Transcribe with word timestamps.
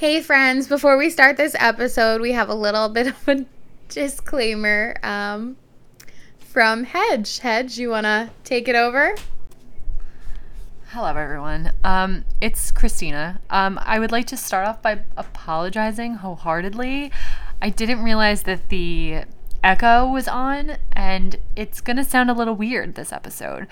Hey, 0.00 0.22
friends, 0.22 0.66
before 0.66 0.96
we 0.96 1.10
start 1.10 1.36
this 1.36 1.54
episode, 1.58 2.22
we 2.22 2.32
have 2.32 2.48
a 2.48 2.54
little 2.54 2.88
bit 2.88 3.08
of 3.08 3.28
a 3.28 3.44
disclaimer 3.90 4.96
um, 5.02 5.58
from 6.38 6.84
Hedge. 6.84 7.40
Hedge, 7.40 7.76
you 7.76 7.90
want 7.90 8.06
to 8.06 8.30
take 8.42 8.66
it 8.66 8.74
over? 8.74 9.14
Hello, 10.86 11.14
everyone. 11.14 11.72
Um, 11.84 12.24
it's 12.40 12.70
Christina. 12.70 13.42
Um, 13.50 13.78
I 13.82 13.98
would 13.98 14.10
like 14.10 14.26
to 14.28 14.38
start 14.38 14.66
off 14.66 14.80
by 14.80 15.02
apologizing 15.18 16.14
wholeheartedly. 16.14 17.12
I 17.60 17.68
didn't 17.68 18.02
realize 18.02 18.44
that 18.44 18.70
the 18.70 19.24
echo 19.62 20.10
was 20.10 20.26
on, 20.26 20.78
and 20.92 21.36
it's 21.54 21.82
going 21.82 21.98
to 21.98 22.04
sound 22.04 22.30
a 22.30 22.32
little 22.32 22.54
weird 22.54 22.94
this 22.94 23.12
episode, 23.12 23.66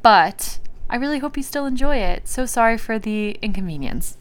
but 0.00 0.60
I 0.88 0.94
really 0.94 1.18
hope 1.18 1.36
you 1.36 1.42
still 1.42 1.66
enjoy 1.66 1.96
it. 1.96 2.28
So 2.28 2.46
sorry 2.46 2.78
for 2.78 3.00
the 3.00 3.36
inconvenience. 3.42 4.16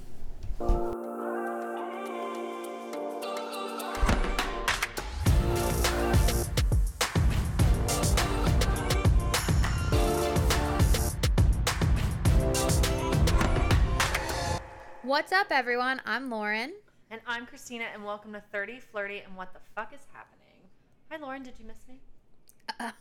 What's 15.12 15.34
up, 15.34 15.48
everyone? 15.52 16.02
I'm 16.06 16.30
Lauren. 16.30 16.72
And 17.10 17.20
I'm 17.28 17.46
Christina, 17.46 17.84
and 17.94 18.06
welcome 18.06 18.32
to 18.32 18.42
30 18.54 18.80
Flirty 18.80 19.20
and 19.20 19.36
What 19.36 19.52
the 19.52 19.60
Fuck 19.76 19.94
is 19.94 20.00
Happening. 20.14 20.70
Hi, 21.10 21.18
Lauren, 21.18 21.44
did 21.44 21.56
you 21.60 21.66
miss 21.66 21.86
me? 21.86 22.00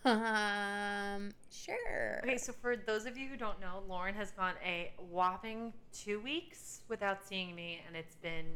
Um, 0.04 1.30
sure. 1.52 2.18
Okay, 2.24 2.36
so 2.36 2.52
for 2.52 2.74
those 2.74 3.06
of 3.06 3.16
you 3.16 3.28
who 3.28 3.36
don't 3.36 3.60
know, 3.60 3.84
Lauren 3.88 4.16
has 4.16 4.32
gone 4.32 4.54
a 4.66 4.90
whopping 4.98 5.72
two 5.92 6.18
weeks 6.18 6.80
without 6.88 7.24
seeing 7.24 7.54
me, 7.54 7.80
and 7.86 7.96
it's 7.96 8.16
been, 8.16 8.46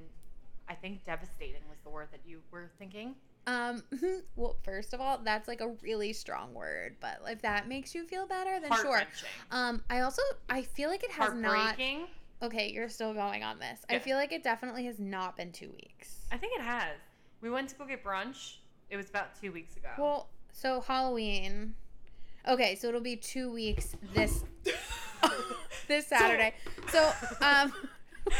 I 0.68 0.74
think, 0.74 1.04
devastating 1.04 1.62
was 1.68 1.78
the 1.84 1.90
word 1.90 2.08
that 2.10 2.22
you 2.26 2.40
were 2.50 2.72
thinking. 2.80 3.14
Um, 3.46 3.84
well, 4.36 4.56
first 4.64 4.94
of 4.94 5.00
all, 5.00 5.20
that's 5.22 5.46
like 5.46 5.60
a 5.60 5.68
really 5.80 6.12
strong 6.12 6.54
word, 6.54 6.96
but 7.00 7.20
if 7.28 7.40
that 7.42 7.68
makes 7.68 7.94
you 7.94 8.04
feel 8.04 8.26
better, 8.26 8.58
then 8.58 8.72
sure. 8.82 9.04
Um, 9.52 9.84
I 9.88 10.00
also 10.00 10.22
I 10.50 10.62
feel 10.62 10.90
like 10.90 11.04
it 11.04 11.12
has 11.12 11.34
not. 11.34 11.76
Okay, 12.42 12.70
you're 12.70 12.88
still 12.88 13.14
going 13.14 13.42
on 13.42 13.58
this. 13.58 13.80
I 13.88 13.98
feel 13.98 14.16
like 14.16 14.32
it 14.32 14.42
definitely 14.42 14.84
has 14.86 14.98
not 14.98 15.36
been 15.36 15.52
two 15.52 15.70
weeks. 15.70 16.26
I 16.32 16.36
think 16.36 16.58
it 16.58 16.62
has. 16.62 16.96
We 17.40 17.50
went 17.50 17.68
to 17.70 17.74
go 17.76 17.86
get 17.86 18.04
brunch. 18.04 18.56
It 18.90 18.96
was 18.96 19.08
about 19.08 19.40
two 19.40 19.52
weeks 19.52 19.76
ago. 19.76 19.88
Well, 19.98 20.28
so 20.52 20.80
Halloween. 20.80 21.74
Okay, 22.46 22.74
so 22.74 22.88
it'll 22.88 23.00
be 23.00 23.16
two 23.16 23.50
weeks 23.50 23.96
this 24.14 24.44
this 25.88 26.06
Saturday. 26.06 26.54
So, 26.88 27.12
um, 27.40 27.72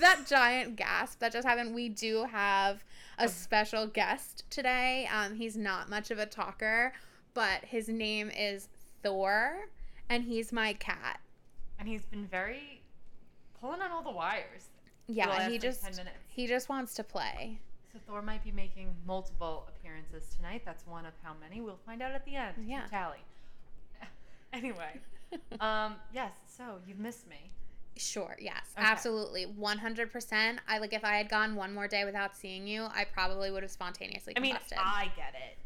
that 0.00 0.26
giant 0.26 0.76
gasp 0.76 1.20
that 1.20 1.32
just 1.32 1.46
happened. 1.46 1.74
We 1.74 1.88
do 1.88 2.24
have 2.24 2.84
a 3.18 3.28
special 3.28 3.86
guest 3.86 4.44
today. 4.50 5.08
Um, 5.12 5.34
he's 5.34 5.56
not 5.56 5.90
much 5.90 6.10
of 6.10 6.18
a 6.18 6.26
talker, 6.26 6.92
but 7.34 7.64
his 7.64 7.88
name 7.88 8.30
is 8.30 8.68
Thor, 9.02 9.68
and 10.08 10.24
he's 10.24 10.52
my 10.52 10.74
cat. 10.74 11.20
And 11.78 11.88
he's 11.88 12.04
been 12.06 12.26
very 12.26 12.82
pulling 13.60 13.80
on 13.80 13.90
all 13.90 14.02
the 14.02 14.10
wires. 14.10 14.68
Yeah, 15.06 15.46
he 15.46 15.52
like, 15.52 15.60
just 15.62 15.82
10 15.82 15.92
minutes. 15.96 16.16
he 16.28 16.46
just 16.46 16.68
wants 16.68 16.94
to 16.94 17.04
play. 17.04 17.58
So 17.92 17.98
Thor 18.06 18.20
might 18.20 18.44
be 18.44 18.52
making 18.52 18.94
multiple 19.06 19.66
appearances 19.68 20.28
tonight. 20.36 20.62
That's 20.64 20.86
one 20.86 21.06
of 21.06 21.14
how 21.22 21.32
many. 21.40 21.60
We'll 21.62 21.78
find 21.86 22.02
out 22.02 22.12
at 22.12 22.24
the 22.26 22.36
end. 22.36 22.54
Yeah. 22.66 22.82
Tally. 22.90 23.18
anyway, 24.52 25.00
um, 25.60 25.94
yes. 26.12 26.32
So 26.46 26.64
you've 26.86 26.98
missed 26.98 27.28
me. 27.28 27.50
Sure, 27.96 28.36
yes, 28.38 28.74
Okay. 28.78 28.86
absolutely. 28.86 29.46
100%. 29.58 30.58
I 30.68 30.78
like 30.78 30.92
if 30.92 31.04
I 31.04 31.16
had 31.16 31.28
gone 31.28 31.56
one 31.56 31.74
more 31.74 31.88
day 31.88 32.04
without 32.04 32.36
seeing 32.36 32.64
you, 32.68 32.84
I 32.84 33.04
probably 33.04 33.50
would 33.50 33.64
have 33.64 33.72
spontaneously 33.72 34.34
I 34.36 34.40
mean. 34.40 34.56
I 34.76 35.10
get 35.16 35.34
it. 35.34 35.58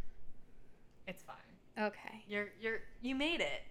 It's 1.07 1.23
fine. 1.23 1.87
okay. 1.87 2.25
You're 2.29 2.49
you're 2.61 2.79
you 3.03 3.15
made 3.15 3.41
it. 3.41 3.63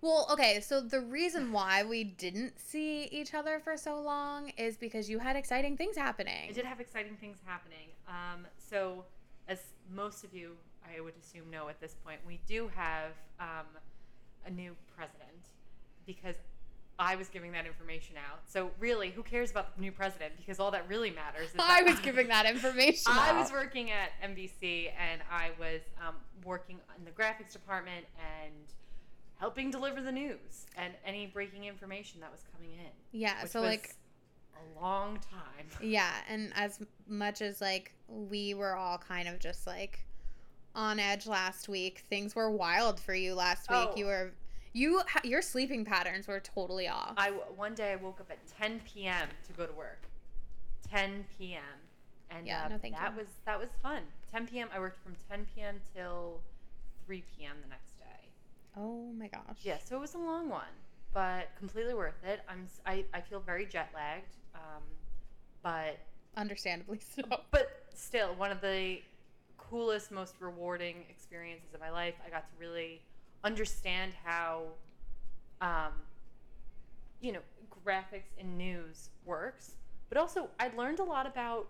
Well, 0.00 0.26
okay, 0.30 0.60
so 0.60 0.80
the 0.80 1.00
reason 1.00 1.52
why 1.52 1.82
we 1.82 2.04
didn't 2.04 2.60
see 2.60 3.04
each 3.04 3.34
other 3.34 3.58
for 3.58 3.76
so 3.76 4.00
long 4.00 4.50
is 4.56 4.76
because 4.76 5.08
you 5.08 5.18
had 5.18 5.36
exciting 5.36 5.76
things 5.76 5.96
happening. 5.96 6.48
I 6.48 6.52
did 6.52 6.64
have 6.64 6.80
exciting 6.80 7.16
things 7.16 7.38
happening. 7.44 7.88
Um, 8.08 8.46
so, 8.58 9.04
as 9.48 9.58
most 9.94 10.22
of 10.24 10.34
you, 10.34 10.52
I 10.84 11.00
would 11.00 11.14
assume, 11.20 11.50
know 11.50 11.68
at 11.68 11.80
this 11.80 11.94
point, 12.04 12.20
we 12.26 12.40
do 12.46 12.70
have 12.74 13.12
um, 13.40 13.66
a 14.46 14.50
new 14.50 14.76
president 14.96 15.30
because 16.06 16.36
I 16.98 17.16
was 17.16 17.28
giving 17.28 17.52
that 17.52 17.66
information 17.66 18.16
out. 18.16 18.40
So, 18.46 18.70
really, 18.78 19.10
who 19.10 19.22
cares 19.22 19.50
about 19.50 19.74
the 19.76 19.82
new 19.82 19.92
president? 19.92 20.34
Because 20.36 20.60
all 20.60 20.70
that 20.70 20.88
really 20.88 21.10
matters 21.10 21.48
is 21.48 21.56
I 21.58 21.82
was 21.82 21.98
giving 22.00 22.28
that 22.28 22.46
information. 22.46 23.12
I 23.12 23.30
out. 23.30 23.40
was 23.40 23.50
working 23.50 23.90
at 23.90 24.10
NBC 24.22 24.90
and 24.98 25.20
I 25.30 25.50
was 25.58 25.80
um, 26.06 26.14
working 26.44 26.78
in 26.98 27.04
the 27.04 27.10
graphics 27.10 27.52
department 27.52 28.06
and 28.18 28.54
helping 29.38 29.70
deliver 29.70 30.00
the 30.00 30.12
news 30.12 30.66
and 30.76 30.94
any 31.04 31.26
breaking 31.26 31.64
information 31.64 32.20
that 32.20 32.30
was 32.30 32.42
coming 32.54 32.72
in. 32.72 32.90
Yeah, 33.12 33.44
so 33.44 33.60
like 33.60 33.94
a 34.54 34.80
long 34.80 35.16
time. 35.16 35.66
Yeah, 35.82 36.12
and 36.28 36.52
as 36.54 36.80
much 37.06 37.42
as 37.42 37.60
like 37.60 37.92
we 38.08 38.54
were 38.54 38.74
all 38.76 38.98
kind 38.98 39.28
of 39.28 39.38
just 39.38 39.66
like 39.66 40.04
on 40.74 40.98
edge 40.98 41.26
last 41.26 41.68
week, 41.68 42.04
things 42.08 42.34
were 42.34 42.50
wild 42.50 43.00
for 43.00 43.14
you 43.14 43.34
last 43.34 43.70
week. 43.70 43.88
Oh. 43.90 43.96
You 43.96 44.06
were 44.06 44.32
you 44.72 45.00
your 45.24 45.42
sleeping 45.42 45.84
patterns 45.84 46.28
were 46.28 46.40
totally 46.40 46.88
off. 46.88 47.14
I 47.16 47.30
one 47.30 47.74
day 47.74 47.92
I 47.92 47.96
woke 47.96 48.20
up 48.20 48.30
at 48.30 48.38
10 48.60 48.80
p.m. 48.84 49.28
to 49.46 49.52
go 49.54 49.66
to 49.66 49.72
work. 49.72 50.02
10 50.90 51.24
p.m. 51.38 51.60
And 52.30 52.46
Yeah, 52.46 52.64
uh, 52.64 52.68
no, 52.68 52.78
thank 52.78 52.94
that 52.96 53.12
you. 53.12 53.18
was 53.20 53.28
that 53.44 53.58
was 53.58 53.68
fun. 53.82 54.02
10 54.32 54.46
p.m. 54.46 54.68
I 54.74 54.78
worked 54.78 55.02
from 55.02 55.14
10 55.30 55.46
p.m. 55.54 55.80
till 55.94 56.40
3 57.06 57.22
p.m. 57.36 57.56
the 57.62 57.68
next 57.68 57.85
day. 57.85 57.85
Oh 58.76 59.12
my 59.18 59.28
gosh. 59.28 59.58
Yeah, 59.62 59.78
so 59.84 59.96
it 59.96 60.00
was 60.00 60.14
a 60.14 60.18
long 60.18 60.48
one, 60.48 60.64
but 61.12 61.50
completely 61.58 61.94
worth 61.94 62.22
it. 62.24 62.40
I'm 62.48 62.66
I, 62.84 63.04
I 63.14 63.20
feel 63.20 63.40
very 63.40 63.66
jet 63.66 63.90
lagged, 63.94 64.36
um, 64.54 64.82
but 65.62 65.98
Understandably 66.36 67.00
so. 67.14 67.22
but 67.50 67.84
still 67.94 68.34
one 68.34 68.50
of 68.50 68.60
the 68.60 69.00
coolest, 69.56 70.12
most 70.12 70.34
rewarding 70.40 71.04
experiences 71.10 71.74
of 71.74 71.80
my 71.80 71.90
life. 71.90 72.14
I 72.24 72.30
got 72.30 72.44
to 72.44 72.52
really 72.60 73.00
understand 73.42 74.12
how, 74.24 74.64
um, 75.60 75.92
you 77.20 77.32
know, 77.32 77.40
graphics 77.84 78.36
in 78.38 78.56
news 78.56 79.10
works, 79.24 79.72
but 80.08 80.18
also 80.18 80.48
I 80.60 80.70
learned 80.76 80.98
a 81.00 81.04
lot 81.04 81.26
about 81.26 81.68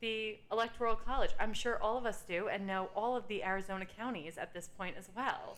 the 0.00 0.38
electoral 0.50 0.96
college. 0.96 1.30
I'm 1.38 1.52
sure 1.54 1.80
all 1.82 1.96
of 1.96 2.06
us 2.06 2.22
do, 2.26 2.48
and 2.48 2.66
know 2.66 2.88
all 2.94 3.16
of 3.16 3.28
the 3.28 3.44
Arizona 3.44 3.86
counties 3.86 4.36
at 4.38 4.52
this 4.52 4.68
point 4.68 4.96
as 4.98 5.08
well. 5.16 5.56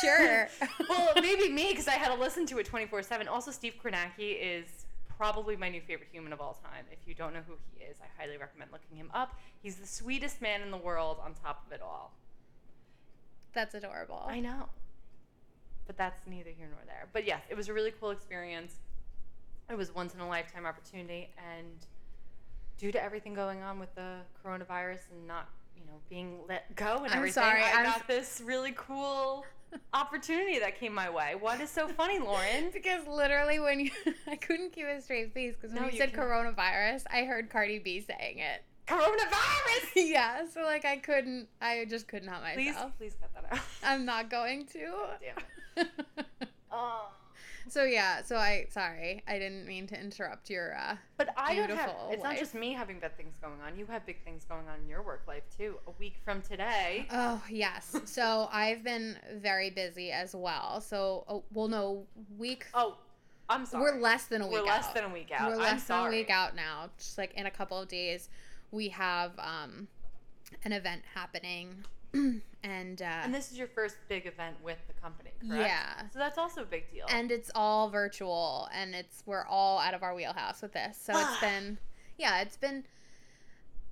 Sure. 0.00 0.48
well, 0.88 1.12
maybe 1.16 1.48
me 1.48 1.68
because 1.70 1.88
I 1.88 1.92
had 1.92 2.12
to 2.12 2.20
listen 2.20 2.46
to 2.46 2.58
it 2.58 2.66
24 2.66 3.02
7. 3.02 3.28
Also, 3.28 3.50
Steve 3.50 3.74
Kornacki 3.82 4.36
is 4.40 4.66
probably 5.16 5.56
my 5.56 5.68
new 5.68 5.80
favorite 5.80 6.08
human 6.10 6.32
of 6.32 6.40
all 6.40 6.54
time. 6.54 6.84
If 6.90 7.06
you 7.06 7.14
don't 7.14 7.32
know 7.32 7.42
who 7.46 7.54
he 7.72 7.84
is, 7.84 7.96
I 8.02 8.20
highly 8.20 8.36
recommend 8.36 8.72
looking 8.72 8.96
him 8.96 9.10
up. 9.14 9.38
He's 9.62 9.76
the 9.76 9.86
sweetest 9.86 10.42
man 10.42 10.62
in 10.62 10.70
the 10.70 10.76
world 10.76 11.18
on 11.24 11.34
top 11.34 11.64
of 11.66 11.72
it 11.72 11.80
all. 11.80 12.12
That's 13.52 13.74
adorable. 13.74 14.24
I 14.26 14.40
know. 14.40 14.68
But 15.86 15.96
that's 15.96 16.26
neither 16.26 16.50
here 16.50 16.68
nor 16.68 16.80
there. 16.86 17.06
But 17.12 17.26
yes, 17.26 17.42
it 17.50 17.56
was 17.56 17.68
a 17.68 17.72
really 17.72 17.92
cool 18.00 18.10
experience. 18.10 18.74
It 19.70 19.76
was 19.76 19.94
once 19.94 20.14
in 20.14 20.20
a 20.20 20.28
lifetime 20.28 20.66
opportunity. 20.66 21.30
And 21.38 21.86
due 22.78 22.92
to 22.92 23.02
everything 23.02 23.34
going 23.34 23.62
on 23.62 23.78
with 23.78 23.94
the 23.94 24.18
coronavirus 24.44 25.10
and 25.12 25.26
not, 25.26 25.48
you 25.84 25.90
know, 25.90 25.98
being 26.08 26.38
let 26.48 26.74
go 26.76 26.98
and 27.04 27.12
I'm 27.12 27.18
everything, 27.18 27.42
sorry, 27.42 27.62
I 27.62 27.70
I'm- 27.72 27.84
got 27.84 28.06
this 28.06 28.40
really 28.44 28.72
cool 28.76 29.44
opportunity 29.94 30.58
that 30.58 30.78
came 30.78 30.94
my 30.94 31.08
way. 31.10 31.34
What 31.38 31.60
is 31.60 31.70
so 31.70 31.88
funny, 31.88 32.18
Lauren? 32.18 32.70
because 32.72 33.06
literally 33.06 33.58
when 33.58 33.80
you 33.80 33.90
I 34.26 34.36
couldn't 34.36 34.72
keep 34.72 34.86
a 34.86 35.00
straight 35.00 35.32
face 35.34 35.54
because 35.54 35.72
when 35.74 35.82
No, 35.82 35.88
you 35.88 35.92
you 35.94 35.98
said 35.98 36.12
coronavirus, 36.12 37.04
I 37.10 37.24
heard 37.24 37.50
Cardi 37.50 37.78
B 37.78 38.00
saying 38.00 38.38
it. 38.38 38.62
Coronavirus! 38.86 39.90
yeah, 39.96 40.44
so 40.52 40.62
like 40.62 40.84
I 40.84 40.96
couldn't 40.96 41.48
I 41.60 41.86
just 41.88 42.10
help 42.10 42.24
Please, 42.54 42.72
myself. 42.74 42.92
please 42.98 43.14
cut 43.20 43.30
that 43.34 43.52
out. 43.58 43.64
I'm 43.84 44.04
not 44.04 44.28
going 44.30 44.66
to. 44.66 44.92
Damn 45.20 45.86
it. 45.86 46.48
Oh. 46.70 47.08
So 47.68 47.84
yeah, 47.84 48.22
so 48.22 48.36
I 48.36 48.66
sorry, 48.70 49.22
I 49.26 49.38
didn't 49.38 49.66
mean 49.66 49.86
to 49.88 50.00
interrupt 50.00 50.50
your. 50.50 50.76
uh 50.76 50.96
But 51.16 51.30
I 51.36 51.54
don't 51.54 51.70
have. 51.70 51.94
It's 52.10 52.22
not 52.22 52.36
just 52.36 52.54
me 52.54 52.72
having 52.72 52.98
bad 52.98 53.16
things 53.16 53.36
going 53.40 53.60
on. 53.66 53.78
You 53.78 53.86
have 53.86 54.04
big 54.06 54.22
things 54.24 54.44
going 54.44 54.68
on 54.68 54.80
in 54.82 54.88
your 54.88 55.02
work 55.02 55.22
life 55.26 55.44
too. 55.56 55.76
A 55.86 55.90
week 55.98 56.16
from 56.24 56.42
today. 56.42 57.06
Oh 57.10 57.42
yes, 57.48 57.96
so 58.04 58.48
I've 58.52 58.82
been 58.82 59.16
very 59.36 59.70
busy 59.70 60.10
as 60.12 60.34
well. 60.34 60.80
So 60.80 61.24
oh, 61.28 61.44
well, 61.52 61.68
no, 61.68 62.06
week. 62.38 62.66
Oh, 62.74 62.96
I'm 63.48 63.66
sorry. 63.66 63.82
We're 63.82 64.00
less 64.00 64.26
than 64.26 64.42
a 64.42 64.46
week. 64.46 64.60
We're 64.60 64.66
less 64.66 64.86
out. 64.86 64.94
than 64.94 65.04
a 65.04 65.12
week 65.12 65.30
out. 65.32 65.48
We're 65.48 65.56
I'm 65.56 65.60
less 65.60 65.84
than 65.84 66.06
a 66.06 66.10
week 66.10 66.30
out 66.30 66.56
now. 66.56 66.90
Just 66.98 67.18
like 67.18 67.34
in 67.34 67.46
a 67.46 67.50
couple 67.50 67.80
of 67.80 67.88
days, 67.88 68.28
we 68.70 68.88
have 68.88 69.32
um 69.38 69.88
an 70.64 70.72
event 70.72 71.02
happening 71.14 71.84
and 72.62 73.02
uh, 73.02 73.20
And 73.24 73.34
this 73.34 73.50
is 73.52 73.58
your 73.58 73.68
first 73.68 73.96
big 74.08 74.26
event 74.26 74.56
with 74.62 74.78
the 74.86 74.92
company, 75.00 75.30
correct? 75.48 75.66
Yeah. 75.68 76.02
So 76.12 76.18
that's 76.18 76.38
also 76.38 76.62
a 76.62 76.66
big 76.66 76.90
deal. 76.92 77.06
and 77.08 77.30
it's 77.32 77.50
all 77.54 77.88
virtual 77.90 78.68
and 78.74 78.94
it's 78.94 79.22
we're 79.26 79.46
all 79.46 79.78
out 79.78 79.94
of 79.94 80.02
our 80.02 80.14
wheelhouse 80.14 80.62
with 80.62 80.72
this 80.72 80.96
so 81.00 81.12
it's 81.16 81.40
been 81.40 81.78
yeah 82.18 82.40
it's 82.42 82.56
been 82.56 82.84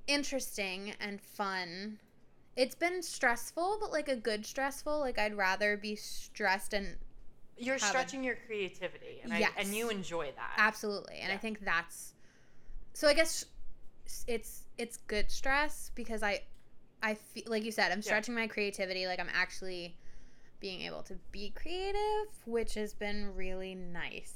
interesting 0.06 0.94
and 1.00 1.20
fun 1.20 1.98
it's 2.56 2.74
been 2.74 3.02
stressful 3.02 3.78
but 3.80 3.92
like 3.92 4.08
a 4.08 4.16
good 4.16 4.44
stressful 4.44 4.98
like 4.98 5.18
i'd 5.18 5.36
rather 5.36 5.76
be 5.76 5.94
stressed 5.94 6.74
and 6.74 6.96
You're 7.56 7.74
have 7.74 7.82
a- 7.82 7.86
stretching 7.86 8.24
your 8.24 8.36
creativity, 8.46 9.20
and 9.22 9.32
I, 9.32 9.48
and 9.56 9.74
you 9.74 9.88
enjoy 9.90 10.26
that. 10.36 10.52
absolutely 10.56 11.16
and 11.22 11.32
i 11.32 11.36
think 11.36 11.64
that's 11.64 12.14
so 12.92 13.06
i 13.08 13.14
guess 13.14 13.44
it's 14.26 14.62
it's 14.78 14.96
good 14.96 15.30
stress 15.30 15.92
because 15.94 16.22
i 16.24 16.40
i 17.02 17.14
feel 17.14 17.44
like 17.46 17.64
you 17.64 17.72
said 17.72 17.90
i'm 17.92 18.02
stretching 18.02 18.34
my 18.34 18.46
creativity 18.46 19.06
like 19.06 19.20
i'm 19.20 19.30
actually 19.32 19.96
being 20.60 20.82
able 20.82 21.02
to 21.02 21.14
be 21.32 21.50
creative 21.50 22.28
which 22.44 22.74
has 22.74 22.92
been 22.92 23.34
really 23.34 23.74
nice 23.74 24.34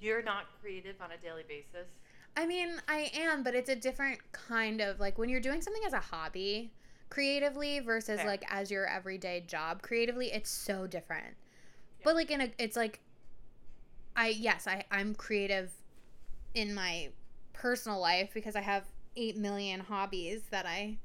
You're 0.00 0.22
not 0.22 0.44
creative 0.60 0.96
on 1.00 1.12
a 1.12 1.16
daily 1.16 1.44
basis. 1.48 1.88
I 2.36 2.46
mean, 2.46 2.80
I 2.88 3.10
am, 3.14 3.42
but 3.42 3.54
it's 3.54 3.70
a 3.70 3.76
different 3.76 4.18
kind 4.32 4.80
of 4.80 4.98
like 5.00 5.18
when 5.18 5.28
you're 5.28 5.40
doing 5.40 5.62
something 5.62 5.84
as 5.86 5.92
a 5.92 6.00
hobby 6.00 6.72
creatively 7.08 7.78
versus 7.80 8.18
Fair. 8.18 8.26
like 8.26 8.44
as 8.50 8.70
your 8.70 8.86
everyday 8.86 9.44
job 9.46 9.82
creatively, 9.82 10.32
it's 10.32 10.50
so 10.50 10.86
different. 10.86 11.36
Yeah. 12.00 12.02
But 12.04 12.16
like 12.16 12.30
in 12.30 12.40
a 12.40 12.52
it's 12.58 12.76
like 12.76 13.00
I 14.16 14.28
yes, 14.28 14.66
I 14.66 14.84
I'm 14.90 15.14
creative 15.14 15.70
in 16.54 16.74
my 16.74 17.10
personal 17.52 18.00
life 18.00 18.30
because 18.34 18.56
I 18.56 18.60
have 18.62 18.84
8 19.16 19.36
million 19.38 19.80
hobbies 19.80 20.42
that 20.50 20.66
I 20.66 20.98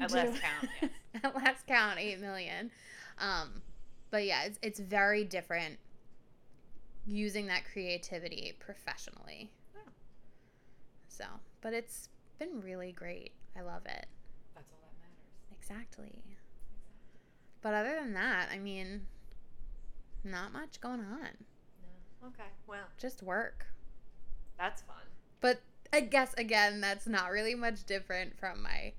At 0.00 0.10
last 0.10 0.40
count, 0.40 0.70
yes. 0.82 0.90
At 1.22 1.34
last 1.36 1.66
count, 1.66 1.98
8 1.98 2.20
million. 2.20 2.70
Um 3.18 3.62
but 4.10 4.24
yeah, 4.24 4.44
it's 4.44 4.58
it's 4.62 4.80
very 4.80 5.24
different 5.24 5.78
using 7.06 7.46
that 7.46 7.62
creativity 7.72 8.54
professionally. 8.60 9.50
So, 11.08 11.24
but 11.60 11.74
it's 11.74 12.08
been 12.38 12.60
really 12.62 12.92
great. 12.92 13.32
I 13.56 13.60
love 13.60 13.82
it. 13.84 14.06
That's 14.54 14.72
all 14.72 14.78
that 14.80 14.98
matters. 14.98 15.58
Exactly. 15.60 16.22
But 17.60 17.74
other 17.74 17.94
than 18.00 18.14
that, 18.14 18.48
I 18.50 18.58
mean, 18.58 19.06
not 20.24 20.52
much 20.52 20.80
going 20.80 21.00
on. 21.00 21.28
No. 22.22 22.28
Okay. 22.28 22.48
Well, 22.66 22.86
Just 22.98 23.22
work. 23.22 23.66
that's 24.58 24.82
fun. 24.82 24.96
But 25.40 25.60
I 25.92 26.00
guess 26.00 26.32
again, 26.34 26.80
that's 26.80 27.06
not 27.06 27.30
really 27.30 27.54
much 27.54 27.84
different 27.84 28.38
from 28.38 28.62
my 28.62 28.94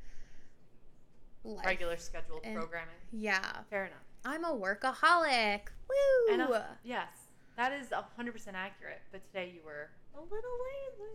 life. 1.43 1.65
Regular 1.65 1.97
scheduled 1.97 2.41
And- 2.43 2.55
programming. 2.55 2.95
Yeah. 3.11 3.41
Fair 3.69 3.85
enough. 3.85 3.97
I'm 4.25 4.43
a 4.45 4.51
workaholic. 4.55 5.61
Woo! 5.89 6.33
And 6.33 6.41
uh, 6.41 6.61
yes, 6.83 7.09
that 7.57 7.73
is 7.73 7.87
hundred 8.15 8.31
percent 8.31 8.55
accurate. 8.55 9.01
But 9.11 9.21
today 9.25 9.51
you 9.53 9.61
were 9.65 9.89
a 10.15 10.21
little 10.21 10.57
lazy. 10.97 11.11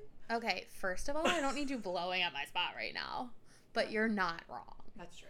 okay, 0.46 0.66
first 0.78 1.08
of 1.08 1.16
all, 1.16 1.26
I 1.26 1.40
don't 1.40 1.54
need 1.54 1.70
you 1.70 1.78
blowing 1.78 2.22
up 2.22 2.32
my 2.34 2.44
spot 2.44 2.72
right 2.76 2.92
now. 2.92 3.30
But 3.72 3.90
you're 3.90 4.08
not 4.08 4.42
wrong. 4.48 4.74
That's 4.96 5.16
true. 5.16 5.28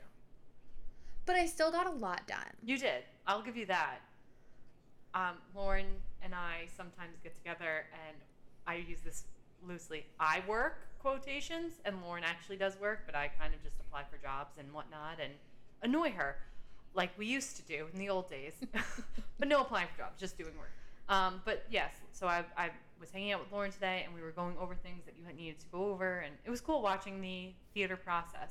But 1.27 1.37
I 1.37 1.47
still 1.47 1.71
got 1.71 1.87
a 1.87 1.91
lot 1.91 2.27
done. 2.27 2.39
You 2.65 2.79
did. 2.79 3.05
I'll 3.27 3.43
give 3.43 3.57
you 3.57 3.67
that. 3.67 3.99
Um, 5.15 5.37
Lauren 5.55 5.87
and 6.23 6.35
I 6.35 6.67
sometimes 6.77 7.17
get 7.23 7.37
together, 7.37 7.85
and 8.07 8.17
I 8.67 8.77
use 8.89 9.01
this 9.05 9.25
loosely. 9.67 10.07
I 10.19 10.43
work 10.47 10.79
quotations, 10.99 11.75
and 11.85 12.03
Lauren 12.03 12.25
actually 12.25 12.57
does 12.57 12.79
work, 12.81 13.01
but 13.07 13.15
I 13.15 13.29
kind 13.29 13.55
of 13.55 13.63
just 13.63 13.77
apply 13.81 14.03
for 14.11 14.17
jobs 14.19 14.57
and 14.59 14.73
whatnot 14.73 15.19
and 15.23 15.33
annoy 15.83 16.11
her, 16.13 16.37
like 16.95 17.11
we 17.19 17.27
used 17.27 17.57
to 17.57 17.63
do 17.63 17.87
in 17.93 17.99
the 17.99 18.09
old 18.09 18.29
days. 18.29 18.55
but 19.39 19.49
no 19.49 19.61
applying 19.61 19.89
for 19.89 19.99
jobs, 19.99 20.21
just 20.21 20.37
doing 20.37 20.57
work. 20.59 20.71
Um, 21.09 21.41
but 21.45 21.65
yes, 21.71 21.93
so 22.13 22.27
I, 22.27 22.45
I 22.57 22.71
was 23.01 23.11
hanging 23.11 23.33
out 23.33 23.41
with 23.41 23.53
Lauren 23.53 23.71
today, 23.73 24.03
and 24.05 24.15
we 24.15 24.21
were 24.21 24.33
going 24.33 24.57
over 24.59 24.75
things 24.75 25.05
that 25.07 25.15
you 25.19 25.25
had 25.25 25.37
needed 25.37 25.59
to 25.61 25.67
go 25.73 25.91
over, 25.91 26.19
and 26.19 26.35
it 26.45 26.51
was 26.51 26.61
cool 26.61 26.83
watching 26.83 27.21
the 27.21 27.53
theater 27.75 27.97
process 27.97 28.51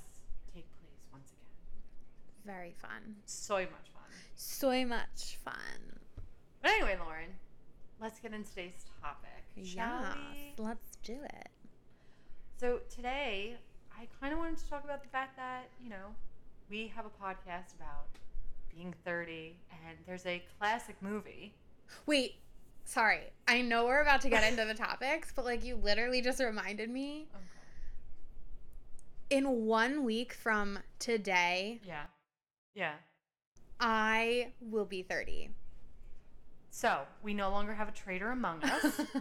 take 0.53 0.65
place 0.79 1.03
once 1.11 1.31
again. 1.31 2.55
Very 2.55 2.73
fun. 2.81 3.15
So 3.25 3.57
much 3.57 3.91
fun. 3.93 4.03
So 4.35 4.85
much 4.85 5.37
fun. 5.43 5.99
But 6.61 6.71
anyway, 6.71 6.97
Lauren, 7.03 7.29
let's 8.01 8.19
get 8.19 8.33
into 8.33 8.49
today's 8.49 8.85
topic. 9.01 9.29
Shall 9.63 9.85
Yeah, 9.87 10.13
we? 10.57 10.63
let's 10.63 10.96
do 11.07 11.23
it. 11.23 11.49
So 12.59 12.79
today, 12.93 13.55
I 13.97 14.07
kind 14.19 14.33
of 14.33 14.39
wanted 14.39 14.57
to 14.57 14.69
talk 14.69 14.83
about 14.83 15.01
the 15.01 15.07
fact 15.09 15.37
that, 15.37 15.69
you 15.81 15.89
know, 15.89 16.13
we 16.69 16.91
have 16.93 17.05
a 17.05 17.09
podcast 17.23 17.75
about 17.75 18.07
being 18.75 18.93
30, 19.05 19.55
and 19.71 19.97
there's 20.05 20.25
a 20.25 20.43
classic 20.59 20.97
movie. 21.01 21.53
Wait, 22.05 22.35
sorry. 22.83 23.31
I 23.47 23.61
know 23.61 23.85
we're 23.85 24.01
about 24.01 24.19
to 24.21 24.29
get 24.29 24.43
into 24.43 24.65
the 24.65 24.73
topics, 24.73 25.31
but 25.33 25.45
like 25.45 25.63
you 25.63 25.77
literally 25.77 26.21
just 26.21 26.41
reminded 26.41 26.89
me 26.89 27.29
in 29.29 29.65
one 29.65 30.03
week 30.03 30.33
from 30.33 30.79
today, 30.99 31.79
Yeah. 31.85 32.03
Yeah. 32.75 32.93
I 33.79 34.51
will 34.59 34.85
be 34.85 35.03
30. 35.03 35.51
So 36.69 36.99
we 37.23 37.33
no 37.33 37.49
longer 37.49 37.73
have 37.73 37.87
a 37.87 37.91
traitor 37.91 38.31
among 38.31 38.63
us. 38.63 39.01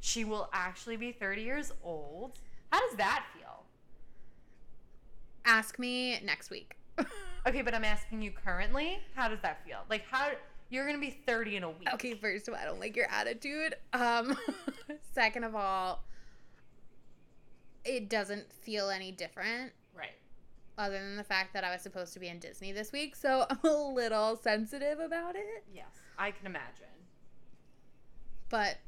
she 0.00 0.24
will 0.24 0.48
actually 0.52 0.96
be 0.96 1.12
30 1.12 1.42
years 1.42 1.72
old. 1.82 2.38
How 2.72 2.80
does 2.88 2.96
that 2.96 3.24
feel? 3.36 3.64
Ask 5.44 5.78
me 5.78 6.18
next 6.24 6.50
week. 6.50 6.74
Okay, 7.46 7.62
but 7.62 7.74
I'm 7.74 7.84
asking 7.84 8.22
you 8.22 8.32
currently. 8.32 8.98
How 9.14 9.28
does 9.28 9.38
that 9.42 9.64
feel? 9.64 9.78
Like, 9.88 10.02
how 10.10 10.30
you're 10.68 10.84
gonna 10.84 10.98
be 10.98 11.10
30 11.28 11.54
in 11.58 11.62
a 11.62 11.70
week? 11.70 11.86
okay, 11.94 12.14
first 12.14 12.48
of 12.48 12.54
all, 12.54 12.60
I 12.60 12.64
don't 12.64 12.80
like 12.80 12.96
your 12.96 13.06
attitude. 13.08 13.76
Um 13.92 14.36
second 15.14 15.44
of 15.44 15.54
all, 15.54 16.02
it 17.84 18.08
doesn't 18.10 18.52
feel 18.52 18.90
any 18.90 19.12
different 19.12 19.70
Right. 19.96 20.10
other 20.76 20.98
than 20.98 21.16
the 21.16 21.22
fact 21.22 21.54
that 21.54 21.62
I 21.62 21.70
was 21.72 21.82
supposed 21.82 22.12
to 22.14 22.18
be 22.18 22.26
in 22.26 22.40
Disney 22.40 22.72
this 22.72 22.90
week, 22.90 23.14
so 23.14 23.46
I'm 23.50 23.60
a 23.62 23.92
little 23.92 24.34
sensitive 24.34 24.98
about 24.98 25.36
it. 25.36 25.62
Yes, 25.72 25.86
I 26.18 26.32
can 26.32 26.46
imagine. 26.46 26.86
But 28.48 28.78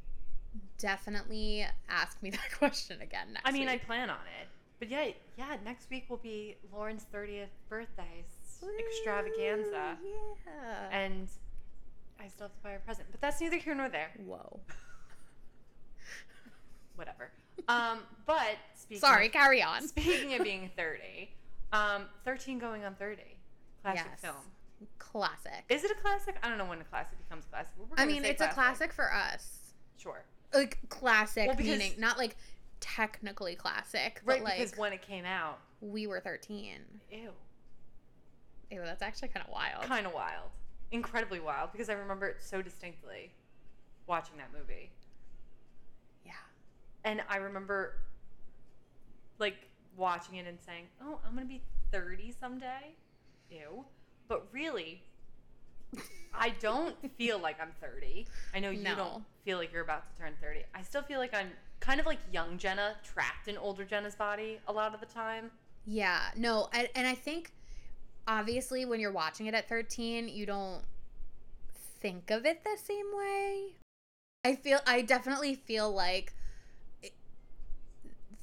definitely 0.78 1.66
ask 1.88 2.22
me 2.22 2.30
that 2.38 2.50
question 2.58 3.00
again 3.00 3.32
next 3.34 3.44
week. 3.46 3.54
I 3.54 3.58
mean, 3.58 3.68
I 3.68 3.78
plan 3.78 4.10
on 4.10 4.16
it. 4.40 4.48
But 4.78 4.90
yeah, 4.90 5.08
yeah, 5.36 5.56
next 5.64 5.90
week 5.90 6.06
will 6.08 6.18
be 6.18 6.56
Lauren's 6.72 7.04
30th 7.12 7.48
birthday 7.68 8.24
s- 8.24 8.64
extravaganza. 8.78 9.96
Yeah. 10.04 10.88
And 10.92 11.28
I 12.20 12.28
still 12.28 12.46
have 12.46 12.54
to 12.56 12.62
buy 12.62 12.70
her 12.70 12.76
a 12.76 12.80
present. 12.80 13.08
But 13.10 13.20
that's 13.20 13.40
neither 13.40 13.56
here 13.56 13.74
nor 13.74 13.88
there. 13.88 14.10
Whoa. 14.24 14.60
Whatever. 16.94 17.30
Um, 17.66 18.00
but 18.26 18.56
speaking 18.74 19.00
Sorry, 19.00 19.26
of, 19.26 19.32
carry 19.32 19.62
on. 19.62 19.86
speaking 19.88 20.34
of 20.34 20.44
being 20.44 20.70
30, 20.76 21.30
um, 21.72 22.04
13 22.24 22.58
going 22.58 22.84
on 22.84 22.94
30. 22.94 23.22
Classic 23.82 24.06
Yes. 24.10 24.20
film. 24.20 24.36
Classic. 24.98 25.64
Is 25.68 25.82
it 25.82 25.90
a 25.90 25.94
classic? 26.00 26.36
I 26.42 26.48
don't 26.48 26.58
know 26.58 26.66
when 26.66 26.80
a 26.80 26.84
classic 26.84 27.18
becomes 27.18 27.44
classic. 27.46 27.72
we're 27.78 27.86
I 27.96 28.06
mean, 28.06 28.24
it's 28.24 28.40
a 28.42 28.48
classic 28.48 28.92
for 28.92 29.12
us. 29.12 29.72
Sure. 29.96 30.22
Like 30.52 30.78
classic 30.88 31.46
Well, 31.48 31.56
because- 31.56 31.78
meaning 31.78 31.94
not 31.98 32.18
like 32.18 32.36
technically 32.80 33.54
classic, 33.56 34.20
Right, 34.24 34.38
but 34.38 34.44
like 34.44 34.58
because 34.58 34.76
when 34.78 34.92
it 34.92 35.02
came 35.02 35.24
out, 35.24 35.58
we 35.80 36.06
were 36.06 36.20
13. 36.20 37.00
ew. 37.10 37.32
Ew, 38.70 38.80
that's 38.84 39.02
actually 39.02 39.28
kind 39.28 39.44
of 39.46 39.52
wild. 39.52 39.82
kind 39.84 40.06
of 40.06 40.12
wild, 40.12 40.50
incredibly 40.90 41.40
wild, 41.40 41.72
because 41.72 41.88
I 41.88 41.94
remember 41.94 42.26
it 42.26 42.36
so 42.42 42.60
distinctly 42.62 43.32
watching 44.06 44.36
that 44.38 44.52
movie, 44.52 44.90
Yeah. 46.24 46.32
and 47.04 47.22
I 47.28 47.36
remember 47.38 47.96
like 49.38 49.56
watching 49.96 50.36
it 50.36 50.46
and 50.46 50.58
saying, 50.60 50.88
"Oh, 51.00 51.20
I'm 51.24 51.34
gonna 51.34 51.46
be 51.46 51.62
30 51.92 52.32
someday." 52.32 52.94
Ew, 53.50 53.84
but 54.28 54.52
really, 54.52 55.02
I 56.34 56.50
don't 56.60 56.94
feel 57.16 57.38
like 57.38 57.60
I'm 57.60 57.72
30. 57.80 58.26
I 58.54 58.60
know 58.60 58.70
you 58.70 58.82
No. 58.82 58.94
don't 58.94 59.24
feel 59.44 59.58
like 59.58 59.72
you're 59.72 59.82
about 59.82 60.04
to 60.14 60.20
turn 60.22 60.34
30. 60.40 60.64
I 60.74 60.82
still 60.82 61.02
feel 61.02 61.18
like 61.18 61.34
I'm 61.34 61.50
kind 61.80 61.98
of 62.00 62.06
like 62.06 62.18
young 62.32 62.58
Jenna 62.58 62.96
trapped 63.02 63.48
in 63.48 63.56
older 63.58 63.84
Jenna's 63.84 64.14
body 64.14 64.60
a 64.68 64.72
lot 64.72 64.94
of 64.94 65.00
the 65.00 65.06
time. 65.06 65.50
Yeah. 65.86 66.30
No, 66.36 66.68
I, 66.72 66.90
and 66.94 67.06
I 67.06 67.14
think 67.14 67.52
obviously 68.26 68.84
when 68.84 69.00
you're 69.00 69.10
watching 69.12 69.46
it 69.46 69.54
at 69.54 69.68
13, 69.68 70.28
you 70.28 70.46
don't 70.46 70.82
think 72.00 72.30
of 72.30 72.44
it 72.46 72.62
the 72.62 72.76
same 72.80 73.06
way. 73.16 73.72
I 74.44 74.54
feel 74.54 74.78
I 74.86 75.02
definitely 75.02 75.54
feel 75.56 75.90
like 75.90 76.32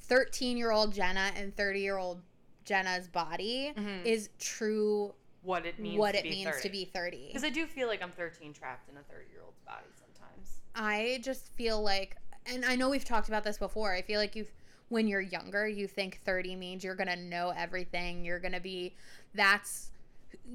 13 0.00 0.56
year 0.56 0.70
old 0.70 0.92
Jenna 0.92 1.30
and 1.36 1.56
30 1.56 1.80
year 1.80 1.96
old 1.98 2.20
Jenna's 2.64 3.08
body 3.08 3.72
Mhm. 3.76 4.04
is 4.04 4.28
true 4.38 5.14
What 5.46 5.64
it 5.64 5.78
means 5.78 5.98
what 5.98 6.12
to 6.12 6.18
it 6.18 6.24
be 6.24 6.30
means 6.30 6.50
30. 6.50 6.62
to 6.62 6.68
be 6.70 6.84
30. 6.86 7.26
Because 7.28 7.44
I 7.44 7.50
do 7.50 7.66
feel 7.66 7.86
like 7.86 8.02
I'm 8.02 8.10
13 8.10 8.52
trapped 8.52 8.88
in 8.90 8.96
a 8.96 9.02
30 9.02 9.30
year 9.30 9.42
old's 9.44 9.60
body 9.60 9.86
sometimes. 9.94 10.60
I 10.74 11.20
just 11.22 11.52
feel 11.54 11.80
like, 11.80 12.16
and 12.46 12.64
I 12.64 12.74
know 12.74 12.90
we've 12.90 13.04
talked 13.04 13.28
about 13.28 13.44
this 13.44 13.56
before. 13.56 13.94
I 13.94 14.02
feel 14.02 14.18
like 14.18 14.34
you, 14.34 14.44
when 14.88 15.06
you're 15.06 15.20
younger, 15.20 15.68
you 15.68 15.86
think 15.86 16.20
30 16.24 16.56
means 16.56 16.82
you're 16.82 16.96
gonna 16.96 17.14
know 17.14 17.52
everything. 17.56 18.24
You're 18.24 18.40
gonna 18.40 18.60
be, 18.60 18.96
that's 19.34 19.92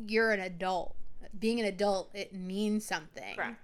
you're 0.08 0.32
an 0.32 0.42
adult. 0.42 0.94
Being 1.40 1.62
an 1.62 1.68
adult, 1.68 2.10
it 2.14 2.34
means 2.34 2.84
something. 2.84 3.36
Correct. 3.38 3.58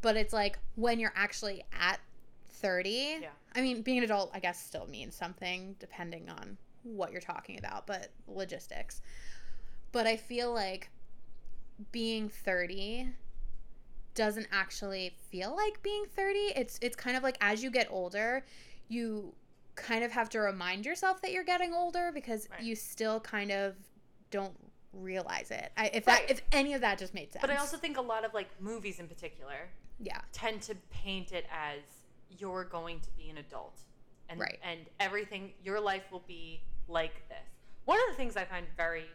But 0.00 0.16
it's 0.16 0.32
like 0.32 0.58
when 0.76 0.98
you're 0.98 1.12
actually 1.14 1.62
at 1.78 2.00
30. 2.46 3.18
Yeah. 3.20 3.28
I 3.54 3.60
mean, 3.60 3.82
being 3.82 3.98
an 3.98 4.04
adult, 4.04 4.30
I 4.32 4.38
guess, 4.38 4.64
still 4.64 4.86
means 4.86 5.14
something 5.14 5.76
depending 5.78 6.30
on 6.30 6.56
what 6.82 7.12
you're 7.12 7.20
talking 7.20 7.58
about, 7.58 7.86
but 7.86 8.08
logistics. 8.26 9.02
But 9.92 10.06
I 10.06 10.16
feel 10.16 10.52
like 10.52 10.90
being 11.92 12.28
30 12.28 13.08
doesn't 14.14 14.48
actually 14.52 15.14
feel 15.30 15.54
like 15.56 15.82
being 15.82 16.04
30. 16.14 16.38
It's 16.56 16.78
it's 16.82 16.96
kind 16.96 17.16
of 17.16 17.22
like 17.22 17.36
as 17.40 17.62
you 17.62 17.70
get 17.70 17.88
older, 17.90 18.44
you 18.88 19.32
kind 19.76 20.04
of 20.04 20.12
have 20.12 20.28
to 20.30 20.40
remind 20.40 20.84
yourself 20.84 21.22
that 21.22 21.32
you're 21.32 21.44
getting 21.44 21.72
older 21.72 22.10
because 22.12 22.48
Right. 22.50 22.62
you 22.62 22.74
still 22.76 23.20
kind 23.20 23.50
of 23.50 23.74
don't 24.30 24.52
realize 24.92 25.50
it. 25.50 25.72
I, 25.76 25.86
if 25.94 26.04
that 26.04 26.20
Right. 26.20 26.30
if 26.30 26.42
any 26.52 26.74
of 26.74 26.80
that 26.82 26.98
just 26.98 27.14
made 27.14 27.32
sense. 27.32 27.40
But 27.40 27.50
I 27.50 27.56
also 27.56 27.76
think 27.76 27.96
a 27.96 28.00
lot 28.02 28.24
of 28.24 28.34
like 28.34 28.48
movies 28.60 28.98
in 29.00 29.08
particular 29.08 29.68
yeah. 29.98 30.20
tend 30.32 30.62
to 30.62 30.74
paint 30.90 31.32
it 31.32 31.46
as 31.50 31.80
you're 32.38 32.64
going 32.64 33.00
to 33.00 33.10
be 33.12 33.30
an 33.30 33.38
adult. 33.38 33.78
And 34.28 34.38
Right. 34.40 34.58
and 34.62 34.80
everything 34.98 35.52
your 35.64 35.80
life 35.80 36.04
will 36.12 36.24
be 36.26 36.60
like 36.88 37.26
this. 37.28 37.38
One 37.84 37.98
of 38.00 38.08
the 38.10 38.16
things 38.16 38.36
I 38.36 38.44
find 38.44 38.66
very 38.76 39.06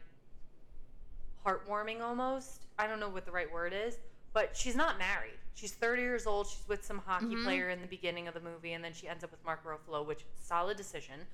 heartwarming 1.46 2.02
almost, 2.02 2.66
I 2.80 2.88
don't 2.88 3.00
know 3.00 3.10
what 3.10 3.26
the 3.26 3.32
right 3.32 3.52
word 3.52 3.74
is, 3.76 3.98
but 4.34 4.56
she's 4.56 4.76
not 4.76 4.98
married. 4.98 5.38
She's 5.54 5.72
30 5.74 6.02
years 6.02 6.26
old. 6.28 6.48
She's 6.48 6.68
with 6.68 6.84
some 6.84 7.00
hockey 7.00 7.28
Mhm. 7.28 7.44
player 7.44 7.70
in 7.70 7.80
the 7.82 7.88
beginning 7.88 8.28
of 8.28 8.34
the 8.34 8.40
movie, 8.42 8.74
and 8.74 8.84
then 8.84 8.94
she 8.94 9.08
ends 9.08 9.24
up 9.24 9.32
with 9.32 9.44
Mark 9.46 9.64
Ruffalo, 9.64 10.06
which 10.06 10.26
solid 10.36 10.76
decision. 10.76 11.26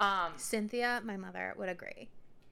Um, 0.00 0.32
Cynthia, 0.36 1.00
my 1.04 1.16
mother 1.16 1.54
would 1.56 1.68
agree. 1.68 2.08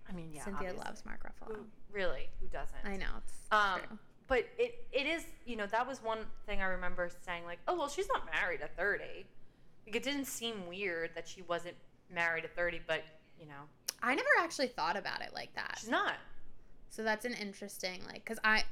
I 0.08 0.12
mean, 0.12 0.32
yeah, 0.32 0.44
Cynthia 0.44 0.68
obviously. 0.68 0.88
loves 0.88 1.04
Mark 1.04 1.20
Ruffalo. 1.24 1.56
Who, 1.56 1.66
really, 1.90 2.28
who 2.40 2.46
doesn't? 2.48 2.84
I 2.84 2.96
know 2.96 3.08
it's 3.18 3.32
Um, 3.50 3.98
but 4.28 4.44
it 4.58 4.86
it 4.92 5.06
is 5.06 5.24
you 5.44 5.54
know 5.56 5.66
that 5.66 5.86
was 5.86 6.02
one 6.02 6.26
thing 6.46 6.60
I 6.60 6.66
remember 6.66 7.08
saying 7.24 7.44
like 7.44 7.60
oh 7.68 7.76
well 7.76 7.88
she's 7.88 8.08
not 8.08 8.24
married 8.32 8.60
at 8.60 8.76
thirty, 8.76 9.24
like 9.86 9.94
it 9.96 10.02
didn't 10.02 10.24
seem 10.26 10.66
weird 10.66 11.14
that 11.14 11.26
she 11.28 11.42
wasn't 11.42 11.76
married 12.10 12.44
at 12.44 12.54
thirty, 12.54 12.80
but 12.86 13.02
you 13.38 13.46
know 13.46 13.68
I 14.02 14.14
never 14.14 14.28
actually 14.40 14.68
thought 14.68 14.96
about 14.96 15.22
it 15.22 15.32
like 15.32 15.52
that. 15.54 15.76
she's 15.80 15.88
not. 15.88 16.14
So 16.90 17.02
that's 17.02 17.24
an 17.24 17.34
interesting 17.34 18.02
like 18.06 18.24
cuz 18.24 18.38
I 18.44 18.64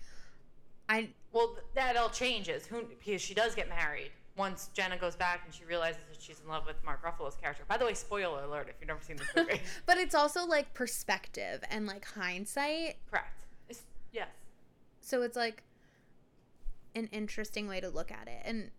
I 0.88 1.10
Well, 1.32 1.56
that 1.74 1.96
all 1.96 2.10
changes. 2.10 2.66
Who 2.66 2.84
because 2.84 3.20
she 3.22 3.34
does 3.34 3.54
get 3.54 3.68
married 3.68 4.10
once 4.36 4.68
Jenna 4.74 4.98
goes 4.98 5.14
back 5.16 5.42
and 5.44 5.54
she 5.54 5.64
realizes 5.64 6.00
that 6.10 6.20
she's 6.20 6.40
in 6.40 6.48
love 6.48 6.66
with 6.66 6.82
Mark 6.84 7.02
Ruffalo's 7.02 7.36
character. 7.36 7.64
By 7.68 7.76
the 7.76 7.84
way, 7.84 7.94
spoiler 7.94 8.42
alert 8.42 8.68
if 8.68 8.76
you've 8.80 8.88
never 8.88 9.00
seen 9.00 9.16
this 9.16 9.28
movie. 9.36 9.60
but 9.86 9.96
it's 9.96 10.14
also 10.14 10.44
like 10.44 10.74
perspective 10.74 11.62
and 11.70 11.86
like 11.86 12.04
hindsight. 12.04 12.96
Correct. 13.10 13.44
It's, 13.68 13.82
yes. 14.12 14.28
So 15.00 15.22
it's 15.22 15.36
like 15.36 15.62
an 16.94 17.08
interesting 17.12 17.68
way 17.68 17.80
to 17.80 17.88
look 17.88 18.10
at 18.10 18.28
it. 18.28 18.42
And 18.44 18.70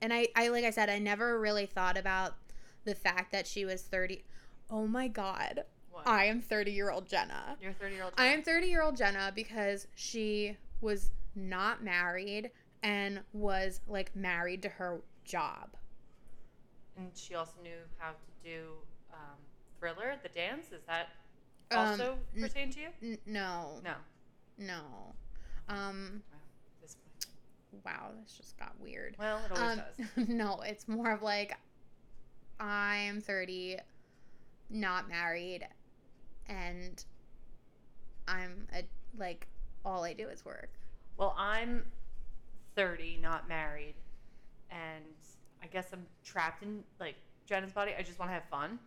and 0.00 0.12
I 0.12 0.28
I 0.36 0.48
like 0.48 0.64
I 0.64 0.70
said 0.70 0.88
I 0.88 0.98
never 0.98 1.38
really 1.40 1.66
thought 1.66 1.96
about 1.96 2.34
the 2.84 2.94
fact 2.94 3.32
that 3.32 3.46
she 3.46 3.64
was 3.64 3.82
30. 3.82 4.24
Oh 4.70 4.86
my 4.86 5.08
god. 5.08 5.64
What? 6.04 6.12
I 6.12 6.24
am 6.26 6.40
30-year-old 6.42 7.08
Jenna. 7.08 7.56
You're 7.60 7.72
thirty 7.72 7.94
year 7.94 8.04
old. 8.04 8.12
I 8.16 8.26
am 8.26 8.42
30 8.42 8.66
year 8.66 8.82
old 8.82 8.96
Jenna 8.96 9.32
because 9.34 9.86
she 9.94 10.56
was 10.80 11.10
not 11.34 11.82
married 11.82 12.50
and 12.82 13.20
was 13.32 13.80
like 13.88 14.14
married 14.16 14.62
to 14.62 14.68
her 14.68 15.00
job. 15.24 15.70
and 16.96 17.10
she 17.14 17.34
also 17.34 17.54
knew 17.62 17.76
how 17.98 18.10
to 18.10 18.48
do 18.48 18.68
um, 19.12 19.36
Thriller, 19.78 20.16
the 20.22 20.28
dance. 20.30 20.66
Is 20.72 20.82
that 20.86 21.08
Um, 21.70 21.78
also 21.78 22.18
n- 22.36 22.42
pertain 22.42 22.70
to 22.72 22.80
you? 22.80 22.88
N- 23.02 23.18
no, 23.26 23.80
No. 23.84 23.94
no. 24.58 25.14
Um, 25.68 26.22
Wow. 26.32 26.38
This 26.82 26.96
wow, 27.84 28.10
this 28.22 28.36
just 28.36 28.58
got 28.58 28.78
weird. 28.80 29.14
Well, 29.18 29.38
it 29.44 29.52
always 29.52 29.78
Um, 29.78 29.82
does. 30.16 30.28
no, 30.28 30.60
it's 30.62 30.88
more 30.88 31.10
of 31.12 31.22
like 31.22 31.56
I'm 32.58 33.20
30, 33.20 33.78
not 34.68 35.08
married, 35.08 35.66
and 36.50 37.04
I'm 38.28 38.66
a 38.74 38.84
like 39.18 39.46
all 39.84 40.04
I 40.04 40.12
do 40.12 40.28
is 40.28 40.44
work. 40.44 40.70
Well, 41.16 41.34
I'm 41.38 41.84
30, 42.76 43.18
not 43.22 43.48
married, 43.48 43.94
and 44.70 45.04
I 45.62 45.66
guess 45.66 45.86
I'm 45.92 46.04
trapped 46.24 46.62
in 46.62 46.82
like 46.98 47.16
Jenna's 47.46 47.72
body. 47.72 47.92
I 47.98 48.02
just 48.02 48.18
want 48.18 48.30
to 48.30 48.34
have 48.34 48.44
fun 48.50 48.78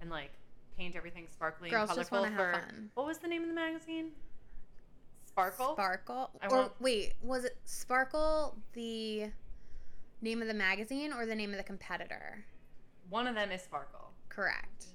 and 0.00 0.08
like 0.10 0.30
paint 0.78 0.96
everything 0.96 1.26
sparkly 1.30 1.68
Girls 1.68 1.90
and 1.90 1.98
just 1.98 2.10
colorful. 2.10 2.36
wanna 2.36 2.52
have 2.54 2.64
fun. 2.64 2.90
what 2.94 3.06
was 3.06 3.18
the 3.18 3.28
name 3.28 3.42
of 3.42 3.48
the 3.48 3.54
magazine? 3.54 4.12
Sparkle. 5.26 5.74
Sparkle. 5.74 6.30
I 6.42 6.46
or 6.46 6.56
want- 6.56 6.80
wait, 6.80 7.14
was 7.22 7.44
it 7.44 7.56
Sparkle 7.64 8.56
the 8.72 9.26
name 10.22 10.42
of 10.42 10.48
the 10.48 10.54
magazine 10.54 11.12
or 11.12 11.26
the 11.26 11.34
name 11.34 11.50
of 11.50 11.56
the 11.56 11.62
competitor? 11.64 12.44
One 13.10 13.26
of 13.26 13.34
them 13.34 13.50
is 13.50 13.62
Sparkle. 13.62 14.10
Correct. 14.28 14.86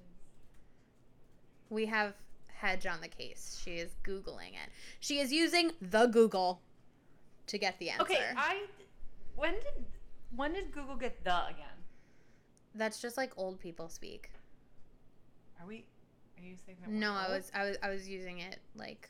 We 1.70 1.86
have 1.88 2.14
Hedge 2.48 2.86
on 2.86 3.02
the 3.02 3.08
case. 3.08 3.62
She 3.64 3.72
is 3.72 3.92
Googling 4.04 4.54
it. 4.54 4.70
She 5.00 5.20
is 5.20 5.32
using 5.32 5.72
the 5.82 6.08
Google 6.08 6.62
to 7.48 7.58
get 7.58 7.78
the 7.80 7.90
answer. 7.90 8.04
Okay, 8.04 8.24
I 8.36 8.64
when 9.36 9.54
did 9.54 9.86
when 10.36 10.54
did 10.54 10.72
Google 10.72 10.96
get 10.96 11.24
the 11.24 11.46
again? 11.48 11.66
That's 12.74 13.02
just 13.02 13.18
like 13.18 13.32
old 13.38 13.60
people 13.60 13.90
speak. 13.90 14.32
Are 15.60 15.68
we? 15.68 15.86
Are 16.38 16.44
you 16.44 16.56
saying 16.66 16.78
that? 16.82 16.90
we're 16.90 16.96
No, 16.98 17.14
I 17.14 17.26
old? 17.26 17.36
was 17.36 17.52
I 17.54 17.64
was 17.66 17.78
I 17.84 17.90
was 17.90 18.08
using 18.08 18.40
it 18.40 18.60
like 18.76 19.10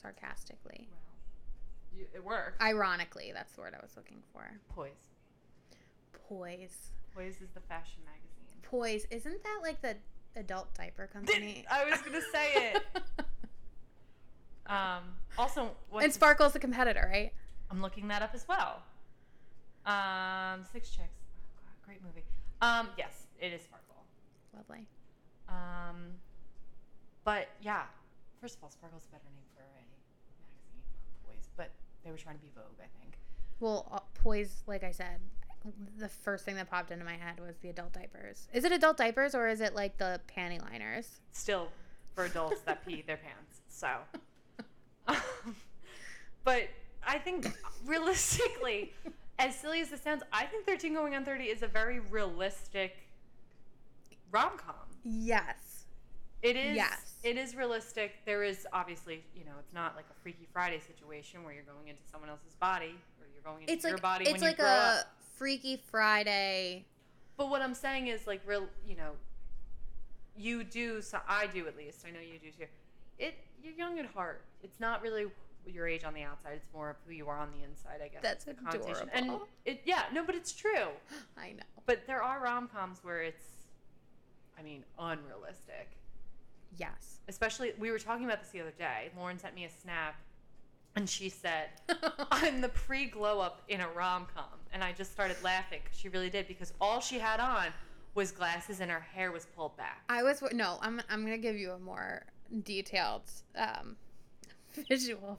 sarcastically. 0.00 0.88
Well, 0.90 1.98
you, 2.00 2.06
it 2.14 2.24
worked. 2.24 2.62
Ironically, 2.62 3.32
that's 3.34 3.52
the 3.54 3.60
word 3.62 3.74
I 3.78 3.82
was 3.82 3.96
looking 3.96 4.22
for. 4.32 4.42
Poise. 4.68 4.90
Poise. 6.28 6.92
Poise 7.14 7.40
is 7.42 7.50
the 7.54 7.60
fashion 7.60 8.00
magazine. 8.04 8.58
Poise. 8.62 9.06
Isn't 9.10 9.42
that 9.42 9.58
like 9.62 9.82
the 9.82 9.96
adult 10.36 10.72
diaper 10.74 11.06
company? 11.06 11.64
I 11.70 11.84
was 11.88 12.00
gonna 12.02 12.20
say 12.32 12.72
it. 12.72 12.82
Um, 14.66 15.02
also, 15.36 15.70
what's 15.90 16.04
and 16.04 16.14
Sparkle's 16.14 16.52
the 16.52 16.58
competitor, 16.58 17.08
right? 17.12 17.32
I'm 17.70 17.82
looking 17.82 18.08
that 18.08 18.22
up 18.22 18.30
as 18.34 18.46
well. 18.48 18.82
Um, 19.84 20.64
Six 20.72 20.90
Chicks. 20.90 21.08
Oh, 21.08 21.60
God, 21.60 21.84
great 21.84 22.02
movie. 22.02 22.24
Um, 22.60 22.88
yes, 22.96 23.26
it 23.40 23.52
is 23.52 23.62
Sparkle. 23.62 24.04
Lovely. 24.56 24.86
Um, 25.48 26.14
but 27.24 27.48
yeah, 27.60 27.82
first 28.40 28.56
of 28.56 28.62
all, 28.62 28.70
Sparkle's 28.70 29.04
a 29.08 29.12
better 29.12 29.24
name 29.34 29.44
for 29.54 29.62
a 29.62 29.68
magazine, 29.74 30.08
not 30.76 31.26
Poise. 31.26 31.50
But 31.56 31.70
they 32.04 32.10
were 32.10 32.16
trying 32.16 32.36
to 32.36 32.42
be 32.42 32.50
Vogue, 32.54 32.78
I 32.78 32.88
think. 33.00 33.18
Well, 33.60 33.88
uh, 33.92 34.00
Poise, 34.22 34.62
like 34.66 34.84
I 34.84 34.92
said, 34.92 35.18
the 35.98 36.08
first 36.08 36.44
thing 36.44 36.56
that 36.56 36.70
popped 36.70 36.90
into 36.90 37.04
my 37.04 37.16
head 37.16 37.40
was 37.40 37.56
the 37.62 37.68
adult 37.68 37.92
diapers. 37.92 38.48
Is 38.52 38.64
it 38.64 38.72
adult 38.72 38.96
diapers 38.96 39.34
or 39.34 39.48
is 39.48 39.60
it 39.60 39.74
like 39.74 39.98
the 39.98 40.20
panty 40.36 40.60
liners? 40.60 41.20
Still, 41.32 41.68
for 42.14 42.24
adults 42.24 42.60
that 42.62 42.84
pee 42.86 43.02
their 43.06 43.18
pants. 43.18 43.60
So, 43.68 43.88
um, 45.06 45.16
but 46.44 46.68
I 47.06 47.18
think 47.18 47.46
realistically, 47.86 48.92
as 49.38 49.54
silly 49.56 49.80
as 49.80 49.90
this 49.90 50.02
sounds, 50.02 50.22
I 50.32 50.44
think 50.44 50.66
13 50.66 50.94
Going 50.94 51.14
on 51.14 51.24
30 51.24 51.44
is 51.44 51.62
a 51.62 51.66
very 51.68 52.00
realistic 52.00 52.96
rom 54.30 54.52
com. 54.56 54.74
Yes. 55.04 55.84
It 56.42 56.56
is. 56.56 56.74
Yes. 56.74 57.14
It 57.22 57.36
is 57.36 57.54
realistic. 57.54 58.14
There 58.26 58.42
is 58.42 58.66
obviously, 58.72 59.22
you 59.36 59.44
know, 59.44 59.52
it's 59.60 59.72
not 59.72 59.94
like 59.94 60.06
a 60.10 60.14
Freaky 60.22 60.48
Friday 60.52 60.80
situation 60.80 61.44
where 61.44 61.54
you're 61.54 61.62
going 61.62 61.88
into 61.88 62.02
someone 62.10 62.28
else's 62.28 62.54
body 62.58 62.96
or 63.20 63.26
you're 63.32 63.44
going 63.44 63.62
into 63.62 63.72
It's 63.72 63.84
your 63.84 63.92
like 63.92 64.02
body 64.02 64.24
it's 64.24 64.32
when 64.32 64.40
like 64.40 64.58
you 64.58 64.64
grow 64.64 64.72
a 64.72 64.98
up. 65.00 65.06
Freaky 65.36 65.76
Friday. 65.76 66.84
But 67.36 67.50
what 67.50 67.62
I'm 67.62 67.74
saying 67.74 68.08
is 68.08 68.26
like 68.26 68.40
real, 68.46 68.66
you 68.86 68.96
know, 68.96 69.12
you 70.36 70.64
do. 70.64 71.02
So 71.02 71.18
I 71.28 71.46
do 71.46 71.66
at 71.66 71.76
least. 71.76 72.04
I 72.06 72.10
know 72.10 72.20
you 72.20 72.38
do 72.38 72.50
too. 72.56 72.66
It 73.18 73.34
you're 73.62 73.74
young 73.74 73.98
at 73.98 74.06
heart. 74.06 74.42
It's 74.62 74.80
not 74.80 75.02
really 75.02 75.26
your 75.66 75.86
age 75.86 76.04
on 76.04 76.14
the 76.14 76.22
outside. 76.22 76.54
It's 76.56 76.68
more 76.74 76.90
of 76.90 76.96
who 77.06 77.12
you 77.12 77.28
are 77.28 77.38
on 77.38 77.48
the 77.56 77.64
inside. 77.64 78.00
I 78.04 78.08
guess 78.08 78.22
That's 78.22 78.44
connotation. 78.64 79.08
And 79.12 79.32
it 79.64 79.82
yeah 79.84 80.04
no, 80.12 80.24
but 80.24 80.34
it's 80.34 80.52
true. 80.52 80.88
I 81.36 81.52
know. 81.52 81.62
But 81.86 82.06
there 82.06 82.22
are 82.22 82.40
rom 82.40 82.68
coms 82.68 82.98
where 83.02 83.22
it's, 83.22 83.44
I 84.58 84.62
mean, 84.62 84.84
unrealistic. 84.98 85.88
Yes. 86.76 87.20
Especially 87.28 87.72
we 87.78 87.90
were 87.90 87.98
talking 87.98 88.24
about 88.24 88.40
this 88.40 88.50
the 88.50 88.60
other 88.60 88.72
day. 88.78 89.10
Lauren 89.16 89.38
sent 89.38 89.54
me 89.54 89.64
a 89.64 89.70
snap, 89.70 90.16
and 90.96 91.08
she 91.08 91.28
said. 91.28 91.68
I'm 92.30 92.60
the 92.60 92.68
pre 92.68 93.06
glow 93.06 93.40
up 93.40 93.62
in 93.68 93.80
a 93.80 93.88
rom 93.88 94.26
com. 94.34 94.44
And 94.72 94.82
I 94.82 94.92
just 94.92 95.12
started 95.12 95.36
laughing 95.42 95.80
because 95.82 95.98
she 95.98 96.08
really 96.08 96.30
did 96.30 96.48
because 96.48 96.72
all 96.80 97.00
she 97.00 97.18
had 97.18 97.40
on 97.40 97.66
was 98.14 98.30
glasses 98.30 98.80
and 98.80 98.90
her 98.90 99.00
hair 99.00 99.32
was 99.32 99.46
pulled 99.56 99.76
back. 99.76 100.02
I 100.08 100.22
was 100.22 100.42
no. 100.52 100.78
I'm 100.80 101.00
I'm 101.10 101.24
gonna 101.24 101.38
give 101.38 101.56
you 101.56 101.72
a 101.72 101.78
more 101.78 102.24
detailed 102.62 103.22
um, 103.56 103.96
visual. 104.88 105.38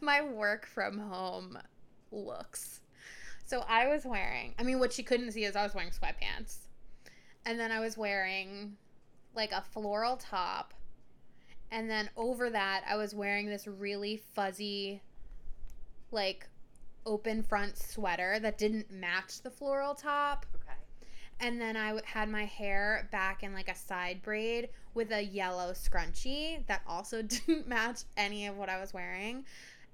My 0.00 0.22
work 0.22 0.66
from 0.66 0.98
home 0.98 1.58
looks. 2.10 2.80
So 3.44 3.64
I 3.68 3.86
was 3.88 4.04
wearing. 4.04 4.54
I 4.58 4.62
mean, 4.62 4.78
what 4.78 4.92
she 4.92 5.02
couldn't 5.02 5.32
see 5.32 5.44
is 5.44 5.56
I 5.56 5.62
was 5.62 5.74
wearing 5.74 5.90
sweatpants, 5.90 6.58
and 7.46 7.58
then 7.58 7.72
I 7.72 7.80
was 7.80 7.96
wearing 7.96 8.76
like 9.34 9.52
a 9.52 9.62
floral 9.62 10.16
top 10.16 10.74
and 11.70 11.90
then 11.90 12.08
over 12.16 12.50
that, 12.50 12.84
I 12.88 12.96
was 12.96 13.14
wearing 13.14 13.46
this 13.48 13.66
really 13.66 14.22
fuzzy, 14.34 15.02
like, 16.10 16.48
open 17.06 17.42
front 17.42 17.76
sweater 17.76 18.38
that 18.40 18.58
didn't 18.58 18.90
match 18.90 19.40
the 19.42 19.50
floral 19.50 19.94
top. 19.94 20.46
Okay. 20.54 20.78
And 21.40 21.60
then 21.60 21.76
I 21.76 22.00
had 22.04 22.28
my 22.28 22.44
hair 22.44 23.08
back 23.10 23.42
in 23.42 23.54
like 23.54 23.68
a 23.68 23.74
side 23.74 24.22
braid 24.22 24.68
with 24.94 25.12
a 25.12 25.22
yellow 25.22 25.72
scrunchie 25.72 26.66
that 26.66 26.82
also 26.86 27.22
didn't 27.46 27.66
match 27.66 28.02
any 28.16 28.46
of 28.46 28.56
what 28.56 28.68
I 28.68 28.80
was 28.80 28.92
wearing. 28.92 29.44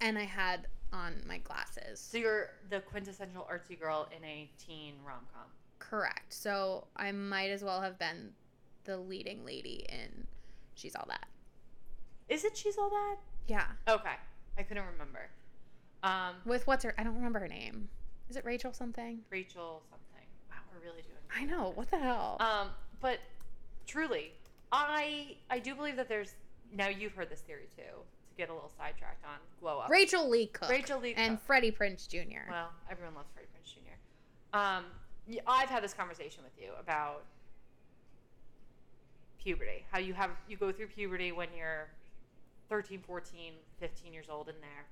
And 0.00 0.18
I 0.18 0.24
had 0.24 0.66
on 0.92 1.14
my 1.26 1.38
glasses. 1.38 2.00
So 2.00 2.18
you're 2.18 2.50
the 2.70 2.80
quintessential 2.80 3.48
artsy 3.50 3.78
girl 3.78 4.08
in 4.16 4.24
a 4.24 4.50
teen 4.58 4.94
rom 5.06 5.20
com. 5.32 5.44
Correct. 5.78 6.32
So 6.32 6.86
I 6.96 7.12
might 7.12 7.50
as 7.50 7.62
well 7.62 7.80
have 7.80 7.98
been 7.98 8.32
the 8.84 8.96
leading 8.96 9.44
lady 9.44 9.86
in 9.88 10.26
She's 10.74 10.94
All 10.94 11.06
That. 11.08 11.26
Is 12.28 12.44
it 12.44 12.56
She's 12.56 12.78
All 12.78 12.90
That? 12.90 13.16
Yeah. 13.46 13.66
Okay. 13.88 14.14
I 14.58 14.62
couldn't 14.62 14.84
remember. 14.92 15.28
Um, 16.02 16.34
With 16.44 16.66
what's 16.66 16.84
her 16.84 16.94
I 16.98 17.04
don't 17.04 17.14
remember 17.14 17.40
her 17.40 17.48
name. 17.48 17.88
Is 18.30 18.36
it 18.36 18.44
Rachel 18.44 18.72
something? 18.72 19.20
Rachel 19.30 19.82
something. 19.90 20.26
Wow, 20.50 20.56
we're 20.72 20.84
really 20.88 21.02
doing. 21.02 21.16
I 21.36 21.44
know. 21.44 21.72
What 21.74 21.90
the 21.90 21.98
hell? 21.98 22.36
Um, 22.40 22.68
but 23.00 23.18
truly, 23.86 24.32
I 24.72 25.36
I 25.50 25.58
do 25.58 25.74
believe 25.74 25.96
that 25.96 26.08
there's 26.08 26.34
now 26.72 26.88
you've 26.88 27.14
heard 27.14 27.30
this 27.30 27.40
theory 27.40 27.68
too. 27.76 27.82
To 27.82 28.36
get 28.36 28.48
a 28.48 28.54
little 28.54 28.70
sidetracked 28.76 29.24
on 29.24 29.38
glow 29.60 29.78
up. 29.80 29.90
Rachael 29.90 30.28
Leigh 30.28 30.46
Cook. 30.46 30.70
Rachel 30.70 31.00
Lee 31.00 31.14
and 31.16 31.36
Cook. 31.38 31.46
Freddie 31.46 31.70
Prinze 31.72 32.08
Jr. 32.08 32.50
Well, 32.50 32.70
everyone 32.90 33.14
loves 33.14 33.28
Freddie 33.32 33.48
Prinze 33.54 33.74
Jr. 33.74 34.56
Um, 34.58 34.84
I've 35.46 35.68
had 35.70 35.82
this 35.82 35.94
conversation 35.94 36.42
with 36.44 36.52
you 36.60 36.70
about 36.80 37.24
puberty. 39.42 39.84
How 39.90 39.98
you 39.98 40.14
have 40.14 40.30
you 40.48 40.56
go 40.56 40.72
through 40.72 40.88
puberty 40.88 41.32
when 41.32 41.48
you're 41.56 41.88
13, 42.68 43.00
14, 43.06 43.52
15 43.78 44.12
years 44.12 44.26
old 44.30 44.48
in 44.48 44.54
there. 44.60 44.86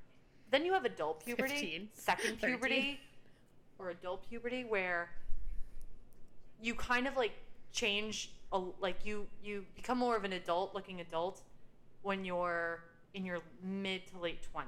Then 0.50 0.64
you 0.64 0.72
have 0.72 0.84
adult 0.84 1.24
puberty, 1.24 1.52
15, 1.52 1.88
second 1.94 2.30
13. 2.40 2.50
puberty, 2.50 3.00
or 3.78 3.90
adult 3.90 4.28
puberty 4.28 4.64
where 4.64 5.10
you 6.60 6.74
kind 6.74 7.06
of 7.06 7.16
like 7.16 7.32
change 7.72 8.32
a, 8.52 8.58
like 8.80 9.04
you 9.04 9.26
you 9.42 9.64
become 9.74 9.98
more 9.98 10.16
of 10.16 10.24
an 10.24 10.34
adult 10.34 10.74
looking 10.74 11.00
adult 11.00 11.42
when 12.02 12.24
you're 12.24 12.84
in 13.14 13.24
your 13.24 13.40
mid 13.62 14.06
to 14.08 14.18
late 14.18 14.40
20s. 14.54 14.66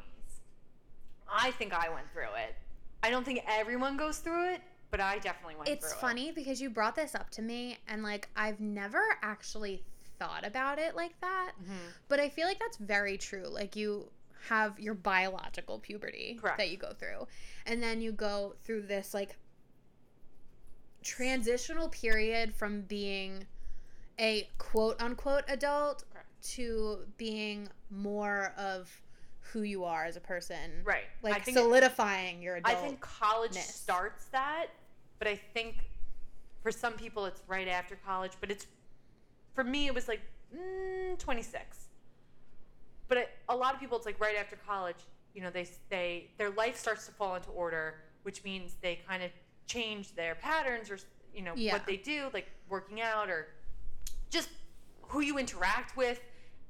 I 1.31 1.51
think 1.53 1.73
I 1.73 1.89
went 1.89 2.11
through 2.13 2.35
it. 2.37 2.55
I 3.03 3.11
don't 3.11 3.25
think 3.25 3.43
everyone 3.47 3.97
goes 3.97 4.19
through 4.19 4.53
it, 4.53 4.61
but 4.91 5.01
I 5.01 5.19
definitely 5.19 5.57
went 5.57 5.67
through 5.67 5.75
it. 5.75 5.77
It's 5.79 5.93
through 5.93 6.01
funny 6.01 6.33
because 6.33 6.61
you 6.61 6.71
brought 6.71 6.97
this 6.97 7.15
up 7.15 7.31
to 7.31 7.43
me, 7.43 7.79
and 7.89 8.03
like 8.03 8.29
I've 8.37 8.61
never 8.61 9.03
actually 9.23 9.85
thought 10.19 10.47
about 10.47 10.79
it 10.79 10.95
like 10.97 11.19
that. 11.21 11.53
Mhm. 11.63 11.93
But 12.09 12.21
I 12.21 12.29
feel 12.29 12.47
like 12.47 12.59
that's 12.59 12.77
very 12.77 13.17
true. 13.19 13.47
Like 13.49 13.77
you 13.77 14.11
have 14.49 14.79
your 14.79 14.95
biological 14.95 15.79
puberty 15.79 16.39
Correct. 16.41 16.59
that 16.59 16.71
you 16.71 16.77
go 16.77 16.93
through, 16.93 17.27
and 17.67 17.83
then 17.83 18.01
you 18.01 18.13
go 18.13 18.55
through 18.65 18.83
this 18.83 19.15
like 19.15 19.37
transitional 21.03 21.89
period 21.89 22.55
from 22.55 22.83
being 22.83 23.47
a 24.19 24.49
quote 24.59 25.01
unquote 25.03 25.45
adult 25.49 26.05
Correct. 26.13 26.29
to 26.43 26.99
being 27.17 27.69
more 27.91 28.53
of 28.57 28.91
who 29.41 29.63
you 29.63 29.85
are 29.85 30.05
as 30.05 30.17
a 30.17 30.21
person. 30.21 30.83
Right. 30.85 31.05
Like 31.23 31.45
think 31.45 31.57
it- 31.57 31.61
solidifying 31.61 32.41
your 32.43 32.61
I 32.65 32.75
think 32.75 33.01
college 33.01 33.55
starts 33.55 34.27
that, 34.27 34.69
but 35.19 35.29
I 35.29 35.37
think 35.37 35.77
for 36.63 36.73
some 36.73 36.95
people 36.95 37.27
it's 37.27 37.43
right 37.47 37.69
after 37.69 37.97
college. 37.97 38.33
But 38.41 38.51
it's 38.51 38.67
for 39.55 39.65
me 39.65 39.87
it 39.87 39.95
was 39.95 40.09
like 40.09 40.21
mm, 40.55 41.19
26. 41.19 41.89
But 43.09 43.19
it, 43.19 43.31
a 43.49 43.57
lot 43.57 43.75
of 43.75 43.81
people 43.81 43.97
it's 43.97 44.07
like 44.07 44.21
right 44.21 44.37
after 44.37 44.57
college. 44.57 44.97
You 45.35 45.43
know, 45.43 45.51
they 45.51 45.67
they 45.91 46.31
their 46.39 46.51
life 46.51 46.77
starts 46.77 47.07
to 47.07 47.13
fall 47.13 47.35
into 47.35 47.51
order, 47.51 47.97
which 48.23 48.45
means 48.45 48.77
they 48.83 49.01
kind 49.07 49.23
of 49.23 49.31
change 49.67 50.15
their 50.15 50.35
patterns 50.37 50.91
or 50.91 50.99
you 51.35 51.43
know 51.43 51.53
Yeah. 51.57 51.73
what 51.73 51.87
they 51.87 51.97
do, 51.97 52.29
like 52.33 52.51
working 52.69 53.01
out 53.01 53.29
or 53.29 53.49
just 54.31 54.49
who 55.03 55.21
you 55.21 55.39
interact 55.39 55.97
with, 55.97 56.21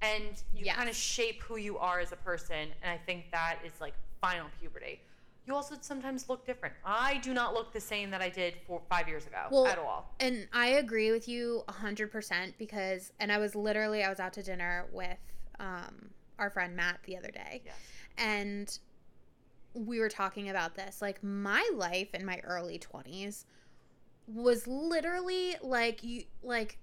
and 0.03 0.43
you 0.55 0.65
Yes. 0.67 0.77
kind 0.77 0.89
of 0.89 0.97
shape 0.97 1.43
who 1.43 1.57
you 1.57 1.79
are 1.79 2.01
as 2.01 2.13
a 2.13 2.17
person. 2.17 2.69
And 2.83 2.91
I 2.91 2.99
think 2.99 3.31
that 3.33 3.59
is 3.65 3.73
like 3.81 3.95
final 4.21 4.47
puberty. 4.61 5.01
You 5.47 5.55
also 5.55 5.77
sometimes 5.81 6.29
look 6.29 6.47
different. 6.47 6.75
I 6.85 7.19
do 7.19 7.35
not 7.35 7.53
look 7.53 7.73
the 7.73 7.81
same 7.81 8.11
that 8.11 8.23
I 8.23 8.31
did 8.31 8.55
four, 8.67 8.81
five 8.89 9.09
years 9.09 9.27
ago 9.27 9.47
Well, 9.51 9.67
at 9.67 9.79
all. 9.79 10.15
And 10.19 10.49
I 10.53 10.69
agree 10.69 11.11
with 11.11 11.29
you 11.29 11.65
100% 11.69 12.55
because, 12.59 13.13
and 13.21 13.31
I 13.31 13.39
was 13.39 13.55
literally, 13.55 14.03
I 14.03 14.09
was 14.09 14.21
out 14.21 14.33
to 14.35 14.43
dinner 14.43 14.87
with 14.91 15.19
um, 15.61 16.11
our 16.39 16.49
friend 16.49 16.75
Matt 16.75 17.01
the 17.05 17.17
other 17.19 17.31
day. 17.31 17.63
Yes. 17.65 17.75
And 18.17 18.79
we 19.75 20.01
were 20.01 20.09
talking 20.09 20.49
about 20.49 20.77
this. 20.77 21.03
Like, 21.03 21.23
my 21.23 21.69
life 21.75 22.15
in 22.15 22.25
my 22.25 22.41
early 22.45 22.79
20s 22.79 23.45
was 24.27 24.67
literally 24.67 25.57
like, 25.61 26.03
you, 26.03 26.25
like, 26.43 26.79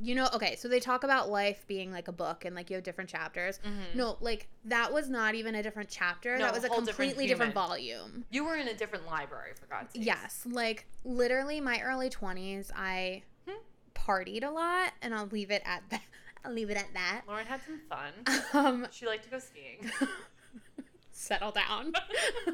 you 0.00 0.14
know, 0.14 0.28
okay, 0.34 0.56
so 0.56 0.68
they 0.68 0.80
talk 0.80 1.04
about 1.04 1.28
life 1.30 1.66
being 1.66 1.90
like 1.90 2.08
a 2.08 2.12
book 2.12 2.44
and 2.44 2.54
like 2.54 2.70
you 2.70 2.76
have 2.76 2.84
different 2.84 3.10
chapters. 3.10 3.58
Mhm. 3.66 3.94
No, 3.94 4.16
like 4.20 4.48
that 4.64 4.92
was 4.92 5.08
not 5.08 5.34
even 5.34 5.54
a 5.54 5.62
different 5.62 5.88
chapter. 5.88 6.38
No, 6.38 6.44
that 6.44 6.54
was 6.54 6.64
a 6.64 6.68
whole 6.68 6.80
different 6.80 7.10
completely 7.10 7.26
different, 7.26 7.54
volume. 7.54 8.24
You 8.30 8.44
were 8.44 8.56
in 8.56 8.68
a 8.68 8.74
different 8.74 9.06
library, 9.06 9.52
for 9.58 9.66
God's 9.66 9.92
sake. 9.94 10.04
Yes, 10.04 10.46
like 10.48 10.86
literally 11.04 11.60
my 11.60 11.80
early 11.80 12.08
20s, 12.10 12.70
I 12.76 13.22
Hmm. 13.46 13.56
partied 13.94 14.44
a 14.44 14.50
lot 14.50 14.92
and 15.02 15.14
I'll 15.14 15.26
leave 15.26 15.50
it 15.50 15.62
at 15.64 15.82
that. 15.90 16.02
I'll 16.44 16.52
leave 16.52 16.70
it 16.70 16.76
at 16.76 16.92
that. 16.94 17.22
Lauren 17.26 17.46
had 17.46 17.60
some 17.64 17.80
fun. 17.88 18.12
Um 18.52 18.86
She 18.90 19.06
liked 19.06 19.24
to 19.24 19.30
go 19.30 19.38
skiing. 19.38 19.90
settle 21.10 21.50
down. 21.50 21.92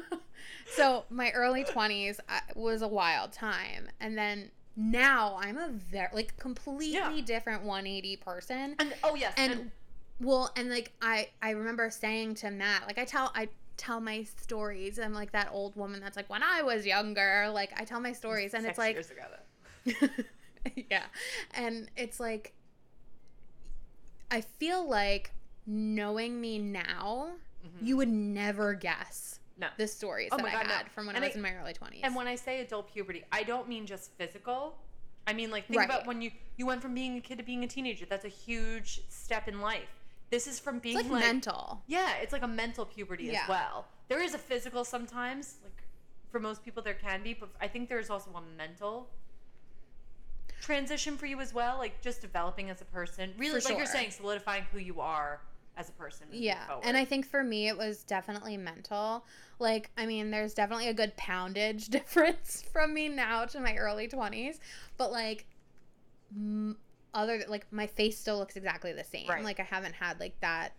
so, 0.75 1.03
my 1.09 1.31
early 1.31 1.63
20s 1.63 2.19
uh, 2.29 2.39
was 2.55 2.81
a 2.81 2.87
wild 2.87 3.33
time 3.33 3.89
and 3.99 4.17
then 4.17 4.51
now 4.75 5.37
I'm 5.39 5.57
a 5.57 5.69
very 5.69 6.09
like 6.13 6.37
completely 6.37 6.93
Yeah. 6.95 7.21
different 7.25 7.63
180 7.63 8.17
person. 8.17 8.75
And 8.79 8.93
oh 9.03 9.15
yes, 9.15 9.33
And, 9.37 9.51
and, 9.53 9.71
well, 10.19 10.51
and 10.55 10.69
like 10.69 10.91
I 11.01 11.29
I 11.41 11.51
remember 11.51 11.89
saying 11.89 12.35
to 12.35 12.51
Matt, 12.51 12.87
like 12.87 12.97
I 12.97 13.05
tell 13.05 13.31
I 13.35 13.49
tell 13.77 13.99
my 13.99 14.23
stories. 14.41 14.99
I'm 14.99 15.13
like 15.13 15.31
that 15.31 15.49
old 15.51 15.75
woman 15.75 15.99
that's 15.99 16.15
like 16.17 16.29
when 16.29 16.43
I 16.43 16.61
was 16.61 16.85
younger, 16.85 17.49
like 17.53 17.71
I 17.79 17.83
tell 17.85 17.99
my 17.99 18.13
stories 18.13 18.53
and 18.53 18.65
it's 18.65 18.77
like 18.77 18.95
years 18.95 19.11
ago 19.11 19.23
though. 19.85 20.07
yeah. 20.89 21.03
And 21.53 21.89
it's 21.97 22.19
like 22.19 22.53
I 24.31 24.41
feel 24.41 24.87
like 24.87 25.31
knowing 25.65 26.41
me 26.41 26.57
now, 26.59 27.33
Mhm. 27.65 27.85
you 27.87 27.97
would 27.97 28.09
never 28.09 28.73
guess 28.73 29.39
No. 29.57 29.67
the 29.77 29.87
stories 29.87 30.29
Oh 30.31 30.37
that 30.37 30.43
my 30.43 30.49
I 30.49 30.63
God, 30.63 30.67
no. 30.67 30.75
from 30.93 31.05
when 31.07 31.15
And 31.15 31.23
I 31.23 31.27
was 31.27 31.35
I- 31.35 31.37
in 31.37 31.41
my 31.43 31.53
early 31.53 31.73
20s. 31.73 31.99
And 32.03 32.15
when 32.15 32.27
I 32.27 32.35
say 32.35 32.61
adult 32.61 32.91
puberty, 32.91 33.23
I 33.31 33.43
don't 33.43 33.67
mean 33.69 33.85
just 33.85 34.11
physical. 34.17 34.77
I 35.27 35.33
mean 35.33 35.51
like 35.51 35.67
think 35.67 35.77
Right. 35.79 35.85
about 35.89 36.05
when 36.07 36.21
you 36.21 36.31
you 36.57 36.65
went 36.65 36.81
from 36.81 36.93
being 36.93 37.17
a 37.17 37.21
kid 37.21 37.37
to 37.37 37.43
being 37.43 37.63
a 37.63 37.67
teenager. 37.67 38.05
That's 38.05 38.25
a 38.25 38.29
huge 38.29 39.01
step 39.09 39.47
in 39.47 39.61
life. 39.61 39.89
This 40.31 40.47
is 40.47 40.59
from 40.59 40.79
being 40.79 40.95
like, 40.97 41.09
like, 41.09 41.21
mental. 41.23 41.83
yeah, 41.87 42.15
it's 42.15 42.33
like 42.33 42.41
a 42.43 42.47
mental 42.47 42.85
puberty 42.85 43.25
Yeah. 43.25 43.43
as 43.43 43.49
well. 43.49 43.85
There 44.07 44.21
is 44.21 44.33
a 44.33 44.37
physical 44.39 44.83
sometimes, 44.83 45.57
like 45.63 45.83
for 46.31 46.39
most 46.39 46.63
people 46.65 46.81
there 46.81 46.95
can 46.95 47.21
be, 47.23 47.33
but 47.35 47.49
I 47.61 47.67
think 47.67 47.89
there's 47.89 48.09
also 48.09 48.31
a 48.35 48.41
mental 48.57 49.09
transition 50.61 51.17
for 51.17 51.25
you 51.25 51.39
as 51.41 51.53
well, 51.53 51.77
like 51.77 52.01
just 52.01 52.21
developing 52.21 52.69
as 52.69 52.81
a 52.81 52.85
person. 52.85 53.33
Really, 53.37 53.59
For 53.61 53.69
like 53.69 53.77
you're 53.77 53.85
saying, 53.85 54.11
solidifying 54.11 54.63
who 54.71 54.79
you 54.79 54.99
are 55.01 55.41
as 55.77 55.89
a 55.89 55.91
person. 55.93 56.27
Yeah. 56.31 56.65
forward. 56.67 56.85
And 56.85 56.97
I 56.97 57.05
think 57.05 57.25
for 57.25 57.43
me, 57.43 57.67
it 57.67 57.77
was 57.77 58.03
definitely 58.03 58.57
mental. 58.57 59.25
Like, 59.59 59.89
I 59.97 60.05
mean, 60.05 60.31
there's 60.31 60.53
definitely 60.53 60.89
a 60.89 60.93
good 60.93 61.15
poundage 61.17 61.87
difference 61.89 62.63
from 62.71 62.93
me 62.93 63.09
now 63.09 63.45
to 63.45 63.59
my 63.59 63.75
early 63.75 64.07
20s. 64.07 64.59
But, 64.97 65.11
like, 65.11 65.45
m- 66.35 66.77
other, 67.13 67.43
like, 67.47 67.65
my 67.71 67.87
face 67.87 68.17
still 68.17 68.37
looks 68.37 68.55
exactly 68.55 68.93
the 68.93 69.03
same. 69.03 69.27
Right. 69.27 69.43
Like, 69.43 69.59
I 69.59 69.63
haven't 69.63 69.95
had, 69.95 70.19
like, 70.19 70.39
that. 70.41 70.73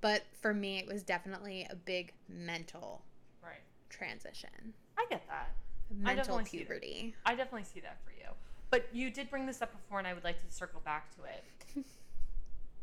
But 0.00 0.22
for 0.40 0.52
me, 0.52 0.78
it 0.78 0.86
was 0.86 1.02
definitely 1.02 1.66
a 1.70 1.76
big 1.76 2.12
mental 2.28 3.02
right. 3.42 3.60
transition. 3.88 4.74
I 4.98 5.06
get 5.08 5.22
that. 5.28 5.50
Mental 5.90 6.38
that. 6.38 6.46
puberty. 6.46 7.14
I 7.24 7.34
definitely 7.34 7.64
see 7.64 7.80
that 7.80 7.98
for 8.04 8.10
you. 8.12 8.30
But 8.70 8.86
you 8.92 9.10
did 9.10 9.28
bring 9.30 9.46
this 9.46 9.60
up 9.60 9.70
before, 9.70 9.98
and 9.98 10.08
I 10.08 10.14
would 10.14 10.24
like 10.24 10.44
to 10.44 10.52
circle 10.52 10.80
back 10.84 11.14
to 11.16 11.24
it. 11.24 11.84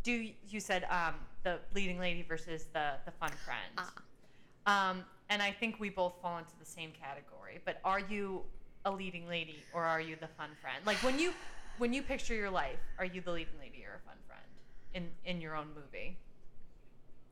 Do 0.03 0.29
you 0.47 0.59
said 0.59 0.85
um, 0.89 1.15
the 1.43 1.59
leading 1.75 1.99
lady 1.99 2.23
versus 2.23 2.67
the 2.73 2.93
the 3.05 3.12
fun 3.12 3.31
friend? 3.45 3.73
Ah. 3.77 4.89
Um, 4.89 5.03
and 5.29 5.41
I 5.41 5.51
think 5.51 5.79
we 5.79 5.89
both 5.89 6.13
fall 6.21 6.38
into 6.38 6.51
the 6.59 6.65
same 6.65 6.91
category. 6.91 7.59
But 7.65 7.79
are 7.83 7.99
you 7.99 8.43
a 8.85 8.91
leading 8.91 9.27
lady 9.27 9.63
or 9.73 9.83
are 9.83 10.01
you 10.01 10.15
the 10.19 10.27
fun 10.27 10.49
friend? 10.62 10.77
Like 10.85 10.97
when 10.97 11.19
you 11.19 11.33
when 11.77 11.93
you 11.93 12.01
picture 12.01 12.33
your 12.33 12.49
life, 12.49 12.79
are 12.97 13.05
you 13.05 13.21
the 13.21 13.31
leading 13.31 13.59
lady 13.59 13.83
or 13.85 13.95
a 13.95 14.07
fun 14.07 14.17
friend 14.27 14.41
in 14.93 15.09
in 15.25 15.41
your 15.41 15.55
own 15.55 15.67
movie 15.75 16.17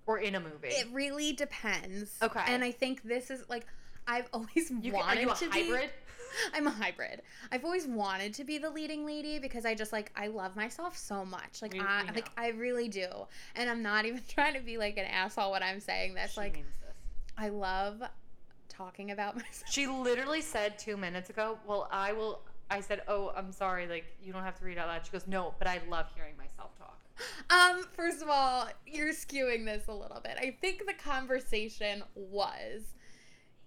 or 0.08 0.20
in 0.20 0.36
a 0.36 0.40
movie? 0.40 0.70
It 0.70 0.88
really 0.92 1.34
depends. 1.34 2.18
Okay. 2.24 2.42
And 2.48 2.64
I 2.64 2.72
think 2.72 3.04
this 3.04 3.30
is, 3.30 3.44
like, 3.50 3.68
I've 4.08 4.28
always 4.34 4.72
you, 4.82 4.94
wanted 4.94 5.22
you 5.22 5.32
a 5.32 5.36
to 5.36 5.50
hybrid? 5.50 5.82
be. 5.90 5.90
I'm 6.54 6.68
a 6.68 6.72
hybrid. 6.72 7.22
I've 7.52 7.64
always 7.66 7.88
wanted 7.88 8.34
to 8.36 8.44
be 8.44 8.58
the 8.58 8.70
leading 8.70 9.06
lady 9.06 9.40
because 9.40 9.66
I 9.66 9.74
just 9.76 9.92
like 9.92 10.12
I 10.16 10.28
love 10.28 10.56
myself 10.56 10.98
so 10.98 11.26
much. 11.26 11.62
Like 11.62 11.74
We- 11.74 11.80
I 11.80 12.04
we 12.04 12.12
like. 12.16 12.30
I 12.38 12.50
really 12.50 12.88
do. 12.90 13.08
And 13.56 13.70
I'm 13.70 13.82
not 13.82 14.06
even 14.06 14.22
trying 14.30 14.54
to 14.54 14.60
be 14.60 14.78
like 14.78 14.98
an 14.98 15.06
asshole 15.06 15.52
when 15.52 15.64
I'm 15.64 15.80
saying 15.80 16.14
this. 16.14 16.32
She 16.34 16.40
like 16.40 16.54
this. 16.54 16.64
I 17.38 17.50
love 17.50 18.02
talking 18.70 19.12
about 19.12 19.36
myself. 19.36 19.64
She 19.72 19.88
literally 19.88 20.42
said 20.42 20.78
two 20.78 20.98
minutes 20.98 21.30
ago, 21.30 21.58
"Well, 21.66 21.88
I 21.92 22.14
will." 22.14 22.42
I 22.70 22.82
said, 22.82 23.02
"Oh, 23.08 23.32
I'm 23.36 23.52
sorry. 23.52 23.88
Like 23.88 24.06
you 24.22 24.34
don't 24.34 24.44
have 24.44 24.58
to 24.60 24.66
read 24.66 24.78
out 24.78 24.88
loud." 24.88 25.06
She 25.06 25.12
goes, 25.12 25.26
"No, 25.28 25.54
but 25.58 25.68
I 25.68 25.82
love 25.90 26.08
hearing 26.16 26.36
myself 26.38 26.78
talk." 26.78 26.94
Um, 27.50 27.84
first 27.94 28.22
of 28.22 28.30
all, 28.30 28.68
you're 28.86 29.12
skewing 29.14 29.66
this 29.66 29.88
a 29.88 29.94
little 29.94 30.20
bit. 30.20 30.34
I 30.40 30.56
think 30.62 30.86
the 30.86 30.94
conversation 30.94 32.04
was 32.14 32.82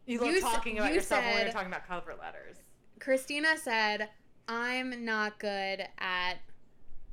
You 0.07 0.19
love 0.19 0.31
You 0.31 0.37
s- 0.37 0.43
talking 0.43 0.79
about 0.79 0.89
you 0.91 0.97
yourself 0.97 1.25
when 1.25 1.35
said- 1.35 1.43
you're 1.45 1.53
talking 1.53 1.69
about 1.69 1.87
cover 1.87 2.15
letters. 2.21 2.57
Christina 2.99 3.57
said, 3.57 4.09
I'm 4.49 5.05
not 5.05 5.39
good 5.39 5.87
at 5.99 6.35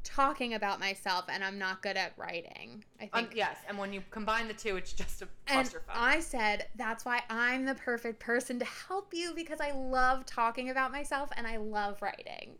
talking 0.03 0.53
about 0.53 0.79
myself 0.79 1.25
and 1.29 1.43
I'm 1.43 1.59
not 1.59 1.81
good 1.83 1.97
at 1.97 2.13
writing. 2.17 2.83
I 2.99 3.07
think. 3.07 3.13
Um, 3.13 3.29
yes, 3.35 3.57
and 3.67 3.77
when 3.77 3.93
you 3.93 4.01
combine 4.09 4.47
the 4.47 4.53
two, 4.53 4.75
it's 4.77 4.93
just 4.93 5.21
a 5.21 5.27
and 5.47 5.67
clusterfuck. 5.67 5.81
I 5.89 6.19
said, 6.21 6.67
that's 6.75 7.05
why 7.05 7.21
I'm 7.29 7.65
the 7.65 7.75
perfect 7.75 8.19
person 8.19 8.57
to 8.59 8.65
help 8.65 9.13
you 9.13 9.33
because 9.35 9.59
I 9.61 9.71
love 9.71 10.25
talking 10.25 10.69
about 10.69 10.91
myself 10.91 11.29
and 11.37 11.45
I 11.45 11.57
love 11.57 12.01
writing. 12.01 12.55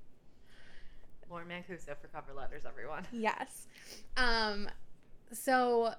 Lauren 1.29 1.47
Mancuso 1.47 1.95
for 1.99 2.07
cover 2.07 2.33
letters, 2.33 2.63
everyone. 2.65 3.05
Yes. 3.11 3.67
Um 4.15 4.69
so 5.33 5.93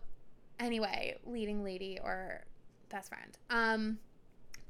anyway, 0.59 1.17
leading 1.27 1.63
lady 1.65 1.99
or 2.03 2.45
best 2.89 3.09
friend. 3.11 3.37
Um 3.51 3.99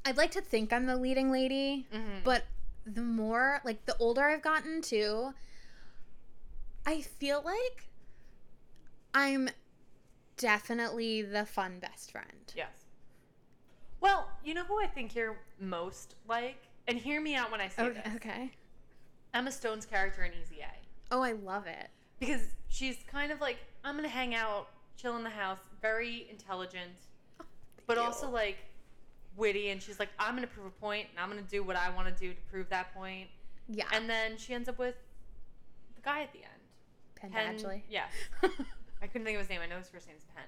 I'd 0.04 0.16
like 0.16 0.30
to 0.32 0.40
think 0.40 0.72
I'm 0.72 0.86
the 0.86 0.96
leading 0.96 1.30
lady, 1.30 1.86
Mm-hmm. 1.92 2.20
but 2.24 2.44
the 2.86 3.02
more 3.02 3.60
like 3.64 3.84
the 3.84 3.96
older 3.98 4.22
I've 4.22 4.42
gotten 4.42 4.80
too, 4.80 5.34
I 6.86 7.02
feel 7.02 7.42
like 7.44 7.88
I'm 9.14 9.50
definitely 10.36 11.22
the 11.22 11.44
fun 11.44 11.78
best 11.80 12.10
friend. 12.12 12.52
yes. 12.56 12.70
Well, 14.00 14.28
you 14.44 14.54
know 14.54 14.62
who 14.64 14.80
I 14.80 14.86
think 14.86 15.16
you're 15.16 15.36
most 15.60 16.14
like, 16.28 16.62
and 16.86 16.96
hear 16.96 17.20
me 17.20 17.34
out 17.34 17.50
when 17.50 17.60
I 17.60 17.66
say 17.68 17.82
Okay. 17.82 18.00
this. 18.04 18.14
okay. 18.16 18.50
Emma 19.34 19.50
Stone's 19.50 19.84
character 19.84 20.22
in 20.22 20.32
Easy 20.40 20.60
A. 20.60 20.70
Oh, 21.14 21.20
I 21.20 21.32
love 21.32 21.66
it. 21.66 21.88
because 22.20 22.42
she's 22.68 22.96
kind 23.10 23.32
of 23.32 23.40
like 23.40 23.58
I'm 23.84 23.96
gonna 23.96 24.08
hang 24.08 24.34
out, 24.36 24.68
chill 24.96 25.16
in 25.16 25.24
the 25.24 25.30
house, 25.30 25.58
very 25.82 26.28
intelligent, 26.30 26.92
but 27.86 27.96
you. 27.96 28.02
also 28.02 28.30
like 28.30 28.56
witty, 29.38 29.70
and 29.70 29.80
she's 29.82 29.98
like 29.98 30.10
I'm 30.18 30.34
gonna 30.34 30.46
prove 30.46 30.66
a 30.66 30.70
point, 30.70 31.06
and 31.10 31.18
I'm 31.18 31.28
gonna 31.30 31.42
do 31.42 31.62
what 31.62 31.76
I 31.76 31.88
want 31.90 32.08
to 32.08 32.14
do 32.14 32.34
to 32.34 32.40
prove 32.50 32.68
that 32.70 32.92
point, 32.94 33.28
Yeah. 33.68 33.84
and 33.92 34.08
then 34.10 34.36
she 34.36 34.52
ends 34.52 34.68
up 34.68 34.78
with 34.78 34.96
the 35.94 36.02
guy 36.02 36.22
at 36.22 36.32
the 36.32 36.40
end. 36.40 36.48
Penn 37.14 37.30
Penn- 37.30 37.56
Badgley. 37.58 37.82
Yes, 37.88 38.10
I 39.02 39.06
couldn't 39.06 39.24
think 39.24 39.36
of 39.36 39.40
his 39.40 39.48
name. 39.48 39.60
I 39.62 39.66
know 39.66 39.78
his 39.78 39.88
first 39.88 40.06
name's 40.06 40.24
Penn. 40.34 40.44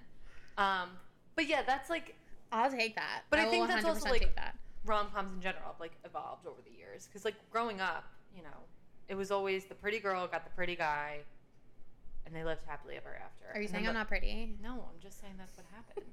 Um, 0.59 0.91
but 1.37 1.47
yeah, 1.47 1.63
that's 1.67 1.89
like 1.89 2.15
I'll 2.53 2.71
take 2.71 2.97
that. 2.97 3.23
But 3.31 3.39
I 3.39 3.45
will 3.45 3.51
think 3.53 3.69
that's 3.69 3.85
also, 3.85 4.09
100% 4.09 4.11
like- 4.11 4.35
that. 4.37 4.57
rom 4.85 5.09
coms 5.15 5.33
in 5.33 5.41
general 5.41 5.65
have 5.67 5.81
like 5.81 5.93
evolved 6.05 6.47
over 6.47 6.61
the 6.65 6.77
years. 6.77 7.07
Because 7.07 7.25
like 7.25 7.35
growing 7.51 7.81
up, 7.81 8.05
you 8.37 8.43
know, 8.43 8.49
it 9.09 9.15
was 9.15 9.31
always 9.31 9.65
the 9.67 9.75
pretty 9.75 9.99
girl 10.01 10.27
got 10.27 10.45
the 10.45 10.51
pretty 10.51 10.75
guy, 10.77 11.19
and 12.27 12.35
they 12.35 12.45
lived 12.45 12.63
happily 12.67 12.97
ever 12.97 13.17
after. 13.25 13.47
Are 13.55 13.61
you 13.61 13.63
And 13.67 13.71
saying 13.71 13.87
I'm 13.89 13.95
the- 13.95 14.01
not 14.01 14.09
pretty? 14.09 14.57
No, 14.63 14.73
I'm 14.93 15.01
just 15.01 15.21
saying 15.21 15.35
that's 15.39 15.57
what 15.57 15.67
happened. 15.75 16.07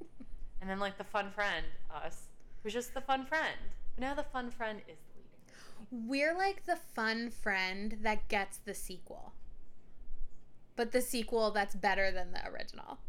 and 0.61 0.69
then 0.69 0.79
like 0.79 0.97
the 0.97 1.03
fun 1.03 1.29
friend, 1.31 1.65
us, 1.93 2.23
was 2.63 2.73
just 2.73 2.93
the 2.93 3.01
fun 3.01 3.25
friend. 3.25 3.57
But 3.95 4.01
now 4.01 4.13
the 4.13 4.23
fun 4.23 4.51
friend 4.51 4.81
is 4.87 4.97
the 4.97 5.19
leading. 5.91 6.07
We're 6.09 6.35
like 6.35 6.65
the 6.65 6.75
fun 6.75 7.29
friend 7.29 7.97
that 8.01 8.27
gets 8.27 8.57
the 8.57 8.73
sequel. 8.73 9.33
But 10.75 10.91
the 10.91 11.01
sequel 11.01 11.51
that's 11.51 11.75
better 11.75 12.11
than 12.11 12.31
the 12.31 12.45
original. 12.47 12.99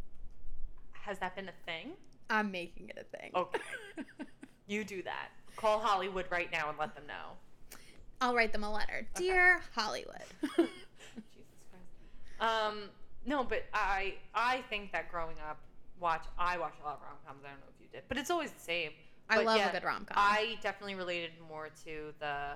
Has 0.92 1.18
that 1.18 1.36
been 1.36 1.48
a 1.48 1.66
thing? 1.66 1.92
I'm 2.30 2.50
making 2.50 2.88
it 2.90 2.98
a 2.98 3.16
thing. 3.18 3.30
Okay. 3.34 3.60
You 4.68 4.84
do 4.84 5.02
that. 5.02 5.30
Call 5.56 5.80
Hollywood 5.80 6.26
right 6.30 6.52
now 6.52 6.68
and 6.68 6.78
let 6.78 6.94
them 6.94 7.04
know. 7.06 7.78
I'll 8.20 8.34
write 8.34 8.52
them 8.52 8.64
a 8.64 8.70
letter. 8.70 9.06
Dear 9.14 9.62
Hollywood. 9.74 10.22
Jesus 10.42 10.68
Christ. 11.70 12.38
Um, 12.38 12.82
no, 13.24 13.42
but 13.42 13.64
I 13.72 14.14
I 14.34 14.62
think 14.68 14.92
that 14.92 15.10
growing 15.10 15.36
up, 15.48 15.58
watch 15.98 16.24
I 16.38 16.58
watch 16.58 16.74
a 16.82 16.84
lot 16.84 16.96
of 16.96 17.02
rom 17.02 17.16
coms. 17.26 17.40
I 17.44 17.48
don't 17.48 17.60
know 17.60 17.66
if 17.74 17.80
you 17.80 17.88
did, 17.90 18.02
but 18.08 18.18
it's 18.18 18.30
always 18.30 18.52
the 18.52 18.60
same. 18.60 18.90
I 19.30 19.42
love 19.42 19.58
yeah, 19.58 19.68
a 19.68 19.72
good 19.72 19.84
rom 19.84 20.04
com. 20.04 20.16
I 20.16 20.58
definitely 20.62 20.94
related 20.94 21.32
more 21.48 21.68
to 21.84 22.12
the 22.18 22.52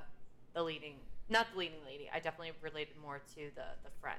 the 0.55 0.63
leading, 0.63 0.95
not 1.29 1.47
the 1.53 1.59
leading 1.59 1.85
lady. 1.87 2.11
I 2.13 2.19
definitely 2.19 2.53
related 2.63 2.95
more 3.03 3.21
to 3.35 3.51
the 3.55 3.65
the 3.85 3.91
friend 4.01 4.19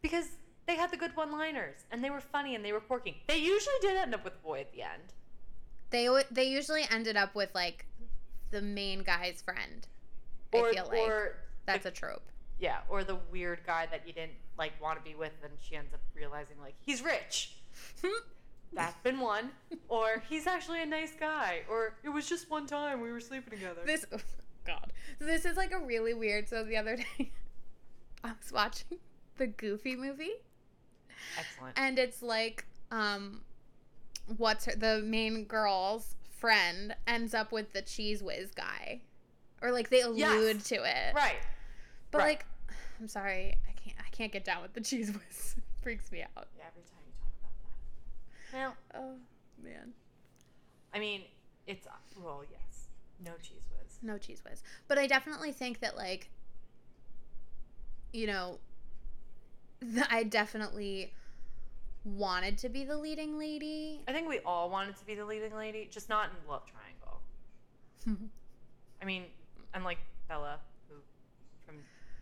because 0.00 0.26
they 0.66 0.76
had 0.76 0.90
the 0.90 0.96
good 0.96 1.16
one-liners 1.16 1.84
and 1.90 2.04
they 2.04 2.10
were 2.10 2.20
funny 2.20 2.54
and 2.54 2.64
they 2.64 2.72
were 2.72 2.80
quirky. 2.80 3.22
They 3.28 3.38
usually 3.38 3.74
did 3.80 3.96
end 3.96 4.14
up 4.14 4.24
with 4.24 4.34
a 4.34 4.46
boy 4.46 4.60
at 4.60 4.72
the 4.72 4.82
end. 4.82 5.12
They 5.90 6.08
they 6.30 6.44
usually 6.44 6.84
ended 6.90 7.16
up 7.16 7.34
with 7.34 7.54
like 7.54 7.86
the 8.50 8.62
main 8.62 9.02
guy's 9.02 9.42
friend. 9.42 9.86
Or, 10.52 10.68
I 10.68 10.72
feel 10.72 10.86
like 10.86 10.98
or 10.98 11.36
that's 11.66 11.84
the, 11.84 11.88
a 11.88 11.92
trope. 11.92 12.22
yeah, 12.58 12.80
or 12.88 13.04
the 13.04 13.16
weird 13.30 13.60
guy 13.66 13.86
that 13.90 14.06
you 14.06 14.12
didn't 14.12 14.32
like 14.58 14.72
want 14.80 14.98
to 14.98 15.04
be 15.04 15.14
with, 15.14 15.32
and 15.42 15.52
she 15.60 15.76
ends 15.76 15.92
up 15.94 16.00
realizing 16.14 16.56
like 16.60 16.74
he's 16.80 17.02
rich. 17.02 17.56
That's 18.74 18.96
been 19.02 19.20
one. 19.20 19.50
Or 19.88 20.22
he's 20.28 20.46
actually 20.46 20.82
a 20.82 20.86
nice 20.86 21.12
guy. 21.18 21.60
Or 21.68 21.94
it 22.02 22.08
was 22.08 22.28
just 22.28 22.50
one 22.50 22.66
time 22.66 23.00
we 23.00 23.12
were 23.12 23.20
sleeping 23.20 23.58
together. 23.58 23.82
this 23.84 24.06
oh, 24.12 24.18
God. 24.66 24.92
So 25.18 25.26
this 25.26 25.44
is 25.44 25.56
like 25.56 25.72
a 25.72 25.78
really 25.78 26.14
weird. 26.14 26.48
So 26.48 26.64
the 26.64 26.76
other 26.76 26.96
day, 27.18 27.30
I 28.24 28.28
was 28.28 28.52
watching 28.52 28.98
the 29.36 29.46
Goofy 29.48 29.96
movie, 29.96 30.32
Excellent. 31.38 31.74
and 31.78 31.98
it's 31.98 32.22
like 32.22 32.64
um, 32.90 33.42
what's 34.36 34.64
her 34.66 34.72
the 34.76 35.02
main 35.04 35.44
girl's 35.44 36.14
friend 36.38 36.94
ends 37.06 37.34
up 37.34 37.52
with 37.52 37.72
the 37.72 37.82
cheese 37.82 38.22
whiz 38.22 38.50
guy, 38.52 39.00
or 39.60 39.70
like 39.72 39.90
they 39.90 40.00
allude 40.02 40.18
Yes. 40.56 40.64
to 40.68 40.74
it. 40.76 41.14
right. 41.14 41.36
But 42.10 42.18
right. 42.18 42.24
like, 42.28 42.46
I'm 43.00 43.08
sorry, 43.08 43.56
I 43.68 43.72
can't. 43.72 43.96
I 43.98 44.08
can't 44.10 44.30
get 44.32 44.44
down 44.44 44.62
with 44.62 44.74
the 44.74 44.80
cheese 44.82 45.10
whiz. 45.12 45.56
Freaks 45.82 46.12
me 46.12 46.22
out. 46.22 46.46
Yeah, 46.56 46.64
every 46.68 46.82
time 46.82 46.91
that. 48.52 48.58
Now, 48.58 48.74
Oh 48.94 49.14
man, 49.62 49.92
I 50.94 50.98
mean, 50.98 51.22
it's 51.66 51.86
well, 52.22 52.42
yes, 52.50 52.88
no 53.24 53.32
cheese 53.42 53.62
whiz. 53.70 53.98
no 54.02 54.18
cheese 54.18 54.42
whiz. 54.48 54.62
But 54.88 54.98
I 54.98 55.06
definitely 55.06 55.52
think 55.52 55.80
that 55.80 55.96
like, 55.96 56.28
you 58.12 58.26
know, 58.26 58.58
th- 59.80 60.06
I 60.10 60.22
definitely 60.24 61.12
wanted 62.04 62.58
to 62.58 62.68
be 62.68 62.84
the 62.84 62.96
leading 62.96 63.38
lady. 63.38 64.00
I 64.08 64.12
think 64.12 64.28
we 64.28 64.40
all 64.40 64.68
wanted 64.70 64.96
to 64.96 65.04
be 65.06 65.14
the 65.14 65.24
leading 65.24 65.54
lady, 65.54 65.88
just 65.90 66.08
not 66.08 66.26
in 66.30 66.50
love 66.50 66.62
triangle. 66.66 68.28
I 69.00 69.04
mean, 69.04 69.24
unlike 69.74 69.98
Bella, 70.28 70.58
who 70.88 70.96
from 71.64 71.76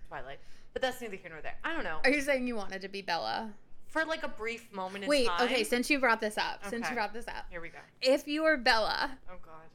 Twilight, 0.08 0.38
but 0.72 0.82
that's 0.82 1.00
neither 1.00 1.16
here 1.16 1.30
nor 1.30 1.40
there. 1.40 1.56
I 1.64 1.72
don't 1.74 1.84
know. 1.84 1.98
Are 2.04 2.10
you 2.10 2.20
saying 2.20 2.46
you 2.46 2.56
wanted 2.56 2.82
to 2.82 2.88
be 2.88 3.02
Bella? 3.02 3.52
For 3.90 4.04
like 4.04 4.22
a 4.22 4.28
brief 4.28 4.72
moment 4.72 5.04
in 5.04 5.10
Wait, 5.10 5.26
time. 5.26 5.42
okay. 5.42 5.64
Since 5.64 5.90
you 5.90 5.98
brought 5.98 6.20
this 6.20 6.38
up, 6.38 6.64
since 6.64 6.84
Okay. 6.84 6.90
you 6.90 6.94
brought 6.96 7.12
this 7.12 7.26
up, 7.28 7.46
Here 7.50 7.60
we 7.60 7.68
go. 7.70 7.78
if 8.00 8.26
you 8.28 8.42
were 8.44 8.56
Bella, 8.56 9.18
Oh 9.28 9.34
God, 9.44 9.68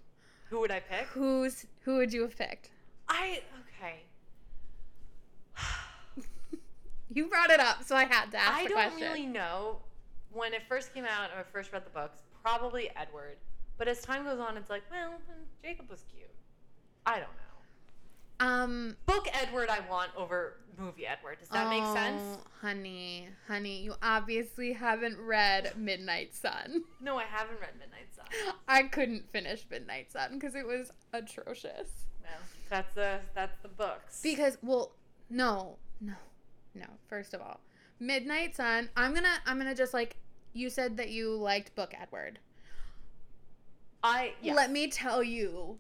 who 0.50 0.60
would 0.62 0.72
I 0.72 0.80
pick? 0.80 1.06
who's 1.08 1.66
who 1.82 1.98
would 1.98 2.14
you 2.14 2.22
have 2.22 2.38
picked? 2.38 2.70
I 3.10 3.42
okay. 3.78 4.00
You 7.14 7.28
brought 7.28 7.50
it 7.50 7.60
up, 7.60 7.84
so 7.84 7.96
I 7.96 8.04
had 8.06 8.32
to 8.32 8.38
ask 8.38 8.58
I 8.60 8.64
the 8.64 8.70
don't 8.70 8.78
question. 8.90 9.02
really 9.08 9.26
know. 9.26 9.78
When 10.34 10.54
it 10.54 10.64
first 10.68 10.94
came 10.94 11.06
out 11.06 11.30
and 11.32 11.40
I 11.40 11.44
first 11.44 11.72
read 11.72 11.86
the 11.86 11.90
books, 11.92 12.20
probably 12.44 12.90
Edward. 12.96 13.38
But 13.78 13.88
as 13.88 14.02
time 14.02 14.26
goes 14.26 14.40
on, 14.40 14.58
it's 14.58 14.70
like, 14.70 14.84
well, 14.92 15.14
Jacob 15.64 15.90
was 15.90 16.04
cute. 16.14 16.30
I 17.06 17.14
don't 17.20 17.22
know. 17.22 17.45
Um, 18.46 18.96
Book 19.06 19.28
Edward, 19.34 19.70
I 19.70 19.80
want 19.90 20.12
over 20.16 20.58
movie 20.78 21.08
Edward. 21.08 21.40
Does 21.40 21.50
that 21.50 21.70
make 21.70 21.84
sense? 21.86 22.22
Oh, 22.22 22.42
Honey, 22.62 23.30
honey, 23.48 23.82
you 23.82 23.96
obviously 24.04 24.74
haven't 24.74 25.20
read 25.20 25.74
Midnight 25.78 26.36
Sun. 26.36 26.84
No, 27.02 27.18
I 27.18 27.24
haven't 27.24 27.60
read 27.60 27.72
Midnight 27.80 28.08
Sun. 28.16 28.54
I 28.68 28.84
couldn't 28.84 29.32
finish 29.32 29.66
Midnight 29.70 30.12
Sun 30.12 30.34
because 30.34 30.56
it 30.56 30.66
was 30.66 30.92
atrocious. 31.14 31.90
No, 32.24 32.30
that's 32.70 32.94
the 32.94 33.20
that's 33.34 33.58
the 33.62 33.68
books. 33.68 34.22
Because, 34.22 34.58
well, 34.62 34.92
no, 35.30 35.78
no, 36.02 36.14
no. 36.74 36.86
First 37.08 37.34
of 37.34 37.42
all, 37.42 37.60
Midnight 38.00 38.56
Sun. 38.56 38.90
I'm 38.96 39.14
gonna, 39.14 39.40
I'm 39.46 39.58
gonna 39.58 39.76
just 39.76 39.94
like 39.94 40.18
you 40.54 40.70
said 40.70 40.98
that 40.98 41.10
you 41.10 41.36
liked 41.36 41.76
Book 41.76 41.94
Edward. 42.00 42.40
I 44.04 44.34
yes. 44.42 44.56
Let 44.56 44.72
me 44.72 44.88
tell 44.88 45.24
you 45.24 45.80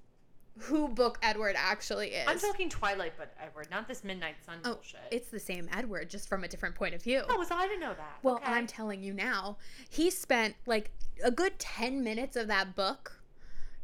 who 0.57 0.87
Book 0.87 1.17
Edward 1.21 1.55
actually 1.57 2.09
is. 2.09 2.27
I'm 2.27 2.39
talking 2.39 2.69
Twilight, 2.69 3.13
but 3.17 3.33
Edward, 3.41 3.67
not 3.69 3.87
this 3.87 4.03
Midnight 4.03 4.35
Sun 4.45 4.59
Oh, 4.63 4.75
bullshit. 4.75 4.99
it's 5.11 5.29
the 5.29 5.39
same 5.39 5.67
Edward, 5.73 6.09
just 6.09 6.29
from 6.29 6.43
a 6.43 6.47
different 6.47 6.75
point 6.75 6.95
of 6.95 7.03
view. 7.03 7.23
oh, 7.29 7.43
so 7.43 7.55
I 7.55 7.67
didn't 7.67 7.81
know 7.81 7.93
that. 7.93 8.19
Well, 8.23 8.35
Okay. 8.35 8.45
I'm 8.51 8.65
telling 8.67 9.03
you 9.03 9.13
now, 9.13 9.57
he 9.89 10.09
spent 10.09 10.55
like 10.65 10.91
a 11.23 11.31
good 11.31 11.59
10 11.59 12.03
minutes 12.03 12.35
of 12.37 12.47
that 12.47 12.75
book 12.75 13.19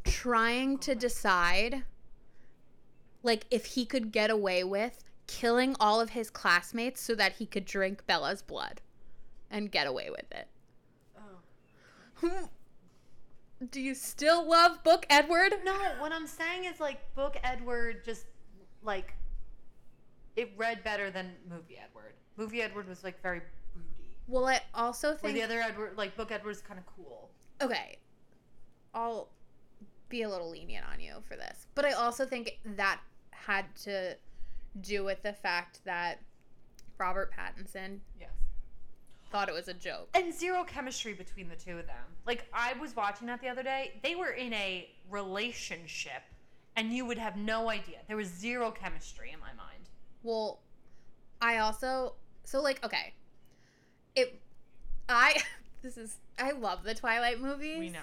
trying 0.04 0.78
to 0.78 0.94
decide 0.94 1.84
like 3.22 3.44
if 3.50 3.64
he 3.66 3.84
could 3.86 4.10
get 4.10 4.30
away 4.30 4.64
with 4.64 5.04
killing 5.28 5.76
all 5.78 6.00
of 6.00 6.10
his 6.10 6.28
classmates 6.30 7.00
so 7.00 7.14
that 7.14 7.34
he 7.34 7.46
could 7.46 7.64
drink 7.64 8.04
Bella's 8.06 8.42
blood 8.42 8.80
and 9.50 9.70
get 9.70 9.86
away 9.86 10.08
with 10.10 10.30
it. 10.32 10.48
Oh. 12.24 12.48
Do 13.70 13.80
you 13.80 13.94
still 13.94 14.48
love 14.48 14.82
Book 14.82 15.06
Edward? 15.08 15.54
No, 15.64 15.74
what 15.98 16.12
I'm 16.12 16.26
saying 16.26 16.64
is 16.64 16.80
like 16.80 17.14
Book 17.14 17.36
Edward 17.44 18.04
just 18.04 18.26
like 18.82 19.14
it 20.36 20.52
read 20.56 20.82
better 20.82 21.10
than 21.10 21.32
Movie 21.48 21.78
Edward. 21.78 22.14
Movie 22.36 22.62
Edward 22.62 22.88
was 22.88 23.04
like 23.04 23.20
very 23.22 23.40
broody. 23.74 24.16
Well, 24.26 24.46
I 24.46 24.60
also 24.74 25.14
think 25.14 25.34
the 25.34 25.42
other 25.42 25.60
Edward, 25.60 25.92
like 25.96 26.16
Book 26.16 26.32
Edward, 26.32 26.52
is 26.52 26.60
kind 26.60 26.80
of 26.80 26.86
cool. 26.86 27.30
okay, 27.60 27.98
I'll 28.94 29.28
be 30.08 30.22
a 30.22 30.28
little 30.28 30.50
lenient 30.50 30.84
on 30.92 31.00
you 31.00 31.16
for 31.28 31.36
this, 31.36 31.66
but 31.74 31.84
I 31.84 31.92
also 31.92 32.24
think 32.24 32.58
that 32.76 33.00
had 33.30 33.66
to 33.84 34.16
do 34.80 35.04
with 35.04 35.22
the 35.22 35.32
fact 35.34 35.80
that 35.84 36.20
Robert 36.98 37.30
Pattinson 37.32 37.98
Yes. 38.18 38.30
Thought 39.32 39.48
it 39.48 39.54
was 39.54 39.66
a 39.68 39.74
joke. 39.74 40.08
And 40.14 40.32
zero 40.32 40.62
chemistry 40.64 41.14
between 41.14 41.48
the 41.48 41.56
two 41.56 41.78
of 41.78 41.86
them. 41.86 42.04
Like 42.26 42.46
I 42.52 42.74
was 42.74 42.94
watching 42.94 43.26
that 43.26 43.40
the 43.40 43.48
other 43.48 43.62
day. 43.64 43.94
They 44.04 44.14
were 44.14 44.30
in 44.30 44.52
a 44.52 44.88
relationship, 45.10 46.22
and 46.76 46.92
you 46.92 47.04
would 47.06 47.18
have 47.18 47.36
no 47.36 47.68
idea. 47.70 47.98
There 48.06 48.16
was 48.16 48.28
zero 48.28 48.70
chemistry 48.70 49.30
in 49.32 49.40
my 49.40 49.52
mind. 49.56 49.88
Well, 50.22 50.60
I 51.40 51.58
also 51.58 52.14
so 52.44 52.60
like 52.62 52.84
okay, 52.84 53.14
it 54.14 54.40
I 55.08 55.40
this 55.82 55.96
is 55.96 56.18
I 56.38 56.52
love 56.52 56.84
the 56.84 56.94
Twilight 56.94 57.40
movies. 57.40 57.78
We 57.78 57.88
know. 57.90 57.98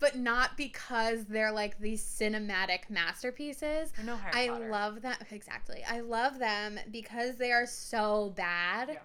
but 0.00 0.16
not 0.16 0.56
because 0.56 1.24
they're 1.26 1.52
like 1.52 1.78
these 1.80 2.02
cinematic 2.04 2.90
masterpieces. 2.90 3.92
I 3.98 4.02
know 4.02 4.16
Harry 4.16 4.46
I 4.46 4.48
Potter. 4.48 4.68
love 4.70 5.02
them 5.02 5.16
exactly. 5.30 5.82
I 5.88 6.00
love 6.00 6.38
them 6.38 6.78
because 6.90 7.36
they 7.36 7.52
are 7.52 7.66
so 7.66 8.32
bad 8.36 8.90
Yeah. 8.92 8.98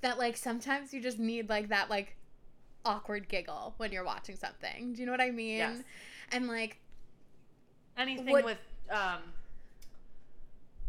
That 0.00 0.18
like 0.18 0.36
sometimes 0.36 0.92
you 0.94 1.00
just 1.00 1.18
need 1.18 1.48
like 1.48 1.68
that 1.68 1.90
like 1.90 2.16
awkward 2.84 3.28
giggle 3.28 3.74
when 3.78 3.92
you're 3.92 4.04
watching 4.04 4.36
something. 4.36 4.92
Do 4.94 5.00
you 5.00 5.06
know 5.06 5.12
what 5.12 5.20
I 5.20 5.30
mean? 5.30 5.56
Yes. 5.58 5.82
And 6.32 6.46
like 6.48 6.78
Anything 7.96 8.26
What- 8.32 8.44
with 8.44 8.58
um. 8.90 9.18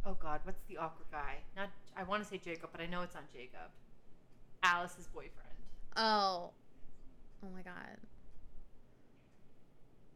Oh 0.05 0.15
God, 0.19 0.39
what's 0.43 0.61
the 0.69 0.77
awkward 0.77 1.07
guy? 1.11 1.37
Not 1.55 1.69
I 1.97 2.03
want 2.03 2.23
to 2.23 2.29
say 2.29 2.37
Jacob, 2.37 2.69
but 2.71 2.79
I 2.81 2.85
know 2.87 3.01
it's 3.01 3.13
not 3.15 3.23
Jacob. 3.33 3.69
Alice's 4.63 5.07
boyfriend. 5.07 5.33
oh, 5.97 6.51
oh 7.43 7.47
my 7.55 7.61
god, 7.61 7.97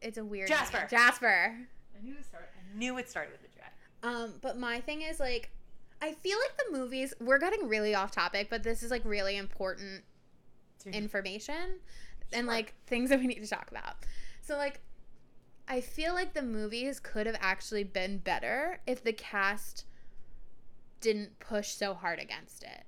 it's 0.00 0.18
a 0.18 0.24
weird 0.24 0.48
Jasper. 0.48 0.78
name. 0.78 0.86
Jasper. 0.90 1.54
I 1.98 2.04
knew 2.04 2.14
it 2.18 2.24
started. 2.24 2.48
I 2.56 2.78
knew 2.78 2.98
it 2.98 3.08
started 3.10 3.32
with 3.32 3.40
a 3.42 3.54
J. 3.54 3.60
Um, 4.02 4.34
but 4.42 4.58
my 4.58 4.80
thing 4.80 5.02
is 5.02 5.18
like, 5.18 5.50
I 6.04 6.12
feel 6.12 6.36
like 6.38 6.58
the 6.58 6.78
movies. 6.78 7.14
We're 7.18 7.38
getting 7.38 7.66
really 7.66 7.94
off 7.94 8.10
topic, 8.10 8.48
but 8.50 8.62
this 8.62 8.82
is 8.82 8.90
like 8.90 9.02
really 9.06 9.38
important 9.38 10.04
information 10.92 11.78
and 12.30 12.46
like 12.46 12.74
things 12.86 13.08
that 13.08 13.18
we 13.18 13.26
need 13.26 13.40
to 13.42 13.48
talk 13.48 13.70
about. 13.70 13.96
So 14.42 14.58
like 14.58 14.80
I 15.66 15.80
feel 15.80 16.12
like 16.12 16.34
the 16.34 16.42
movies 16.42 17.00
could 17.00 17.26
have 17.26 17.38
actually 17.40 17.84
been 17.84 18.18
better 18.18 18.80
if 18.86 19.02
the 19.02 19.14
cast 19.14 19.86
didn't 21.00 21.38
push 21.40 21.68
so 21.68 21.94
hard 21.94 22.18
against 22.18 22.64
it. 22.64 22.84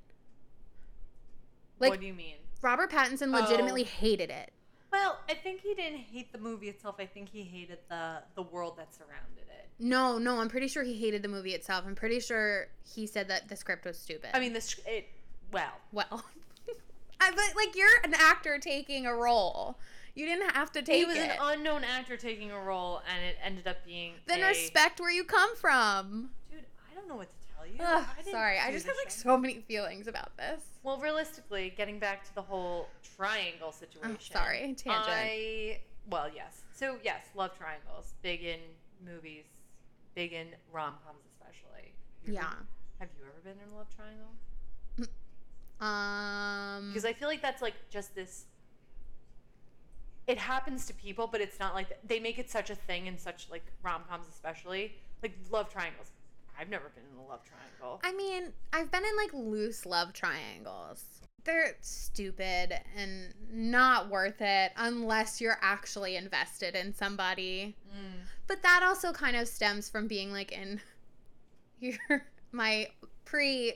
Like 1.80 1.90
what 1.92 2.00
do 2.00 2.06
you 2.06 2.12
mean? 2.12 2.36
Robert 2.60 2.90
Pattinson 2.90 3.34
Oh. 3.34 3.40
legitimately 3.40 3.84
hated 3.84 4.28
it. 4.28 4.52
Well, 4.92 5.20
I 5.28 5.34
think 5.34 5.62
he 5.62 5.74
didn't 5.74 6.00
hate 6.00 6.32
the 6.32 6.38
movie 6.38 6.68
itself. 6.68 6.96
I 6.98 7.06
think 7.06 7.30
he 7.30 7.44
hated 7.44 7.78
the 7.88 8.18
the 8.34 8.42
world 8.42 8.76
that 8.76 8.94
surrounded 8.94 9.38
it. 9.38 9.45
No, 9.78 10.18
no, 10.18 10.40
I'm 10.40 10.48
pretty 10.48 10.68
sure 10.68 10.82
he 10.82 10.94
hated 10.94 11.22
the 11.22 11.28
movie 11.28 11.52
itself. 11.52 11.84
I'm 11.86 11.94
pretty 11.94 12.20
sure 12.20 12.68
he 12.82 13.06
said 13.06 13.28
that 13.28 13.48
the 13.48 13.56
script 13.56 13.84
was 13.84 13.98
stupid. 13.98 14.30
I 14.32 14.40
mean, 14.40 14.52
this 14.52 14.80
it. 14.86 15.08
Well, 15.52 15.72
well, 15.92 16.24
I, 17.20 17.30
but 17.30 17.56
like 17.56 17.76
you're 17.76 17.88
an 18.04 18.14
actor 18.14 18.58
taking 18.58 19.06
a 19.06 19.14
role. 19.14 19.78
You 20.14 20.24
didn't 20.24 20.50
have 20.52 20.72
to 20.72 20.82
take 20.82 20.96
he 20.96 21.04
was 21.04 21.16
it. 21.18 21.30
an 21.30 21.36
unknown 21.40 21.84
actor 21.84 22.16
taking 22.16 22.50
a 22.50 22.58
role, 22.58 23.02
and 23.12 23.22
it 23.22 23.36
ended 23.44 23.66
up 23.66 23.84
being. 23.84 24.14
then 24.26 24.42
a, 24.42 24.48
respect 24.48 24.98
where 24.98 25.10
you 25.10 25.24
come 25.24 25.54
from. 25.56 26.30
Dude, 26.50 26.60
I 26.90 26.94
don't 26.94 27.06
know 27.06 27.16
what 27.16 27.28
to 27.28 27.54
tell 27.54 27.66
you. 27.66 27.76
Ugh, 27.78 28.06
I 28.18 28.30
sorry, 28.30 28.58
I 28.58 28.72
just 28.72 28.86
have 28.86 28.96
like 28.96 29.10
so 29.10 29.36
many 29.36 29.60
feelings 29.68 30.08
about 30.08 30.34
this. 30.38 30.62
Well, 30.82 30.96
realistically, 30.96 31.74
getting 31.76 31.98
back 31.98 32.24
to 32.24 32.34
the 32.34 32.40
whole 32.40 32.88
triangle 33.16 33.72
situation. 33.72 34.12
Oh, 34.12 34.16
sorry, 34.18 34.60
tangent. 34.60 34.86
I 34.88 35.80
well, 36.10 36.30
yes. 36.34 36.62
So 36.72 36.96
yes, 37.04 37.26
love 37.34 37.56
triangles. 37.56 38.14
Big 38.22 38.42
in 38.42 38.60
movies, 39.04 39.44
big 40.16 40.32
in 40.32 40.48
rom 40.72 40.94
coms, 41.04 41.20
especially. 41.30 41.92
You 42.24 42.32
Yeah. 42.34 42.40
ever- 42.46 42.66
Have 42.98 43.10
you 43.16 43.24
ever 43.26 43.40
been 43.44 43.60
in 43.64 43.68
a 43.72 43.76
love 43.76 43.94
triangle? 43.94 44.30
Um. 45.78 46.88
Because 46.88 47.04
I 47.04 47.12
feel 47.12 47.28
like 47.28 47.42
that's 47.42 47.60
like 47.62 47.74
just 47.90 48.14
this. 48.14 48.46
It 50.26 50.38
happens 50.38 50.86
to 50.86 50.94
people, 50.94 51.26
but 51.28 51.40
it's 51.42 51.60
not 51.60 51.74
like 51.74 51.98
they 52.02 52.18
make 52.18 52.38
it 52.38 52.50
such 52.50 52.70
a 52.70 52.74
thing 52.74 53.06
in 53.06 53.18
such 53.18 53.48
like 53.50 53.62
rom 53.82 54.02
coms, 54.08 54.26
especially 54.28 54.96
like 55.22 55.36
love 55.50 55.70
triangles. 55.70 56.10
I've 56.58 56.70
never 56.70 56.88
been 56.88 57.04
in 57.12 57.18
a 57.18 57.26
love 57.28 57.42
triangle. 57.44 58.00
I 58.02 58.12
mean, 58.14 58.54
I've 58.72 58.90
been 58.90 59.04
in 59.04 59.16
like 59.16 59.34
loose 59.34 59.84
love 59.84 60.14
triangles. 60.14 61.15
They're 61.46 61.76
stupid 61.80 62.74
and 62.96 63.32
not 63.50 64.10
worth 64.10 64.40
it 64.40 64.72
unless 64.76 65.40
you're 65.40 65.58
actually 65.62 66.16
invested 66.16 66.74
in 66.74 66.92
somebody. 66.92 67.76
Mm. 67.88 68.26
But 68.48 68.62
that 68.62 68.82
also 68.84 69.12
kind 69.12 69.36
of 69.36 69.48
stems 69.48 69.88
from 69.88 70.08
being 70.08 70.32
like 70.32 70.52
in 70.52 70.80
your 71.80 71.96
my 72.52 72.88
pre 73.24 73.74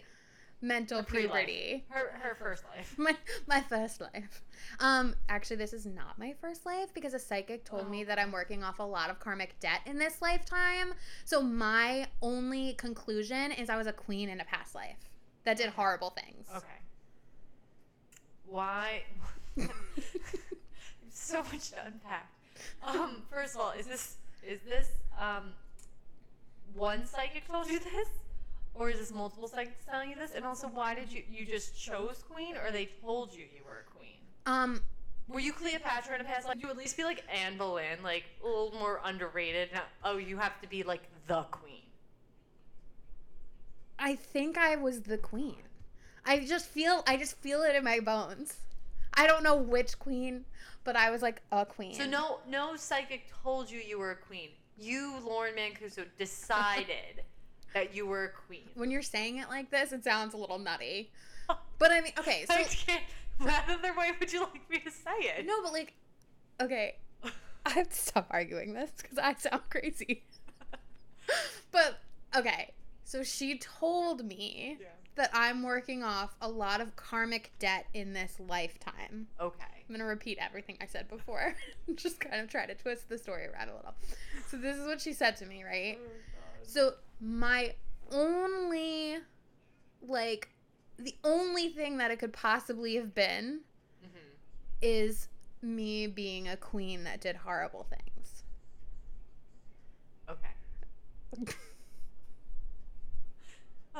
mental 0.62 1.02
puberty. 1.02 1.84
Her 1.88 2.10
her 2.20 2.34
first 2.34 2.64
life. 2.76 2.94
my 2.98 3.16
my 3.46 3.60
first 3.60 4.00
life. 4.00 4.42
Um, 4.80 5.14
actually, 5.28 5.56
this 5.56 5.72
is 5.72 5.86
not 5.86 6.18
my 6.18 6.34
first 6.40 6.66
life 6.66 6.92
because 6.92 7.14
a 7.14 7.18
psychic 7.18 7.64
told 7.64 7.88
me 7.88 8.02
Oh. 8.02 8.06
that 8.06 8.18
I'm 8.18 8.32
working 8.32 8.62
off 8.64 8.78
a 8.78 8.82
lot 8.84 9.10
of 9.10 9.20
karmic 9.20 9.58
debt 9.60 9.80
in 9.86 9.96
this 9.98 10.20
lifetime. 10.20 10.92
So 11.24 11.40
my 11.40 12.08
only 12.20 12.74
conclusion 12.74 13.52
is 13.52 13.70
I 13.70 13.76
was 13.76 13.86
a 13.86 13.92
queen 13.92 14.28
in 14.28 14.40
a 14.40 14.44
past 14.44 14.74
life 14.74 14.98
that 15.44 15.56
did 15.56 15.70
horrible 15.70 16.10
things. 16.10 16.46
Okay. 16.54 16.66
Why? 18.50 19.02
so 21.12 21.42
much 21.44 21.70
to 21.70 21.76
unpack. 21.86 22.28
Um, 22.84 23.22
first 23.30 23.54
of 23.54 23.60
all, 23.60 23.70
is 23.78 23.86
this 23.86 24.16
is 24.42 24.60
this 24.68 24.88
um 25.18 25.52
one 26.74 27.06
psychic 27.06 27.46
told 27.46 27.68
you 27.68 27.78
this, 27.78 28.08
or 28.74 28.90
is 28.90 28.98
this 28.98 29.12
multiple 29.12 29.48
psychics 29.48 29.84
telling 29.88 30.10
you 30.10 30.16
this? 30.16 30.32
And 30.34 30.44
also, 30.44 30.66
why 30.66 30.94
did 30.94 31.12
you 31.12 31.22
you 31.30 31.46
just 31.46 31.78
chose 31.80 32.24
queen, 32.28 32.56
or 32.56 32.72
they 32.72 32.88
told 33.02 33.32
you 33.32 33.44
you 33.54 33.62
were 33.64 33.84
a 33.86 33.96
queen? 33.96 34.18
Um, 34.46 34.80
Were 35.28 35.40
you 35.40 35.52
Cleopatra 35.52 36.16
in 36.16 36.20
a 36.20 36.24
past 36.24 36.46
life? 36.48 36.56
You 36.60 36.68
at 36.70 36.76
least 36.76 36.96
be 36.96 37.04
like 37.04 37.22
Anne 37.32 37.56
Boleyn, 37.56 38.02
like 38.02 38.24
a 38.42 38.46
little 38.46 38.72
more 38.78 39.00
underrated. 39.04 39.68
Not, 39.72 39.84
oh, 40.04 40.16
you 40.16 40.38
have 40.38 40.60
to 40.62 40.68
be 40.68 40.82
like 40.82 41.02
the 41.28 41.42
queen. 41.52 41.82
I 43.98 44.16
think 44.16 44.58
I 44.58 44.74
was 44.76 45.02
the 45.02 45.18
queen. 45.18 45.62
I 46.30 46.38
just 46.38 46.66
feel 46.66 47.02
I 47.08 47.16
just 47.16 47.36
feel 47.38 47.62
it 47.62 47.74
in 47.74 47.82
my 47.82 47.98
bones. 47.98 48.54
I 49.14 49.26
don't 49.26 49.42
know 49.42 49.56
which 49.56 49.98
queen, 49.98 50.44
but 50.84 50.94
I 50.94 51.10
was 51.10 51.22
like 51.22 51.42
a 51.50 51.66
queen. 51.66 51.94
So 51.94 52.06
no, 52.06 52.38
no 52.48 52.76
psychic 52.76 53.24
told 53.42 53.68
you 53.68 53.80
you 53.80 53.98
were 53.98 54.12
a 54.12 54.16
queen. 54.16 54.50
You, 54.78 55.16
Lauren 55.26 55.54
Mancuso, 55.56 56.04
decided 56.18 57.24
that 57.74 57.96
you 57.96 58.06
were 58.06 58.26
a 58.26 58.46
queen. 58.46 58.68
when 58.74 58.92
you're 58.92 59.02
saying 59.02 59.38
it 59.38 59.48
like 59.48 59.72
this, 59.72 59.90
it 59.90 60.04
sounds 60.04 60.32
a 60.32 60.36
little 60.36 60.60
nutty. 60.60 61.10
But 61.80 61.90
I 61.90 62.00
mean, 62.00 62.12
okay, 62.16 62.44
so 62.46 62.54
I 62.54 62.62
can't. 62.62 63.02
What 63.38 63.64
other 63.68 63.92
way 63.98 64.12
would 64.20 64.32
you 64.32 64.42
like 64.42 64.70
me 64.70 64.78
to 64.78 64.90
say 64.90 65.16
it? 65.18 65.44
no, 65.44 65.60
but 65.64 65.72
like, 65.72 65.94
okay, 66.60 66.94
I 67.66 67.70
have 67.70 67.88
to 67.88 67.96
stop 67.96 68.28
arguing 68.30 68.72
this 68.72 68.92
because 68.96 69.18
I 69.18 69.34
sound 69.34 69.62
crazy. 69.68 70.22
but 71.72 71.98
okay, 72.36 72.72
so 73.02 73.24
she 73.24 73.58
told 73.58 74.24
me 74.24 74.76
Yeah. 74.80 74.86
That 75.20 75.30
I'm 75.34 75.62
working 75.62 76.02
off 76.02 76.34
a 76.40 76.48
lot 76.48 76.80
of 76.80 76.96
karmic 76.96 77.52
debt 77.58 77.84
in 77.92 78.14
this 78.14 78.40
lifetime. 78.48 79.26
Okay. 79.38 79.64
I'm 79.86 79.94
gonna 79.94 80.06
repeat 80.06 80.38
everything 80.40 80.78
I 80.80 80.86
said 80.86 81.10
before, 81.10 81.54
just 81.94 82.20
kind 82.20 82.40
of 82.40 82.48
try 82.48 82.64
to 82.64 82.74
twist 82.74 83.10
the 83.10 83.18
story 83.18 83.44
around 83.44 83.68
a 83.68 83.76
little. 83.76 83.94
So 84.48 84.56
this 84.56 84.78
is 84.78 84.86
what 84.86 84.98
she 84.98 85.12
said 85.12 85.36
to 85.36 85.44
me, 85.44 85.62
right? 85.62 85.98
So 86.62 86.94
my 87.20 87.74
only, 88.10 89.18
like, 90.00 90.48
the 90.98 91.14
only 91.22 91.68
thing 91.68 91.98
that 91.98 92.10
it 92.10 92.18
could 92.18 92.32
possibly 92.32 92.94
have 92.94 93.14
been 93.14 93.60
hmm 94.02 94.18
is 94.80 95.28
me 95.60 96.06
being 96.06 96.48
a 96.48 96.56
queen 96.56 97.04
that 97.04 97.20
did 97.20 97.36
horrible 97.36 97.86
things. 97.90 98.42
Okay. 100.30 101.52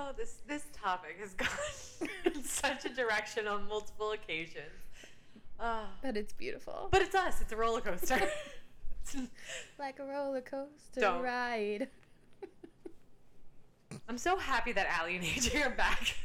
Oh, 0.03 0.13
this 0.17 0.39
this 0.47 0.65
topic 0.73 1.19
has 1.21 1.35
gone 1.35 2.09
in 2.25 2.43
such 2.43 2.87
a 2.87 2.89
direction 2.89 3.47
on 3.47 3.69
multiple 3.69 4.13
occasions. 4.13 4.65
Ah. 5.59 5.89
But 6.03 6.17
it's 6.17 6.33
beautiful. 6.33 6.89
but 6.91 7.03
it's 7.03 7.15
us. 7.15 7.43
It's 7.43 7.53
a 7.53 7.57
roller 7.57 7.83
coaster. 7.83 8.19
like 9.79 9.99
a 9.99 10.05
roller 10.05 10.41
coaster 10.41 11.01
Don't. 11.01 11.23
ride. 11.23 11.89
I'm 14.09 14.17
so 14.17 14.37
happy 14.37 14.73
that 14.73 14.87
Allie 14.99 15.17
and 15.17 15.25
AJ 15.25 15.67
are 15.67 15.71
back. 15.71 16.17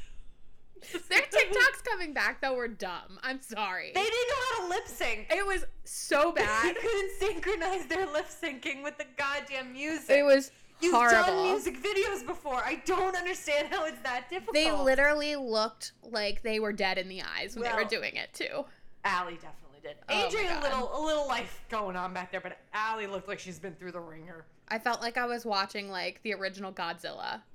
Their 1.09 1.21
TikToks 1.21 1.83
coming 1.83 2.13
back 2.13 2.41
though 2.41 2.53
were 2.53 2.69
dumb. 2.69 3.19
I'm 3.23 3.41
sorry. 3.41 3.91
They 3.93 4.03
didn't 4.03 4.29
know 4.29 4.43
how 4.51 4.61
to 4.61 4.69
lip 4.69 4.87
sync. 4.87 5.27
it 5.31 5.45
was 5.45 5.65
so 5.83 6.31
bad. 6.31 6.75
They 6.75 6.79
couldn't 6.79 7.11
synchronize 7.19 7.87
their 7.87 8.05
lip 8.05 8.27
syncing 8.27 8.83
with 8.83 8.97
the 8.97 9.05
goddamn 9.17 9.73
music. 9.73 10.11
it 10.11 10.23
was 10.23 10.51
You've 10.81 10.93
horrible. 10.93 11.25
done 11.25 11.43
music 11.51 11.81
videos 11.81 12.25
before. 12.25 12.55
I 12.63 12.81
don't 12.85 13.15
understand 13.15 13.67
how 13.71 13.85
it's 13.85 13.99
that 14.03 14.29
difficult. 14.29 14.53
They 14.53 14.71
literally 14.71 15.35
looked 15.35 15.93
like 16.03 16.41
they 16.43 16.59
were 16.59 16.73
dead 16.73 16.97
in 16.97 17.07
the 17.07 17.21
eyes 17.21 17.55
when 17.55 17.69
they 17.69 17.75
were 17.75 17.89
doing 17.89 18.15
it 18.15 18.33
too. 18.33 18.65
Allie 19.03 19.35
definitely 19.35 19.79
did. 19.81 19.95
Oh 20.09 20.29
AJ 20.29 20.59
a 20.59 20.63
little 20.63 20.91
a 20.97 21.01
little 21.05 21.27
life 21.27 21.63
going 21.69 21.95
on 21.95 22.13
back 22.13 22.31
there, 22.31 22.41
but 22.41 22.57
Allie 22.73 23.07
looked 23.07 23.27
like 23.27 23.39
she's 23.39 23.59
been 23.59 23.75
through 23.75 23.91
the 23.93 23.99
wringer. 23.99 24.45
I 24.67 24.79
felt 24.79 25.01
like 25.01 25.15
I 25.17 25.25
was 25.25 25.45
watching 25.45 25.89
like 25.89 26.21
the 26.23 26.33
original 26.33 26.71
Godzilla. 26.71 27.41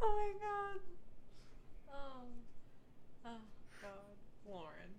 Oh 0.00 0.14
my 0.16 0.32
god. 0.40 0.80
Oh. 1.92 2.22
Oh 3.26 3.40
god. 3.82 3.90
Lauren. 4.48 4.92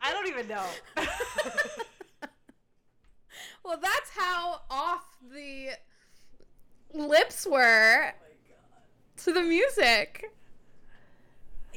I 0.00 0.12
don't 0.30 0.38
even 0.38 0.48
know. 0.48 0.64
well, 3.64 3.78
that's 3.80 4.10
how 4.16 4.60
off 4.70 5.04
the 5.32 5.70
lips 6.94 7.46
were 7.46 8.12
to 9.18 9.32
the 9.32 9.42
music. 9.42 10.32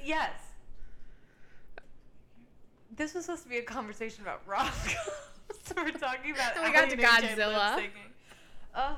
yes. 0.03 0.31
This 2.95 3.13
was 3.15 3.25
supposed 3.25 3.43
to 3.43 3.49
be 3.49 3.57
a 3.57 3.63
conversation 3.63 4.21
about 4.21 4.41
rock. 4.45 4.73
so 5.65 5.73
we're 5.77 5.91
talking 5.91 6.31
about 6.31 6.63
we 6.63 6.71
got 6.71 6.89
to 6.89 6.97
Godzilla. 6.97 7.81
Uh, 8.75 8.95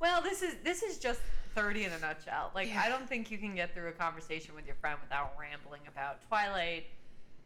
well, 0.00 0.22
this 0.22 0.42
is 0.42 0.56
this 0.64 0.82
is 0.82 0.98
just 0.98 1.20
30 1.54 1.84
in 1.84 1.92
a 1.92 1.98
nutshell. 2.00 2.50
Like 2.54 2.68
Yeah. 2.68 2.82
I 2.84 2.88
don't 2.88 3.08
think 3.08 3.30
you 3.30 3.38
can 3.38 3.54
get 3.54 3.74
through 3.74 3.88
a 3.88 3.92
conversation 3.92 4.54
with 4.54 4.66
your 4.66 4.74
friend 4.76 4.98
without 5.00 5.34
rambling 5.38 5.82
about 5.86 6.26
Twilight 6.26 6.86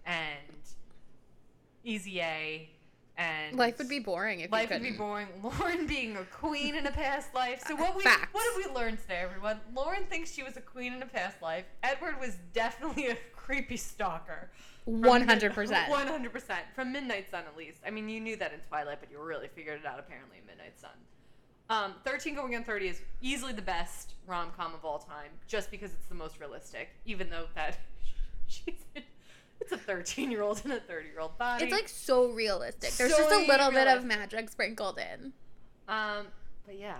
and 0.07 0.39
Easy 1.85 2.21
A 2.21 2.69
and 3.19 3.57
Life 3.57 3.79
would 3.79 3.89
be 3.89 3.99
boring 3.99 4.41
if 4.41 4.53
Life 4.53 4.71
would 4.71 4.83
be 4.83 4.93
boring. 4.93 5.27
Lauren 5.43 5.87
being 5.87 6.17
a 6.17 6.25
queen 6.25 6.77
in 6.77 6.87
a 6.87 6.91
past 6.91 7.35
life. 7.35 7.63
So 7.67 7.75
what 7.75 7.97
we 7.97 8.05
Facts. 8.05 8.29
what 8.33 8.45
have 8.45 8.71
we 8.71 8.75
learned 8.75 9.01
today, 9.01 9.21
everyone? 9.23 9.59
Lauren 9.75 10.05
thinks 10.05 10.33
she 10.33 10.43
was 10.43 10.57
a 10.57 10.61
queen 10.61 10.93
in 10.93 11.03
a 11.03 11.07
past 11.07 11.43
life. 11.43 11.65
Edward 11.83 12.21
was 12.21 12.37
definitely 12.55 13.09
a 13.09 13.17
creepy 13.37 13.77
stalker. 13.77 14.51
One 14.85 15.27
hundred 15.27 15.53
percent. 15.53 15.93
100%. 15.93 16.31
From 16.75 16.93
Midnight 16.93 17.31
Sun, 17.31 17.43
at 17.47 17.57
least. 17.57 17.79
I 17.87 17.91
mean, 17.91 18.09
you 18.09 18.21
knew 18.21 18.37
that 18.37 18.53
in 18.53 18.61
Twilight, 18.69 18.99
but 19.01 19.11
you 19.11 19.21
really 19.21 19.49
figured 19.49 19.81
it 19.81 19.87
out 19.87 19.99
apparently 19.99 20.39
in 20.39 20.47
Midnight 20.47 20.79
Sun. 20.81 20.91
Um, 21.71 21.95
13 22.05 22.35
Going 22.35 22.57
on 22.57 22.65
30 22.65 22.89
is 22.89 23.03
easily 23.21 23.53
the 23.53 23.61
best 23.61 24.15
rom 24.27 24.51
com 24.57 24.73
of 24.75 24.85
all 24.87 24.99
time, 24.99 25.31
just 25.47 25.71
because 25.71 25.93
it's 25.93 26.07
the 26.07 26.15
most 26.15 26.41
realistic, 26.41 26.89
even 27.05 27.29
though 27.29 27.45
that 27.55 27.79
she's 28.47 28.85
it's 29.61 29.73
a 29.73 29.77
13 29.79 30.31
year 30.31 30.43
old 30.43 30.61
and 30.65 30.73
a 30.73 30.81
30 30.81 31.09
year 31.09 31.21
old 31.21 31.37
body. 31.39 31.65
It's 31.65 31.73
like 31.73 31.89
so 31.89 32.31
realistic. 32.31 32.93
There's 32.93 33.13
So 33.13 33.19
just 33.19 33.33
a 33.35 33.39
little 33.47 33.71
bit 33.71 33.87
of 33.87 34.05
magic 34.05 34.49
sprinkled 34.51 34.99
in. 34.99 35.33
Um, 35.89 36.27
but 36.67 36.79
yeah, 36.79 36.99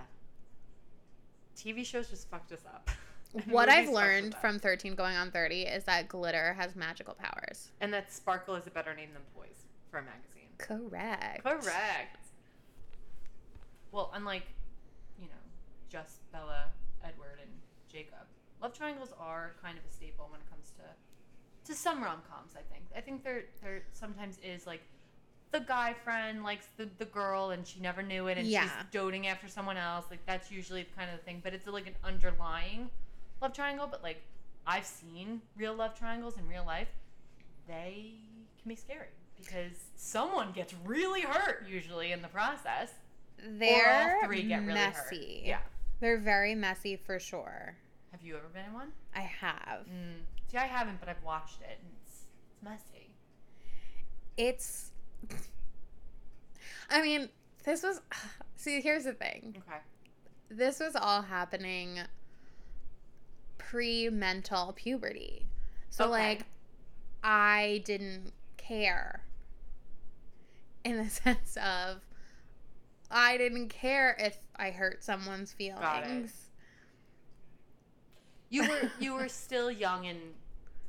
TV 1.55 1.85
shows 1.85 2.09
just 2.09 2.29
fucked 2.29 2.51
us 2.51 2.61
up. 2.65 2.89
What 3.45 3.69
I've 3.69 3.89
learned 3.89 4.33
from 4.41 4.57
13 4.57 4.95
going 4.95 5.15
on 5.15 5.29
30 5.29 5.61
is 5.61 5.83
that 5.83 6.07
glitter 6.07 6.53
has 6.53 6.75
magical 6.75 7.13
powers. 7.13 7.69
and 7.79 7.93
that 7.93 8.11
Sparkle 8.11 8.55
is 8.55 8.65
a 8.65 8.71
better 8.71 8.95
name 8.95 9.09
than 9.13 9.21
Poise 9.35 9.65
for 9.91 9.99
a 9.99 10.01
magazine. 10.01 10.49
Correct. 10.57 11.43
Correct. 11.43 12.17
Well, 13.91 14.09
unlike, 14.15 14.47
you 15.19 15.27
know, 15.27 15.43
just 15.89 16.29
Bella, 16.31 16.69
Edward, 17.03 17.37
and 17.39 17.51
Jacob, 17.87 18.25
love 18.63 18.73
triangles 18.75 19.13
are 19.19 19.53
kind 19.61 19.77
of 19.77 19.83
a 19.87 19.93
staple 19.93 20.27
when 20.31 20.39
it 20.41 20.49
comes 20.49 20.71
to 20.77 20.83
to 21.69 21.75
some 21.75 22.03
rom 22.03 22.21
coms. 22.29 22.51
I 22.55 22.61
think. 22.73 22.85
I 22.95 23.01
think 23.01 23.23
there 23.23 23.43
there 23.63 23.83
sometimes 23.93 24.37
is 24.43 24.65
like 24.67 24.81
the 25.51 25.61
guy 25.61 25.93
friend 26.03 26.43
likes 26.43 26.67
the, 26.77 26.87
the 26.99 27.05
girl 27.05 27.49
and 27.51 27.65
she 27.65 27.79
never 27.79 28.03
knew 28.03 28.27
it 28.27 28.37
and 28.37 28.47
Yeah. 28.47 28.63
she's 28.63 28.71
doting 28.91 29.27
after 29.27 29.47
someone 29.47 29.77
else. 29.77 30.05
Like 30.11 30.23
that's 30.25 30.51
usually 30.51 30.85
kind 30.97 31.09
of 31.09 31.17
the 31.17 31.23
thing. 31.23 31.41
But 31.43 31.53
it's 31.53 31.65
like 31.67 31.87
an 31.87 31.95
underlying 32.03 32.89
love 33.41 33.53
triangle. 33.53 33.87
But 33.89 34.03
like 34.03 34.21
I've 34.67 34.85
seen 34.85 35.41
real 35.57 35.73
love 35.73 35.97
triangles 35.97 36.37
in 36.37 36.47
real 36.47 36.65
life. 36.65 36.89
They 37.67 38.13
can 38.61 38.69
be 38.69 38.75
scary 38.75 39.07
because 39.39 39.71
someone 39.95 40.51
gets 40.51 40.73
really 40.85 41.21
hurt 41.21 41.65
usually 41.69 42.11
in 42.11 42.21
the 42.21 42.27
process. 42.27 42.91
They're 43.57 44.09
or 44.11 44.15
all 44.21 44.25
three 44.25 44.43
get 44.43 44.61
really 44.61 44.73
messy. 44.73 45.37
hurt. 45.39 45.45
Yeah. 45.47 45.59
They're 46.01 46.17
very 46.19 46.55
messy 46.55 46.95
for 46.95 47.19
sure. 47.19 47.75
Have 48.11 48.21
you 48.21 48.35
ever 48.35 48.47
been 48.53 48.65
in 48.65 48.73
one? 48.73 48.91
I 49.15 49.21
have. 49.21 49.85
Mm. 49.87 50.21
See, 50.49 50.57
I 50.57 50.65
haven't, 50.65 50.99
but 50.99 51.09
I've 51.09 51.23
watched 51.23 51.61
it, 51.61 51.77
and 51.81 51.91
it's 52.03 52.25
it's 52.49 52.63
messy. 52.63 53.15
It's. 54.37 54.91
I 56.89 57.01
mean, 57.01 57.29
this 57.63 57.83
was. 57.83 58.01
See, 58.55 58.81
here's 58.81 59.05
the 59.05 59.13
thing. 59.13 59.55
Okay. 59.67 59.77
This 60.49 60.79
was 60.79 60.95
all 60.95 61.21
happening 61.21 61.99
pre 63.57 64.09
mental 64.09 64.73
puberty. 64.73 65.45
So, 65.91 66.05
Okay. 66.05 66.11
like, 66.11 66.45
I 67.23 67.81
didn't 67.85 68.31
care 68.57 69.23
in 70.83 70.97
the 70.97 71.09
sense 71.09 71.57
of 71.57 72.01
I 73.11 73.37
didn't 73.37 73.69
care 73.69 74.15
if 74.19 74.37
I 74.55 74.71
hurt 74.71 75.03
someone's 75.03 75.51
feelings. 75.51 76.48
You 78.49 78.67
were 78.67 78.91
you 78.99 79.13
were 79.13 79.27
still 79.29 79.71
young 79.71 80.05
and 80.07 80.19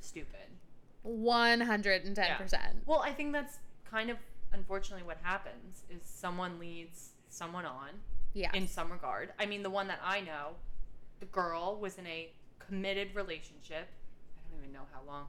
stupid. 0.00 0.36
110%. 1.06 2.56
Well, 2.86 3.00
I 3.00 3.12
think 3.12 3.32
that's 3.32 3.58
kind 3.90 4.10
of 4.10 4.16
unfortunately 4.52 5.06
what 5.06 5.18
happens 5.22 5.84
is 5.90 6.00
someone 6.04 6.58
leads 6.58 7.10
someone 7.28 7.64
on 7.64 7.90
Yeah. 8.34 8.50
in 8.54 8.66
some 8.66 8.90
regard. 8.90 9.32
I 9.38 9.46
mean, 9.46 9.62
the 9.62 9.70
one 9.70 9.88
that 9.88 10.00
I 10.04 10.20
know, 10.20 10.56
the 11.20 11.26
girl 11.26 11.76
was 11.80 11.98
in 11.98 12.06
a 12.06 12.30
committed 12.58 13.14
relationship. 13.14 13.88
I 13.88 14.50
don't 14.50 14.60
even 14.62 14.72
know 14.72 14.86
how 14.92 15.00
long. 15.06 15.26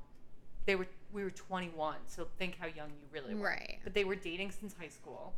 They 0.66 0.76
were 0.76 0.88
we 1.12 1.24
were 1.24 1.32
21, 1.32 1.96
so 2.08 2.28
think 2.38 2.58
how 2.60 2.68
young 2.68 2.90
you 2.90 3.08
really 3.12 3.36
were. 3.36 3.48
Right. 3.48 3.80
But 3.84 3.94
they 3.94 4.04
were 4.06 4.16
dating 4.16 4.52
since 4.52 4.74
high 4.80 4.88
school. 4.90 5.34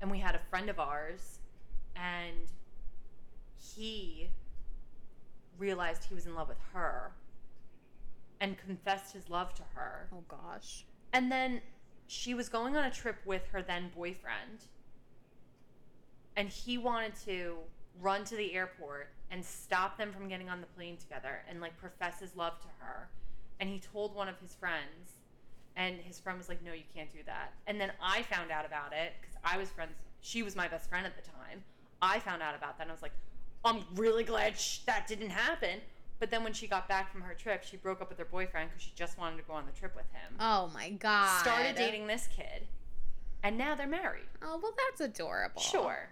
And 0.00 0.10
we 0.10 0.18
had 0.18 0.34
a 0.34 0.40
friend 0.50 0.68
of 0.70 0.78
ours 0.78 1.38
and 1.96 2.48
he 3.76 4.28
realized 5.58 6.04
he 6.04 6.14
was 6.14 6.26
in 6.26 6.34
love 6.34 6.48
with 6.48 6.58
her 6.72 7.12
and 8.40 8.58
confessed 8.58 9.12
his 9.12 9.28
love 9.30 9.54
to 9.54 9.62
her. 9.74 10.08
oh, 10.12 10.22
gosh. 10.28 10.84
And 11.12 11.30
then 11.30 11.60
she 12.06 12.34
was 12.34 12.48
going 12.48 12.76
on 12.76 12.84
a 12.84 12.90
trip 12.90 13.16
with 13.24 13.46
her 13.52 13.62
then 13.62 13.90
boyfriend. 13.94 14.66
And 16.36 16.48
he 16.48 16.78
wanted 16.78 17.14
to 17.24 17.56
run 18.00 18.24
to 18.24 18.36
the 18.36 18.54
airport 18.54 19.08
and 19.30 19.44
stop 19.44 19.96
them 19.96 20.12
from 20.12 20.28
getting 20.28 20.48
on 20.48 20.60
the 20.60 20.66
plane 20.66 20.96
together 20.96 21.42
and 21.48 21.60
like 21.60 21.76
profess 21.78 22.20
his 22.20 22.36
love 22.36 22.58
to 22.60 22.66
her. 22.78 23.08
And 23.60 23.68
he 23.68 23.78
told 23.78 24.14
one 24.14 24.28
of 24.28 24.38
his 24.40 24.54
friends, 24.54 25.20
and 25.76 25.96
his 26.00 26.18
friend 26.18 26.38
was 26.38 26.48
like, 26.48 26.62
No, 26.64 26.72
you 26.72 26.82
can't 26.94 27.10
do 27.12 27.20
that. 27.26 27.52
And 27.66 27.80
then 27.80 27.92
I 28.02 28.22
found 28.22 28.50
out 28.50 28.66
about 28.66 28.92
it 28.92 29.12
because 29.20 29.36
I 29.44 29.56
was 29.58 29.70
friends, 29.70 29.92
she 30.20 30.42
was 30.42 30.56
my 30.56 30.68
best 30.68 30.88
friend 30.88 31.06
at 31.06 31.16
the 31.16 31.22
time. 31.22 31.62
I 32.02 32.18
found 32.18 32.42
out 32.42 32.54
about 32.54 32.78
that 32.78 32.84
and 32.84 32.90
I 32.90 32.94
was 32.94 33.02
like, 33.02 33.12
I'm 33.64 33.84
really 33.94 34.24
glad 34.24 34.58
sh- 34.58 34.78
that 34.86 35.06
didn't 35.06 35.30
happen. 35.30 35.80
But 36.20 36.30
then 36.30 36.44
when 36.44 36.52
she 36.52 36.66
got 36.66 36.88
back 36.88 37.10
from 37.10 37.22
her 37.22 37.34
trip, 37.34 37.64
she 37.64 37.76
broke 37.76 38.00
up 38.00 38.08
with 38.08 38.18
her 38.18 38.24
boyfriend 38.24 38.70
because 38.70 38.82
she 38.82 38.92
just 38.94 39.18
wanted 39.18 39.36
to 39.38 39.42
go 39.42 39.52
on 39.52 39.66
the 39.66 39.72
trip 39.72 39.94
with 39.96 40.06
him 40.12 40.34
Oh, 40.38 40.70
my 40.72 40.90
God. 40.90 41.40
started 41.40 41.74
dating 41.74 42.06
this 42.06 42.28
kid, 42.34 42.66
and 43.42 43.58
now 43.58 43.74
they're 43.74 43.86
married. 43.88 44.22
Oh, 44.42 44.58
well, 44.62 44.72
that's 44.88 45.00
adorable. 45.00 45.60
Sure. 45.60 46.08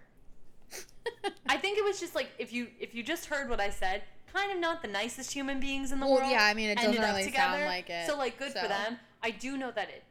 I 1.47 1.57
think 1.57 1.77
it 1.77 1.83
was 1.83 1.99
just 1.99 2.15
like 2.15 2.29
if 2.39 2.51
you 2.51 2.67
if 2.79 2.95
you 2.95 3.03
just 3.03 3.27
heard 3.27 3.49
what 3.49 3.59
I 3.59 3.69
said, 3.69 4.01
kind 4.33 4.51
of 4.51 4.59
not 4.59 4.81
the 4.81 4.87
nicest 4.87 5.31
human 5.31 5.59
beings 5.59 5.91
in 5.91 5.99
the 5.99 6.05
Well, 6.05 6.15
world. 6.17 6.31
yeah, 6.31 6.43
I 6.43 6.53
mean, 6.53 6.69
it 6.69 6.77
doesn't 6.77 6.91
really 6.99 7.23
sound 7.23 7.25
together. 7.33 7.65
like 7.65 7.89
it, 7.89 8.07
So 8.07 8.17
like, 8.17 8.37
good 8.39 8.53
so. 8.53 8.61
for 8.61 8.67
them. 8.67 8.97
I 9.21 9.31
do 9.31 9.57
know 9.57 9.71
that 9.71 9.89
it 9.89 10.03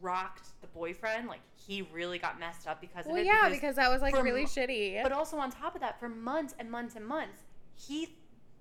rocked 0.00 0.46
the 0.60 0.68
boyfriend. 0.68 1.28
Like 1.28 1.40
he 1.66 1.82
really 1.92 2.18
got 2.18 2.38
messed 2.38 2.66
up 2.66 2.80
because 2.80 3.06
Well, 3.06 3.16
of 3.16 3.22
it. 3.22 3.26
yeah, 3.26 3.48
because 3.48 3.76
that 3.76 3.90
was 3.90 4.02
like 4.02 4.14
really 4.14 4.42
mo- 4.42 4.48
shitty. 4.48 5.02
But 5.02 5.12
also 5.12 5.36
on 5.38 5.50
top 5.50 5.74
of 5.74 5.80
that, 5.80 5.98
for 5.98 6.08
months 6.08 6.54
and 6.58 6.70
months 6.70 6.96
and 6.96 7.06
months, 7.06 7.42
he 7.74 8.16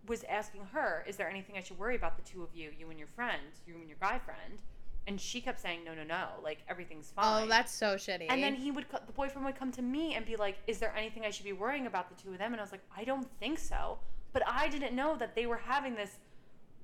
was 0.05 0.23
asking 0.25 0.65
her, 0.73 1.03
"Is 1.07 1.17
there 1.17 1.29
anything 1.29 1.57
I 1.57 1.61
should 1.61 1.79
worry 1.79 1.95
about 1.95 2.15
the 2.17 2.23
two 2.23 2.43
of 2.43 2.53
you, 2.53 2.71
you 2.77 2.89
and 2.89 2.99
your 2.99 3.07
friend, 3.07 3.41
you 3.65 3.75
and 3.75 3.87
your 3.87 3.97
guy 3.99 4.19
friend?" 4.19 4.59
And 5.05 5.19
she 5.19 5.41
kept 5.41 5.59
saying, 5.59 5.83
"No, 5.83 5.93
no, 5.93 6.03
no. 6.03 6.29
Like 6.41 6.59
everything's 6.69 7.11
oh, 7.17 7.21
fine." 7.21 7.43
oh, 7.43 7.47
that's 7.47 7.73
so 7.73 7.95
shitty. 7.95 8.27
And 8.29 8.41
then 8.41 8.55
he 8.55 8.71
would, 8.71 8.85
the 8.89 9.13
boyfriend 9.13 9.45
would 9.45 9.55
come 9.55 9.71
to 9.73 9.81
me 9.81 10.15
and 10.15 10.25
be 10.25 10.35
like, 10.35 10.57
"Is 10.67 10.79
there 10.79 10.93
anything 10.95 11.25
I 11.25 11.29
should 11.29 11.45
be 11.45 11.53
worrying 11.53 11.87
about 11.87 12.09
the 12.09 12.21
two 12.21 12.31
of 12.31 12.37
them?" 12.37 12.53
And 12.53 12.61
I 12.61 12.63
was 12.63 12.71
like, 12.71 12.83
"I 12.95 13.03
don't 13.03 13.27
think 13.39 13.59
so." 13.59 13.99
But 14.31 14.43
I 14.47 14.67
didn't 14.69 14.95
know 14.95 15.15
that 15.17 15.35
they 15.35 15.45
were 15.45 15.57
having 15.57 15.95
this 15.95 16.19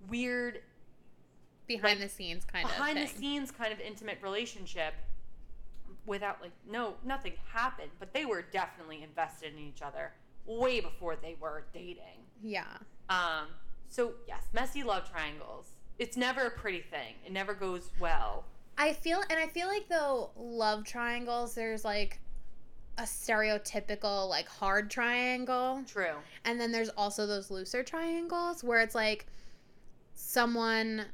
weird, 0.07 0.61
behind 1.65 1.99
like, 1.99 2.09
the 2.09 2.13
scenes 2.13 2.45
kind 2.45 2.67
behind 2.67 2.89
of 2.89 2.95
behind 2.95 3.09
the 3.09 3.19
scenes 3.19 3.51
kind 3.51 3.73
of 3.73 3.79
intimate 3.79 4.19
relationship 4.21 4.93
without 6.09 6.41
like 6.41 6.51
no 6.69 6.95
nothing 7.05 7.33
happened, 7.53 7.91
but 7.99 8.13
they 8.13 8.25
were 8.25 8.41
definitely 8.41 9.03
invested 9.03 9.53
in 9.53 9.59
each 9.59 9.81
other 9.81 10.11
way 10.45 10.81
before 10.81 11.15
they 11.15 11.37
were 11.39 11.65
dating. 11.73 12.25
Yeah. 12.43 12.65
Um, 13.09 13.47
so 13.87 14.13
yes, 14.27 14.43
messy 14.51 14.83
love 14.83 15.09
triangles. 15.09 15.75
It's 15.99 16.17
never 16.17 16.47
a 16.47 16.51
pretty 16.51 16.81
thing. 16.81 17.13
It 17.25 17.31
never 17.31 17.53
goes 17.53 17.91
well. 17.99 18.43
I 18.77 18.93
feel 18.93 19.21
and 19.29 19.39
I 19.39 19.47
feel 19.47 19.67
like 19.67 19.87
though 19.87 20.31
love 20.35 20.83
triangles 20.83 21.53
there's 21.53 21.85
like 21.85 22.19
a 22.97 23.03
stereotypical 23.03 24.27
like 24.27 24.47
hard 24.47 24.89
triangle 24.89 25.83
True. 25.87 26.15
and 26.43 26.59
then 26.59 26.71
there's 26.71 26.89
also 26.89 27.25
those 27.27 27.49
looser 27.49 27.83
triangles 27.83 28.61
where 28.63 28.81
it's 28.81 28.95
like 28.95 29.25
someone 30.13 31.05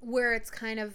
where 0.00 0.34
it's 0.34 0.50
kind 0.50 0.78
of 0.80 0.94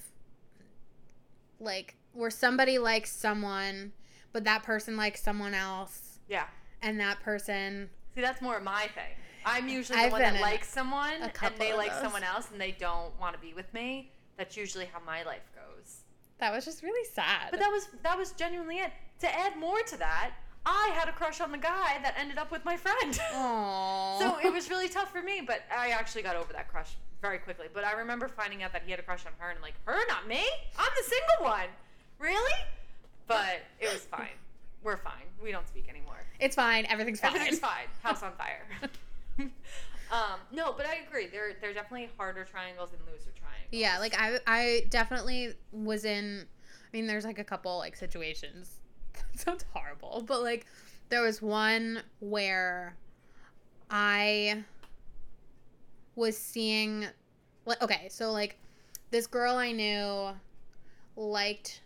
like 1.59 1.95
where 2.14 2.30
somebody 2.30 2.78
likes 2.78 3.11
someone 3.11 3.91
but 4.32 4.43
that 4.45 4.64
person 4.64 4.95
likes 4.97 5.22
someone 5.22 5.53
else 5.53 6.20
Yeah. 6.28 6.45
and 6.82 6.99
that 6.99 7.20
person 7.22 7.89
See, 8.16 8.22
that's 8.22 8.41
more 8.41 8.59
my 8.59 8.88
thing. 8.93 9.11
I'm 9.45 9.68
usually 9.68 9.99
I've 9.99 10.05
the 10.11 10.11
one 10.14 10.22
that 10.22 10.41
likes 10.41 10.70
someone 10.70 11.14
and 11.22 11.32
they 11.57 11.74
like 11.74 11.91
those. 11.91 12.01
someone 12.01 12.24
else 12.24 12.49
and 12.51 12.61
they 12.61 12.72
don't 12.72 13.11
want 13.20 13.36
to 13.36 13.41
be 13.41 13.53
with 13.53 13.74
me. 13.74 14.11
That's 14.38 14.55
usually 14.55 14.86
how 14.86 14.99
my 15.05 15.24
life 15.24 15.49
goes. 15.55 16.01
that 16.39 16.51
was 16.53 16.64
just 16.66 16.82
really 16.84 17.07
sad 17.14 17.47
But 17.51 17.59
that 17.59 17.70
was 17.72 17.88
that 18.03 18.18
was 18.18 18.32
genuinely 18.34 18.78
it. 18.78 18.91
To 19.20 19.39
add 19.39 19.57
more 19.57 19.80
to 19.84 19.97
that, 19.97 20.32
I 20.66 20.91
had 20.93 21.09
a 21.09 21.11
crush 21.11 21.41
on 21.41 21.51
the 21.51 21.57
guy 21.57 21.97
that 22.03 22.16
ended 22.18 22.38
up 22.38 22.51
with 22.51 22.64
my 22.66 22.78
friend. 22.78 23.14
Aww. 23.34 24.20
so 24.20 24.38
it 24.43 24.51
was 24.53 24.70
really 24.70 24.89
tough 24.89 25.11
for 25.11 25.22
me, 25.22 25.41
but 25.45 25.61
I 25.76 25.89
actually 25.89 26.22
got 26.24 26.36
over 26.36 26.53
that 26.53 26.68
crush 26.70 26.91
very 27.22 27.38
quickly. 27.39 27.68
But 27.74 27.84
I 27.86 27.93
remember 27.93 28.28
finding 28.28 28.64
out 28.64 28.72
that 28.74 28.84
he 28.86 28.91
had 28.91 28.99
a 28.99 29.03
crush 29.03 29.26
on 29.26 29.32
her 29.39 29.49
and 29.49 29.61
like, 29.61 29.74
her, 29.86 29.97
not 30.07 30.28
me? 30.28 30.43
I'm 30.78 30.91
the 30.97 31.03
single 31.09 31.51
one. 31.51 31.68
Really? 32.24 32.59
But 33.28 33.59
it 33.82 33.91
was 33.91 34.03
fine. 34.05 34.38
We're 34.82 34.95
fine. 34.97 35.26
We 35.43 35.51
don't 35.51 35.67
speak 35.67 35.89
anymore. 35.89 36.26
it's 36.39 36.55
fine 36.55 36.86
everything's 36.88 37.19
fine 37.19 37.36
Everything's 37.36 37.59
fine. 37.59 37.88
House 38.01 38.24
on 38.24 38.32
fire. 38.38 38.65
um, 39.39 40.39
no, 40.53 40.71
but 40.71 40.86
I 40.86 40.99
agree. 41.05 41.28
There, 41.28 41.51
there 41.59 41.71
are 41.71 41.74
definitely 41.74 42.09
harder 42.17 42.45
triangles 42.45 42.91
and 42.93 43.01
looser 43.11 43.32
triangles. 43.38 43.67
Yeah, 43.71 43.99
like 43.99 44.15
I 44.17 44.39
I 44.47 44.86
definitely 44.89 45.53
was 45.74 46.05
in 46.05 46.45
I 46.45 46.95
mean 46.97 47.07
there's 47.07 47.26
like 47.26 47.39
a 47.39 47.43
couple 47.43 47.78
like 47.78 47.95
situations. 47.95 48.80
That 49.34 49.39
sounds 49.39 49.65
horrible, 49.74 50.24
but 50.26 50.41
like 50.41 50.65
there 51.09 51.21
was 51.21 51.41
one 51.41 52.01
where 52.19 52.95
I 53.91 54.63
was 56.15 56.38
seeing 56.38 57.05
like 57.65 57.82
okay, 57.82 58.07
so 58.09 58.32
like 58.32 58.57
this 59.11 59.28
girl 59.28 59.55
I 59.55 59.71
knew 59.71 60.30
liked 61.15 61.82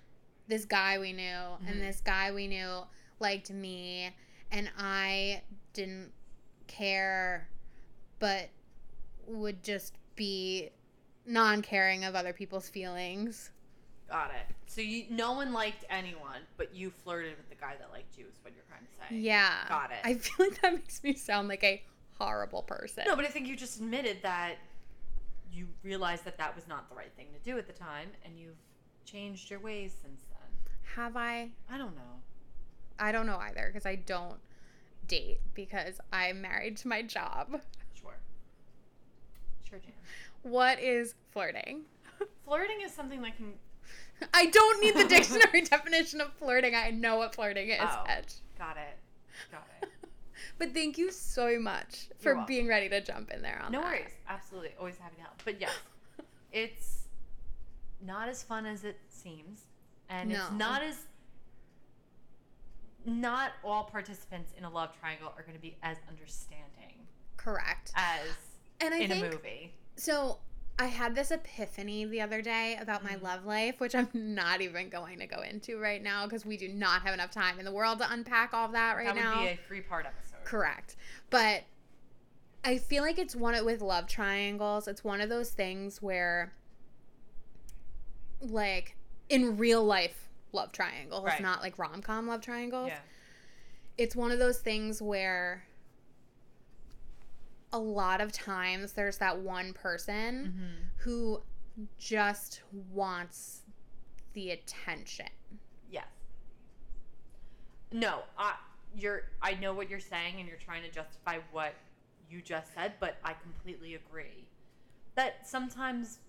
this 0.47 0.65
guy 0.65 0.97
we 0.99 1.13
knew 1.13 1.23
Mhm. 1.23 1.67
and 1.67 1.81
this 1.81 2.01
guy 2.01 2.31
we 2.31 2.47
knew 2.47 2.83
liked 3.19 3.49
me 3.51 4.11
and 4.51 4.69
I 4.77 5.41
didn't 5.73 6.11
care 6.67 7.49
but 8.19 8.49
would 9.25 9.61
just 9.63 9.93
be 10.15 10.69
non-caring 11.25 12.03
of 12.05 12.15
other 12.15 12.33
people's 12.33 12.69
feelings. 12.69 13.51
got 14.09 14.31
it. 14.33 14.55
So 14.67 14.79
you, 14.79 15.05
no 15.09 15.33
one 15.33 15.51
liked 15.51 15.83
anyone, 15.89 16.41
but 16.55 16.73
you 16.73 16.89
flirted 16.91 17.35
with 17.35 17.49
the 17.49 17.55
guy 17.55 17.75
that 17.77 17.91
liked 17.91 18.17
you. 18.17 18.25
Is 18.25 18.39
what 18.41 18.53
you're 18.55 18.63
trying 18.69 18.85
to 18.85 18.91
say. 18.93 19.17
Yeah. 19.19 19.65
Got 19.67 19.91
it. 19.91 19.97
I 20.05 20.13
feel 20.13 20.47
like 20.47 20.61
that 20.61 20.73
makes 20.75 21.03
me 21.03 21.13
sound 21.13 21.49
like 21.49 21.63
a 21.65 21.83
horrible 22.17 22.61
person. 22.63 23.03
No, 23.05 23.17
but 23.17 23.25
I 23.25 23.27
think 23.27 23.47
you 23.47 23.57
just 23.57 23.79
admitted 23.81 24.21
that 24.23 24.55
you 25.51 25.67
realized 25.83 26.23
that 26.23 26.37
that 26.37 26.55
was 26.55 26.67
not 26.69 26.87
the 26.89 26.95
right 26.95 27.11
thing 27.17 27.27
to 27.33 27.39
do 27.39 27.57
at 27.57 27.67
the 27.67 27.73
time, 27.73 28.07
and 28.23 28.39
you've 28.39 28.55
changed 29.05 29.49
your 29.51 29.59
ways 29.59 29.93
since. 30.01 30.21
Have 30.97 31.15
I? 31.15 31.49
I 31.71 31.77
don't 31.77 31.95
know. 31.95 32.01
I 32.99 33.11
don't 33.11 33.27
know 33.27 33.37
either 33.37 33.67
because 33.71 33.85
I 33.85 33.95
don't 33.95 34.39
date 35.07 35.39
because 35.53 35.99
I'm 36.11 36.41
married 36.41 36.75
to 36.77 36.87
my 36.87 37.03
job. 37.03 37.61
Sure. 37.93 38.15
Sure, 39.69 39.77
Jan. 39.77 39.91
What 40.41 40.79
is 40.79 41.13
flirting? 41.31 41.83
Flirting 42.45 42.81
is 42.83 42.91
something 42.91 43.21
that 43.21 43.37
can. 43.37 43.53
I 44.33 44.47
don't 44.47 44.81
need 44.81 44.95
the 44.95 45.03
dictionary 45.07 45.61
definition 45.61 46.19
of 46.19 46.33
flirting. 46.33 46.73
I 46.73 46.89
know 46.89 47.17
what 47.17 47.35
flirting 47.35 47.69
is, 47.69 47.79
Oh. 47.79 48.03
Edge. 48.09 48.33
Got 48.57 48.77
it. 48.77 48.97
Got 49.51 49.67
it. 49.81 49.89
But 50.57 50.73
thank 50.73 50.97
you 50.97 51.11
so 51.11 51.59
much 51.59 52.07
for 52.17 52.29
You're 52.29 52.35
welcome. 52.37 52.47
being 52.47 52.67
ready 52.67 52.89
to 52.89 53.01
jump 53.01 53.29
in 53.31 53.43
there 53.43 53.61
on 53.63 53.71
No 53.71 53.81
that. 53.81 53.87
worries. 53.91 54.09
Absolutely. 54.27 54.71
Always 54.79 54.97
happy 54.97 55.17
to 55.17 55.21
help. 55.21 55.39
But 55.45 55.61
yes, 55.61 55.69
it's 56.51 57.03
not 58.03 58.27
as 58.29 58.41
fun 58.41 58.65
as 58.65 58.83
it 58.83 58.97
seems. 59.07 59.66
And 60.09 60.31
it's 60.31 60.51
not 60.51 60.81
as. 60.83 61.05
Not 63.05 63.51
all 63.63 63.85
participants 63.85 64.51
in 64.57 64.65
a 64.65 64.69
love 64.69 64.89
triangle 64.99 65.33
are 65.37 65.43
going 65.43 65.55
to 65.55 65.61
be 65.61 65.77
as 65.81 65.95
understanding 66.09 67.07
Correct. 67.37 67.91
as 67.95 68.27
And 68.81 68.93
I 68.93 68.97
in 68.99 69.09
think 69.09 69.25
a 69.25 69.29
movie. 69.29 69.73
So 69.95 70.39
I 70.77 70.87
had 70.87 71.15
this 71.15 71.31
epiphany 71.31 72.03
the 72.03 72.19
other 72.21 72.41
day 72.41 72.75
about 72.81 73.03
my 73.05 73.15
Mhm. 73.15 73.21
love 73.21 73.45
life, 73.45 73.79
which 73.79 73.95
I'm 73.95 74.09
not 74.13 74.59
even 74.61 74.89
going 74.89 75.19
to 75.19 75.25
go 75.25 75.41
into 75.41 75.79
right 75.79 76.03
now 76.03 76.25
because 76.25 76.45
we 76.45 76.57
do 76.57 76.67
not 76.67 77.01
have 77.03 77.13
enough 77.13 77.31
time 77.31 77.59
in 77.59 77.65
the 77.65 77.71
world 77.71 77.99
to 77.99 78.11
unpack 78.11 78.53
all 78.53 78.65
of 78.65 78.73
that 78.73 78.97
right 78.97 79.05
that 79.05 79.15
would 79.15 79.23
now. 79.23 79.41
be 79.43 79.47
a 79.47 79.55
three 79.67 79.81
part 79.81 80.05
episode. 80.05 80.43
Correct. 80.43 80.97
But 81.29 81.63
I 82.65 82.77
feel 82.77 83.03
like 83.03 83.17
it's 83.17 83.35
one 83.37 83.55
of 83.55 83.63
with 83.63 83.81
love 83.81 84.07
triangles, 84.07 84.87
it's 84.87 85.03
one 85.03 85.21
of 85.21 85.29
those 85.29 85.51
things 85.51 86.01
where 86.01 86.53
like 88.41 88.97
in 89.29 89.57
real 89.57 89.83
life 89.83 90.29
love 90.53 90.71
triangles, 90.71 91.25
Right. 91.25 91.41
not 91.41 91.61
like 91.61 91.77
rom 91.77 92.01
com 92.01 92.27
love 92.27 92.41
triangles. 92.41 92.87
Yeah. 92.89 92.99
It's 93.97 94.15
one 94.15 94.31
of 94.31 94.39
those 94.39 94.59
things 94.59 95.01
where 95.01 95.63
a 97.73 97.79
lot 97.79 98.21
of 98.21 98.31
times 98.31 98.93
there's 98.93 99.17
that 99.17 99.37
one 99.39 99.73
person 99.73 100.53
Mm-hmm. 100.55 100.83
who 100.97 101.41
just 101.97 102.61
wants 102.93 103.61
the 104.33 104.51
attention. 104.51 105.27
Yes. 105.91 106.05
No, 107.91 108.21
I 108.37 108.55
you're 108.95 109.23
I 109.41 109.53
know 109.55 109.73
what 109.73 109.89
you're 109.89 109.99
saying 109.99 110.35
and 110.39 110.47
you're 110.47 110.57
trying 110.57 110.83
to 110.83 110.89
justify 110.89 111.39
what 111.51 111.73
you 112.29 112.41
just 112.41 112.73
said, 112.73 112.93
but 112.99 113.17
I 113.23 113.33
completely 113.33 113.95
agree. 113.95 114.47
That 115.15 115.47
sometimes 115.47 116.19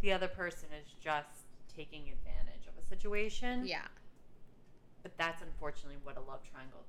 the 0.00 0.12
other 0.12 0.28
person 0.28 0.68
is 0.80 0.92
just 1.02 1.41
taking 1.76 2.02
advantage 2.10 2.66
of 2.66 2.74
a 2.82 2.86
situation. 2.86 3.66
Yeah. 3.66 3.86
But 5.02 5.16
that's 5.18 5.42
unfortunately 5.42 5.98
what 6.04 6.16
a 6.16 6.20
love 6.20 6.40
triangle 6.50 6.84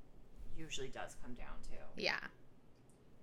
usually 0.57 0.89
does 0.89 1.15
come 1.23 1.34
down 1.34 1.55
to. 1.63 2.01
Yeah. 2.01 2.19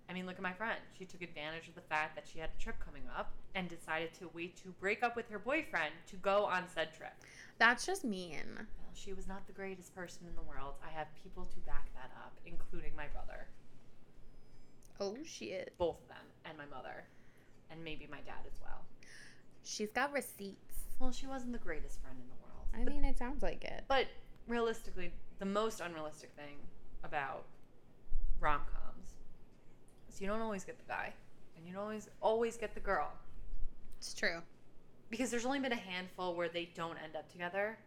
I 0.09 0.13
mean, 0.13 0.27
look 0.27 0.35
at 0.35 0.43
my 0.43 0.53
friend. 0.53 0.81
She 0.99 1.05
took 1.05 1.23
advantage 1.23 1.69
of 1.69 1.77
the 1.77 1.81
fact 1.83 2.17
that 2.17 2.27
she 2.27 2.41
had 2.41 2.51
a 2.59 2.61
trip 2.63 2.77
coming 2.85 3.05
up 3.17 3.31
and 3.55 3.69
decided 3.69 4.13
to 4.15 4.29
wait 4.35 4.57
to 4.65 4.71
break 4.81 5.05
up 5.05 5.15
with 5.15 5.29
her 5.31 5.39
boyfriend 5.39 5.95
to 6.09 6.17
go 6.17 6.45
on 6.47 6.65
said 6.75 6.93
trip. 6.93 7.13
That's 7.59 7.87
just 7.87 8.05
mean. 8.05 8.43
Well, 8.57 8.93
she 8.95 9.13
was 9.13 9.29
not 9.29 9.47
the 9.47 9.53
greatest 9.53 9.95
person 9.95 10.23
in 10.29 10.35
the 10.35 10.43
world. 10.43 10.75
I 10.85 10.91
have 10.99 11.07
people 11.23 11.45
to 11.55 11.61
back 11.61 11.87
that 11.95 12.11
up, 12.25 12.33
including 12.45 12.91
my 12.97 13.07
brother, 13.07 13.47
Oh 14.99 15.17
shit. 15.25 15.73
both 15.79 16.01
of 16.03 16.09
them, 16.09 16.27
and 16.45 16.59
my 16.59 16.67
mother, 16.67 17.05
and 17.71 17.83
maybe 17.85 18.09
my 18.11 18.21
dad 18.27 18.43
as 18.53 18.61
well. 18.61 18.83
She's 19.65 19.91
got 19.93 20.13
receipts. 20.13 20.70
Well, 21.01 21.11
she 21.11 21.27
wasn't 21.27 21.53
the 21.53 21.59
greatest 21.59 22.01
friend 22.03 22.17
in 22.21 22.29
the 22.29 22.35
world. 22.45 22.89
I 22.89 22.93
mean, 22.93 23.05
it 23.05 23.17
sounds 23.17 23.43
like 23.43 23.65
it. 23.65 23.85
But 23.89 24.07
realistically, 24.47 25.13
the 25.39 25.47
most 25.47 25.81
unrealistic 25.81 26.31
thing 26.37 26.57
about 27.03 27.47
rom 28.39 28.61
coms 28.71 29.09
is 30.09 30.21
you 30.21 30.27
don't 30.27 30.43
always 30.43 30.63
get 30.63 30.79
the 30.79 30.85
guy, 30.85 31.15
and 31.57 31.67
you 31.67 31.73
don't 31.73 31.83
always 31.83 32.09
always 32.21 32.57
get 32.59 32.75
the 32.75 32.81
girl. 32.81 33.11
It's 33.99 34.13
true. 34.13 34.43
Because 35.09 35.31
there's 35.31 35.47
only 35.47 35.59
been 35.59 35.73
a 35.73 35.77
handful 35.77 36.35
where 36.35 36.49
they 36.49 36.69
don't 36.75 36.99
end 37.03 37.17
up 37.17 37.33
together. 37.33 37.79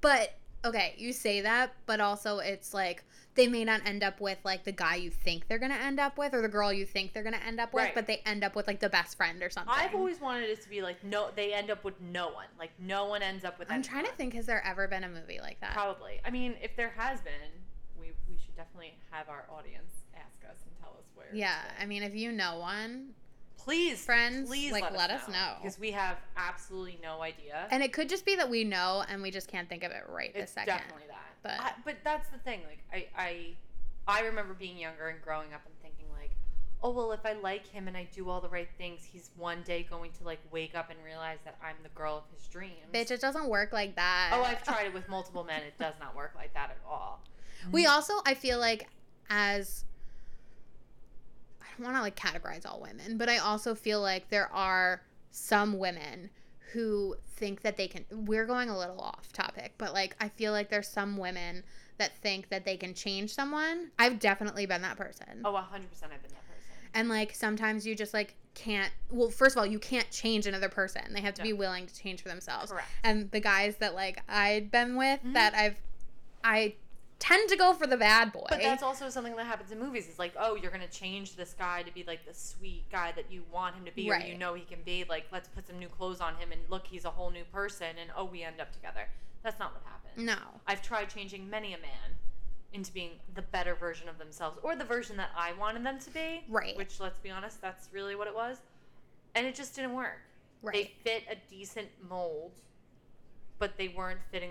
But 0.00 0.37
okay, 0.64 0.94
you 0.98 1.12
say 1.12 1.40
that, 1.42 1.72
but 1.86 2.00
also 2.00 2.38
it's 2.38 2.74
like 2.74 3.04
they 3.34 3.46
may 3.46 3.64
not 3.64 3.80
end 3.86 4.02
up 4.02 4.20
with 4.20 4.38
like 4.44 4.64
the 4.64 4.72
guy 4.72 4.96
you 4.96 5.10
think 5.10 5.46
they're 5.46 5.58
gonna 5.60 5.74
end 5.74 6.00
up 6.00 6.18
with 6.18 6.34
or 6.34 6.42
the 6.42 6.48
girl 6.48 6.72
you 6.72 6.84
think 6.84 7.12
they're 7.12 7.22
gonna 7.22 7.40
end 7.46 7.60
up 7.60 7.72
with, 7.72 7.84
Right. 7.84 7.94
but 7.94 8.06
they 8.06 8.16
end 8.26 8.42
up 8.42 8.56
with 8.56 8.66
like 8.66 8.80
the 8.80 8.88
best 8.88 9.16
friend 9.16 9.42
or 9.42 9.50
something. 9.50 9.72
I've 9.76 9.94
always 9.94 10.20
wanted 10.20 10.50
it 10.50 10.60
to 10.62 10.68
be 10.68 10.82
like 10.82 11.02
no, 11.04 11.28
they 11.36 11.52
end 11.54 11.70
up 11.70 11.84
with 11.84 12.00
no 12.00 12.26
one. 12.30 12.46
Like 12.58 12.70
no 12.78 13.06
one 13.06 13.22
ends 13.22 13.44
up 13.44 13.58
with. 13.58 13.70
I'm 13.70 13.82
trying 13.82 14.06
to 14.06 14.12
think, 14.12 14.34
has 14.34 14.46
there 14.46 14.64
ever 14.66 14.88
been 14.88 15.04
a 15.04 15.08
movie 15.08 15.38
like 15.40 15.60
that? 15.60 15.72
Probably. 15.74 16.20
I 16.24 16.30
mean, 16.30 16.56
if 16.60 16.74
there 16.76 16.92
has 16.96 17.20
been, 17.20 17.32
we 18.00 18.12
we 18.28 18.36
should 18.44 18.56
definitely 18.56 18.94
have 19.10 19.28
our 19.28 19.46
audience 19.56 19.92
ask 20.16 20.44
us 20.50 20.58
and 20.66 20.76
tell 20.80 20.96
us 20.98 21.06
where. 21.14 21.28
Yeah. 21.32 21.58
I 21.80 21.86
mean, 21.86 22.02
if 22.02 22.14
you 22.16 22.32
know 22.32 22.58
one, 22.58 23.10
please, 23.68 24.02
friends, 24.02 24.48
please 24.48 24.72
like, 24.72 24.82
let, 24.84 24.96
let 24.96 25.10
us 25.10 25.28
know. 25.28 25.56
because 25.60 25.78
we 25.78 25.90
have 25.90 26.16
absolutely 26.36 26.98
no 27.02 27.20
idea. 27.20 27.66
and 27.70 27.82
it 27.82 27.92
could 27.92 28.08
just 28.08 28.24
be 28.24 28.34
that 28.34 28.48
we 28.48 28.64
know 28.64 29.04
and 29.10 29.20
we 29.22 29.30
just 29.30 29.46
can't 29.46 29.68
think 29.68 29.84
of 29.84 29.92
it 29.92 30.04
right 30.08 30.32
this 30.32 30.44
it's 30.44 30.52
second. 30.52 30.74
definitely 30.74 31.02
that. 31.08 31.16
But- 31.42 31.60
I, 31.60 31.72
but 31.84 31.96
that's 32.02 32.28
the 32.30 32.38
thing. 32.38 32.60
Like 32.66 32.82
I 32.92 33.06
I 33.16 34.20
I 34.20 34.22
remember 34.22 34.54
being 34.54 34.78
younger 34.78 35.08
and 35.08 35.20
growing 35.20 35.52
up 35.52 35.60
and 35.66 35.74
thinking 35.82 36.06
like, 36.18 36.30
oh 36.82 36.90
well, 36.90 37.12
if 37.12 37.24
I 37.26 37.34
like 37.34 37.66
him 37.66 37.88
and 37.88 37.96
I 37.96 38.08
do 38.14 38.30
all 38.30 38.40
the 38.40 38.48
right 38.48 38.68
things, 38.78 39.00
he's 39.04 39.30
one 39.36 39.62
day 39.62 39.86
going 39.88 40.12
to 40.12 40.24
like 40.24 40.40
wake 40.50 40.74
up 40.74 40.90
and 40.90 40.98
realize 41.04 41.38
that 41.44 41.58
I'm 41.62 41.76
the 41.82 41.90
girl 41.90 42.16
of 42.16 42.24
his 42.34 42.46
dreams. 42.48 42.72
Bitch, 42.92 43.10
it 43.10 43.20
doesn't 43.20 43.48
work 43.48 43.72
like 43.72 43.94
that. 43.96 44.30
Oh, 44.32 44.42
I've 44.42 44.64
tried 44.64 44.86
it 44.86 44.94
with 44.94 45.08
multiple 45.10 45.44
men. 45.44 45.60
It 45.62 45.76
does 45.78 45.94
not 46.00 46.16
work 46.16 46.32
like 46.34 46.54
that 46.54 46.70
at 46.70 46.78
all. 46.88 47.22
We 47.70 47.86
also, 47.86 48.14
I 48.24 48.34
feel 48.34 48.58
like, 48.58 48.88
as 49.28 49.84
I 51.78 51.82
want 51.82 51.96
to 51.96 52.00
like 52.02 52.16
categorize 52.16 52.66
all 52.66 52.80
women, 52.80 53.18
but 53.18 53.28
I 53.28 53.38
also 53.38 53.74
feel 53.74 54.00
like 54.00 54.28
there 54.30 54.50
are 54.52 55.02
some 55.30 55.78
women 55.78 56.30
who 56.72 57.16
think 57.36 57.62
that 57.62 57.76
they 57.76 57.88
can. 57.88 58.04
We're 58.10 58.46
going 58.46 58.68
a 58.68 58.78
little 58.78 59.00
off 59.00 59.32
topic, 59.32 59.74
but 59.78 59.92
like 59.94 60.16
I 60.20 60.28
feel 60.28 60.52
like 60.52 60.68
there's 60.70 60.88
some 60.88 61.16
women 61.16 61.62
that 61.98 62.16
think 62.18 62.48
that 62.50 62.64
they 62.64 62.76
can 62.76 62.94
change 62.94 63.32
someone. 63.34 63.90
I've 63.98 64.18
definitely 64.20 64.66
been 64.66 64.82
that 64.82 64.96
person. 64.96 65.42
Oh, 65.44 65.52
100% 65.52 65.58
I've 65.60 65.72
been 65.72 65.80
that 66.02 66.46
person. 66.48 66.72
And 66.94 67.08
like 67.08 67.34
sometimes 67.34 67.86
you 67.86 67.94
just 67.94 68.14
like 68.14 68.34
can't. 68.54 68.92
Well, 69.10 69.30
first 69.30 69.56
of 69.56 69.60
all, 69.60 69.66
you 69.66 69.78
can't 69.78 70.10
change 70.10 70.46
another 70.46 70.68
person. 70.68 71.02
They 71.12 71.20
have 71.20 71.34
to 71.34 71.42
No. 71.42 71.48
be 71.48 71.52
willing 71.52 71.86
to 71.86 71.94
change 71.94 72.22
for 72.22 72.28
themselves. 72.28 72.70
Correct. 72.72 72.88
And 73.04 73.30
the 73.30 73.40
guys 73.40 73.76
that 73.76 73.94
like 73.94 74.22
I'd 74.28 74.70
been 74.70 74.96
with 74.96 75.20
Mhm. 75.24 75.34
that 75.34 75.54
I've, 75.54 75.76
I 76.44 76.74
tend 77.18 77.48
to 77.50 77.56
go 77.56 77.72
for 77.74 77.86
the 77.86 77.96
bad 77.96 78.32
boy. 78.32 78.46
But 78.48 78.60
that's 78.60 78.82
also 78.82 79.08
something 79.10 79.34
that 79.36 79.46
happens 79.46 79.72
in 79.72 79.78
movies. 79.78 80.06
It's 80.08 80.18
like, 80.18 80.34
oh, 80.38 80.56
you're 80.56 80.70
gonna 80.70 80.86
change 80.88 81.36
this 81.36 81.54
guy 81.58 81.82
to 81.82 81.92
be 81.92 82.04
like 82.04 82.24
the 82.26 82.34
sweet 82.34 82.84
guy 82.90 83.12
that 83.16 83.30
you 83.30 83.42
want 83.52 83.74
him 83.74 83.84
to 83.84 83.92
be, 83.92 84.10
or 84.10 84.18
you 84.18 84.38
know 84.38 84.54
he 84.54 84.62
can 84.62 84.78
be. 84.84 85.04
Like, 85.08 85.26
let's 85.32 85.48
put 85.48 85.66
some 85.66 85.78
new 85.78 85.88
clothes 85.88 86.20
on 86.20 86.34
him, 86.36 86.52
and 86.52 86.60
look, 86.68 86.86
he's 86.86 87.04
a 87.04 87.10
whole 87.10 87.30
new 87.30 87.44
person, 87.44 87.88
and 88.00 88.10
oh, 88.16 88.24
we 88.24 88.42
end 88.42 88.60
up 88.60 88.72
together. 88.72 89.08
That's 89.42 89.58
not 89.58 89.72
what 89.72 89.82
happens. 89.84 90.24
no. 90.24 90.36
I've 90.66 90.82
tried 90.82 91.08
changing 91.10 91.48
many 91.48 91.74
a 91.74 91.78
man 91.78 92.16
into 92.72 92.92
being 92.92 93.12
the 93.34 93.42
better 93.42 93.74
version 93.74 94.08
of 94.08 94.18
themselves, 94.18 94.58
or 94.62 94.76
the 94.76 94.84
version 94.84 95.16
that 95.16 95.30
I 95.36 95.52
wanted 95.54 95.84
them 95.84 95.98
to 96.00 96.10
be. 96.10 96.44
Right. 96.48 96.76
Which, 96.76 97.00
let's 97.00 97.18
be 97.18 97.30
honest, 97.30 97.60
that's 97.60 97.88
really 97.92 98.14
what 98.14 98.28
it 98.28 98.34
was, 98.34 98.58
and 99.34 99.46
it 99.46 99.54
just 99.54 99.74
didn't 99.74 99.94
work. 99.94 100.20
Right. 100.62 100.74
They 101.04 101.10
fit 101.10 101.22
a 101.30 101.36
decent 101.50 101.88
mold, 102.08 102.52
but 103.58 103.76
they 103.76 103.88
weren't 103.88 104.20
fitting. 104.30 104.50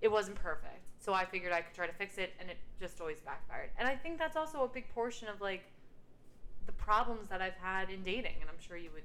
It 0.00 0.08
wasn't 0.08 0.36
perfect. 0.36 0.87
So 0.98 1.12
I 1.14 1.24
figured 1.24 1.52
I 1.52 1.60
could 1.60 1.74
try 1.74 1.86
to 1.86 1.92
fix 1.92 2.18
it, 2.18 2.32
and 2.40 2.50
it 2.50 2.56
just 2.80 3.00
always 3.00 3.20
backfired. 3.20 3.70
And 3.78 3.86
I 3.88 3.94
think 3.94 4.18
that's 4.18 4.36
also 4.36 4.64
a 4.64 4.68
big 4.68 4.88
portion 4.94 5.28
of 5.28 5.40
like 5.40 5.64
the 6.66 6.72
problems 6.72 7.28
that 7.28 7.40
I've 7.40 7.54
had 7.54 7.88
in 7.90 8.02
dating, 8.02 8.34
and 8.40 8.50
I'm 8.50 8.58
sure 8.60 8.76
you 8.76 8.90
would 8.94 9.04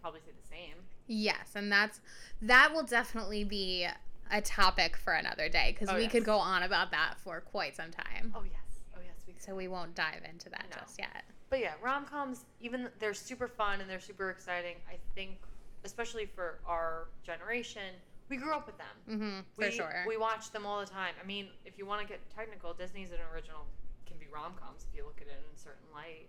probably 0.00 0.20
say 0.20 0.32
the 0.32 0.48
same. 0.48 0.74
Yes, 1.06 1.52
and 1.54 1.70
that's 1.70 2.00
that 2.42 2.72
will 2.74 2.82
definitely 2.82 3.44
be 3.44 3.86
a 4.30 4.42
topic 4.42 4.96
for 4.96 5.14
another 5.14 5.48
day 5.48 5.70
because 5.72 5.88
Oh, 5.88 5.96
we 5.96 6.02
yes. 6.02 6.12
could 6.12 6.24
go 6.24 6.36
on 6.36 6.62
about 6.64 6.90
that 6.90 7.14
for 7.24 7.40
quite 7.40 7.74
some 7.76 7.90
time. 7.90 8.32
Oh 8.36 8.42
yes, 8.44 8.80
oh 8.96 9.00
yes, 9.02 9.14
we. 9.26 9.34
So 9.38 9.54
we 9.54 9.68
won't 9.68 9.94
dive 9.94 10.22
into 10.28 10.50
that 10.50 10.66
No. 10.70 10.76
just 10.80 10.98
yet. 10.98 11.24
But 11.50 11.60
yeah, 11.60 11.72
rom 11.82 12.04
coms, 12.04 12.44
even 12.60 12.88
they're 12.98 13.14
super 13.14 13.48
fun 13.48 13.80
and 13.80 13.88
they're 13.88 14.00
super 14.00 14.28
exciting. 14.28 14.76
I 14.86 14.96
think, 15.14 15.38
especially 15.84 16.26
for 16.26 16.58
our 16.66 17.06
generation, 17.22 17.94
we 18.28 18.36
grew 18.36 18.52
up 18.52 18.66
with 18.66 18.76
them. 18.78 18.96
Mm-hmm, 19.10 19.40
for 19.54 19.66
we, 19.66 19.70
sure. 19.70 20.04
We 20.06 20.16
watch 20.16 20.50
them 20.52 20.66
all 20.66 20.80
the 20.80 20.86
time. 20.86 21.14
I 21.22 21.26
mean, 21.26 21.48
if 21.64 21.78
you 21.78 21.86
want 21.86 22.02
to 22.02 22.06
get 22.06 22.20
technical, 22.34 22.72
Disney's 22.74 23.10
an 23.10 23.18
original 23.34 23.64
can 24.06 24.16
be 24.18 24.26
rom 24.32 24.52
coms 24.60 24.86
if 24.90 24.96
you 24.96 25.04
look 25.04 25.18
at 25.20 25.26
it 25.28 25.36
in 25.48 25.54
a 25.54 25.58
certain 25.58 25.84
light. 25.94 26.28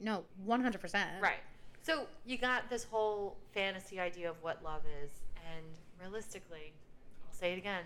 no, 0.00 0.24
one 0.44 0.60
hundred 0.60 0.80
percent. 0.80 1.10
Right. 1.20 1.40
So 1.82 2.06
you 2.26 2.36
got 2.38 2.68
this 2.68 2.84
whole 2.84 3.36
fantasy 3.52 3.98
idea 4.00 4.28
of 4.28 4.36
what 4.42 4.62
love 4.62 4.82
is, 5.02 5.10
and 5.36 5.64
realistically, 6.00 6.72
I'll 7.26 7.34
say 7.34 7.52
it 7.52 7.58
again: 7.58 7.84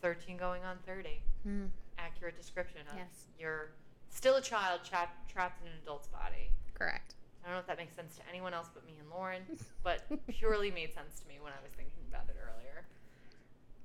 thirteen 0.00 0.36
going 0.36 0.62
on 0.64 0.78
thirty. 0.86 1.20
Mm, 1.46 1.68
Accurate 1.98 2.36
description 2.36 2.80
of 2.90 2.96
Yes. 2.96 3.26
you're 3.38 3.70
still 4.10 4.36
a 4.36 4.40
child 4.40 4.80
trapped 4.84 5.30
trapped 5.30 5.60
in 5.62 5.68
an 5.68 5.74
adult's 5.82 6.08
body. 6.08 6.50
correct. 6.74 7.14
I 7.44 7.48
don't 7.48 7.56
know 7.56 7.60
if 7.60 7.66
that 7.66 7.76
makes 7.76 7.94
sense 7.94 8.16
to 8.16 8.22
anyone 8.28 8.54
else 8.54 8.68
but 8.72 8.86
me 8.86 8.94
and 8.98 9.10
Lauren, 9.10 9.42
but 9.82 10.02
purely 10.28 10.70
made 10.70 10.94
sense 10.94 11.20
to 11.20 11.28
me 11.28 11.34
when 11.40 11.52
I 11.52 11.62
was 11.62 11.72
thinking 11.76 12.02
about 12.08 12.24
it 12.28 12.36
earlier. 12.40 12.84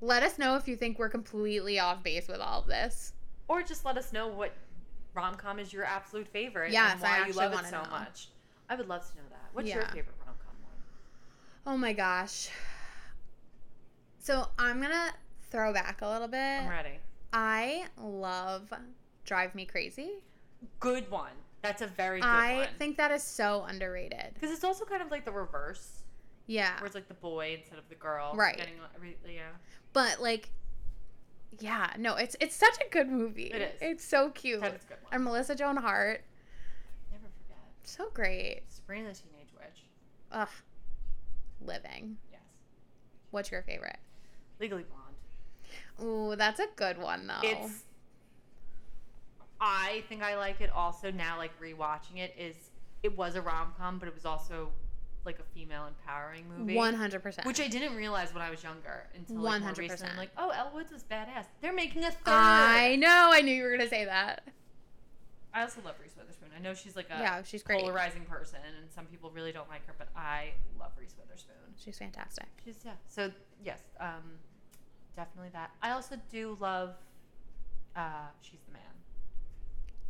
Let 0.01 0.23
us 0.23 0.39
know 0.39 0.55
if 0.55 0.67
you 0.67 0.77
think 0.77 0.97
we're 0.97 1.09
completely 1.09 1.77
off 1.77 2.01
base 2.01 2.27
with 2.29 2.39
all 2.39 2.61
of 2.61 2.67
this. 2.67 3.13
Or 3.49 3.61
just 3.61 3.83
let 3.83 3.97
us 3.97 4.13
know 4.13 4.27
what 4.27 4.53
rom 5.13 5.35
com 5.35 5.59
is 5.59 5.73
your 5.73 5.83
absolute 5.83 6.27
favorite 6.27 6.71
Yes, 6.71 6.95
and 6.95 7.03
I 7.03 7.21
why 7.21 7.27
you 7.27 7.33
love 7.33 7.51
it 7.53 7.65
so 7.65 7.83
know. 7.83 7.89
much. 7.89 8.29
I 8.69 8.75
would 8.75 8.87
love 8.87 9.01
to 9.09 9.17
know 9.17 9.23
that. 9.29 9.49
What's 9.51 9.67
your 9.67 9.81
favorite 9.83 10.15
rom 10.25 10.35
com 10.45 10.53
one? 10.63 11.73
Oh 11.73 11.77
my 11.77 11.91
gosh. 11.91 12.49
So 14.19 14.47
I'm 14.57 14.81
gonna 14.81 15.11
throw 15.49 15.73
back 15.73 16.01
a 16.01 16.07
little 16.07 16.27
bit. 16.27 16.37
I'm 16.37 16.69
ready. 16.69 16.99
I 17.33 17.85
love 17.97 18.71
Drive 19.25 19.53
Me 19.55 19.65
Crazy. 19.65 20.11
Good 20.79 21.09
one. 21.11 21.31
That's 21.61 21.81
a 21.81 21.87
very 21.87 22.21
good 22.21 22.27
one. 22.27 22.35
I 22.35 22.55
one. 22.57 22.67
think 22.77 22.97
that 22.97 23.11
is 23.11 23.23
so 23.23 23.65
underrated. 23.67 24.31
Because 24.33 24.51
it's 24.51 24.63
also 24.63 24.85
kind 24.85 25.01
of 25.01 25.11
like 25.11 25.25
the 25.25 25.31
reverse, 25.31 26.03
Yeah. 26.47 26.77
where 26.79 26.85
it's 26.85 26.95
like 26.95 27.07
the 27.07 27.13
boy 27.15 27.57
instead 27.59 27.77
of 27.79 27.89
the 27.89 27.95
girl. 27.95 28.33
Right. 28.35 28.57
Getting 28.57 28.75
yeah. 29.27 29.41
But 29.93 30.21
like 30.21 30.49
yeah, 31.59 31.93
no, 31.97 32.15
it's 32.15 32.35
it's 32.39 32.55
such 32.55 32.77
a 32.85 32.89
good 32.89 33.09
movie. 33.09 33.47
It 33.47 33.61
is. 33.61 33.81
It's 33.81 34.05
so 34.05 34.29
cute. 34.29 34.61
That 34.61 34.75
is 34.75 34.83
a 34.85 34.87
good 34.87 34.97
one. 35.03 35.13
And 35.13 35.23
Melissa 35.23 35.55
Joan 35.55 35.75
Hart, 35.77 36.23
Never 37.11 37.23
forget. 37.43 37.57
so 37.83 38.09
great. 38.13 38.61
Sabrina 38.69 39.09
the 39.09 39.15
Teenage 39.15 39.51
Witch. 39.57 39.83
Ugh. 40.31 40.47
Living. 41.61 42.17
Yes. 42.31 42.41
What's 43.31 43.51
your 43.51 43.63
favorite? 43.63 43.97
Legally 44.59 44.83
Blonde. 44.83 46.09
Ooh, 46.31 46.35
that's 46.35 46.59
a 46.59 46.67
good 46.75 46.97
one 46.97 47.27
though. 47.27 47.41
It's. 47.43 47.83
I 49.61 50.03
think 50.07 50.23
I 50.23 50.35
like 50.37 50.61
it 50.61 50.71
also 50.71 51.11
now. 51.11 51.37
Like 51.37 51.51
rewatching 51.59 52.17
it 52.17 52.33
is, 52.37 52.55
it 53.03 53.17
was 53.17 53.35
a 53.35 53.41
rom 53.41 53.73
com, 53.77 53.99
but 53.99 54.07
it 54.07 54.13
was 54.13 54.25
also 54.25 54.69
like 55.25 55.39
a 55.39 55.43
female 55.53 55.85
empowering 55.87 56.45
movie. 56.49 56.75
one 56.75 56.93
hundred 56.93 57.21
percent. 57.21 57.45
Which 57.45 57.59
I 57.59 57.67
didn't 57.67 57.95
realize 57.95 58.33
when 58.33 58.41
I 58.41 58.49
was 58.49 58.63
younger 58.63 59.07
until 59.15 59.37
like 59.37 59.61
100%. 59.61 59.77
recently. 59.77 60.11
I'm 60.11 60.17
like, 60.17 60.31
oh, 60.37 60.49
Elle 60.49 60.71
Woods 60.73 60.91
was 60.91 61.03
badass. 61.03 61.45
They're 61.61 61.73
making 61.73 62.03
a 62.03 62.11
third. 62.11 62.19
I 62.25 62.95
know. 62.95 63.29
I 63.33 63.41
knew 63.41 63.53
you 63.53 63.63
were 63.63 63.71
gonna 63.71 63.89
say 63.89 64.05
that. 64.05 64.43
I 65.53 65.61
also 65.63 65.81
love 65.83 65.95
Reese 66.01 66.15
Witherspoon. 66.15 66.49
I 66.55 66.61
know 66.61 66.73
she's 66.73 66.95
like 66.95 67.07
a 67.09 67.19
yeah, 67.19 67.41
she's 67.43 67.63
great. 67.63 67.81
polarizing 67.81 68.23
person, 68.23 68.59
and 68.65 68.89
some 68.91 69.05
people 69.05 69.31
really 69.31 69.51
don't 69.51 69.67
like 69.69 69.85
her, 69.87 69.95
but 69.97 70.07
I 70.15 70.51
love 70.79 70.91
Reese 70.97 71.15
Witherspoon. 71.19 71.55
She's 71.75 71.97
fantastic. 71.97 72.45
She's 72.63 72.77
yeah. 72.85 72.91
So 73.07 73.31
yes, 73.63 73.79
um, 73.99 74.37
definitely 75.15 75.49
that. 75.53 75.71
I 75.81 75.91
also 75.91 76.15
do 76.31 76.55
love. 76.59 76.95
Uh, 77.95 78.27
she's. 78.41 78.59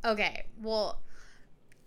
Okay, 0.05 0.45
well, 0.61 1.01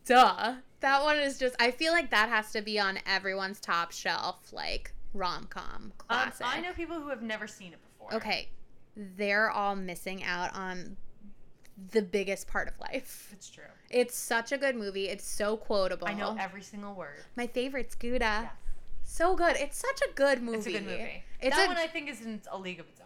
duh. 0.05 0.55
That 0.81 1.03
one 1.03 1.19
is 1.19 1.39
just. 1.39 1.55
I 1.61 1.71
feel 1.71 1.93
like 1.93 2.11
that 2.11 2.29
has 2.29 2.51
to 2.53 2.61
be 2.63 2.79
on 2.79 2.99
everyone's 3.07 3.61
top 3.61 3.93
shelf, 3.93 4.53
like 4.53 4.93
rom 5.15 5.47
com 5.49 5.65
Um, 5.75 5.93
classic. 5.99 6.47
I 6.47 6.61
know 6.61 6.73
people 6.73 7.01
who 7.01 7.09
have 7.09 7.23
never 7.23 7.47
seen 7.47 7.73
it 7.73 7.79
before. 7.83 8.15
Okay, 8.15 8.49
they're 8.97 9.51
all 9.51 9.77
missing 9.77 10.25
out 10.25 10.55
on 10.57 10.97
the 11.93 12.03
biggest 12.03 12.49
part 12.49 12.69
of 12.69 12.79
life. 12.81 13.31
it's 13.33 13.49
true. 13.49 13.65
It's 13.91 14.17
such 14.17 14.53
a 14.53 14.59
good 14.59 14.75
movie. 14.77 15.09
It's 15.09 15.25
so 15.27 15.57
quotable. 15.57 16.09
I 16.09 16.15
know 16.15 16.37
every 16.39 16.63
single 16.63 16.95
word. 16.95 17.21
My 17.37 17.47
favorite's 17.47 17.95
Gouda. 17.95 18.19
Yes. 18.43 18.51
So 19.05 19.35
good. 19.37 19.57
It's 19.57 19.79
such 19.79 20.01
a 20.03 20.13
good 20.15 20.43
movie. 20.43 20.59
It's 20.59 20.67
a 20.67 20.73
good 20.73 20.85
movie. 20.87 21.23
It's 21.41 21.57
that 21.57 21.65
a- 21.67 21.69
one 21.69 21.77
I 21.77 21.87
think 21.87 22.09
is 22.11 22.23
in 22.23 22.41
a 22.51 22.59
league 22.59 22.81
of 22.81 22.87
its 22.89 23.01
own. 23.01 23.02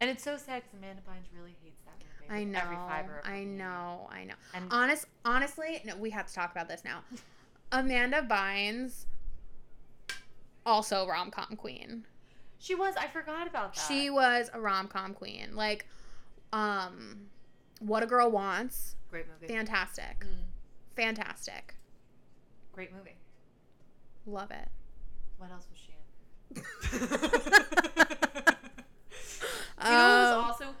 And 0.00 0.08
it's 0.10 0.22
so 0.24 0.36
sad 0.36 0.62
because 0.62 0.78
Amanda 0.78 1.02
Bynes 1.02 1.26
really 1.36 1.54
hates 1.62 1.80
that 1.84 1.94
movie. 1.98 2.40
I 2.40 2.44
know. 2.44 2.58
Every 2.60 2.76
fiber 2.76 3.18
of 3.18 3.26
I 3.30 3.44
know. 3.44 4.08
I 4.10 4.24
know. 4.24 4.34
And 4.54 4.66
Honest, 4.70 5.06
honestly, 5.24 5.82
no. 5.84 5.96
We 5.96 6.10
have 6.10 6.26
to 6.26 6.32
talk 6.34 6.50
about 6.52 6.68
this 6.68 6.84
now. 6.84 7.00
Amanda 7.72 8.22
Bynes, 8.22 9.04
also 10.66 11.06
rom 11.06 11.30
com 11.30 11.56
queen. 11.56 12.04
she 12.58 12.74
was. 12.74 12.94
I 12.96 13.06
forgot 13.08 13.46
about 13.46 13.74
that. 13.74 13.84
She 13.88 14.10
was 14.10 14.50
a 14.54 14.60
rom 14.60 14.88
com 14.88 15.12
queen. 15.14 15.50
Like, 15.54 15.86
um, 16.52 17.26
What 17.80 18.02
a 18.02 18.06
Girl 18.06 18.30
Wants, 18.30 18.96
great 19.10 19.26
movie. 19.28 19.52
fantastic, 19.52 20.20
Mm, 20.24 20.44
fantastic. 20.96 21.74
great 22.72 22.92
movie. 22.94 23.16
Love 24.26 24.50
it. 24.50 24.68
What 25.38 25.50
else 25.50 25.66
was 25.70 25.78
she 25.78 25.92
in? 26.56 26.64
You 29.84 29.90
know 29.90 29.96
Um, 29.96 30.36
was 30.46 30.60
also 30.60 30.74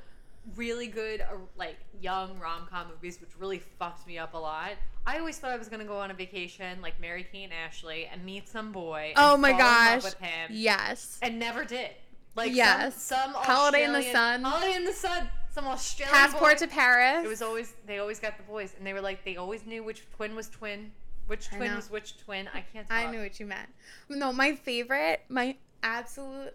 really 0.56 0.86
good, 0.88 1.20
uh, 1.20 1.36
like 1.56 1.76
young 2.00 2.38
rom 2.38 2.66
com 2.70 2.88
movies, 2.88 3.20
which 3.20 3.30
really 3.38 3.58
fucked 3.78 4.06
me 4.06 4.18
up 4.18 4.34
a 4.34 4.38
lot. 4.38 4.72
I 5.06 5.18
always 5.18 5.38
thought 5.38 5.50
I 5.52 5.56
was 5.56 5.68
gonna 5.68 5.84
go 5.84 5.98
on 5.98 6.10
a 6.10 6.14
vacation, 6.14 6.80
like 6.82 7.00
mary 7.00 7.26
Kate 7.30 7.44
and 7.44 7.52
Ashley, 7.52 8.06
and 8.06 8.24
meet 8.24 8.48
some 8.48 8.72
boy. 8.72 9.12
And 9.16 9.18
Oh 9.18 9.36
my 9.36 9.50
fall 9.52 9.60
in 9.60 9.64
love 9.66 10.02
gosh. 10.02 10.04
with 10.04 10.18
him, 10.20 10.50
yes. 10.52 11.18
and 11.22 11.38
never 11.38 11.64
did. 11.64 11.90
Like 12.36 12.52
Yes. 12.54 13.00
some, 13.02 13.32
some 13.32 13.42
Holiday 13.42 13.84
in 13.84 13.92
the 13.92 14.02
Sun. 14.02 14.42
Holiday 14.42 14.74
in 14.76 14.84
the 14.84 14.92
Sun. 14.92 15.28
Some 15.52 15.66
Australian 15.66 16.14
Passport 16.14 16.52
boy. 16.54 16.58
to 16.58 16.68
Paris. 16.68 17.24
It 17.24 17.28
was 17.28 17.42
always 17.42 17.74
they 17.86 17.98
always 17.98 18.20
got 18.20 18.36
the 18.36 18.44
boys, 18.44 18.72
and 18.78 18.86
they 18.86 18.92
were 18.92 19.00
like 19.00 19.24
they 19.24 19.36
always 19.36 19.66
knew 19.66 19.82
which 19.82 20.08
twin 20.14 20.36
was 20.36 20.48
twin, 20.48 20.92
which 21.26 21.48
twin 21.48 21.74
was 21.74 21.90
which 21.90 22.16
twin. 22.18 22.48
I 22.54 22.60
can't. 22.72 22.88
Talk. 22.88 22.96
I 22.96 23.10
knew 23.10 23.20
what 23.20 23.40
you 23.40 23.46
meant. 23.46 23.68
No, 24.08 24.32
my 24.32 24.54
favorite, 24.54 25.22
my 25.28 25.56
absolute 25.82 26.54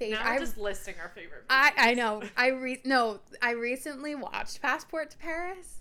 favorite. 0.00 0.18
Now 0.18 0.30
we're 0.30 0.36
I, 0.36 0.38
just 0.38 0.58
listing 0.58 0.94
our 1.00 1.10
favorite. 1.10 1.44
I 1.48 1.72
I 1.76 1.94
know. 1.94 2.22
I 2.36 2.48
re- 2.64 2.82
no, 2.84 3.20
I 3.40 3.52
recently 3.52 4.14
watched 4.14 4.60
Passport 4.60 5.10
to 5.12 5.18
Paris. 5.18 5.80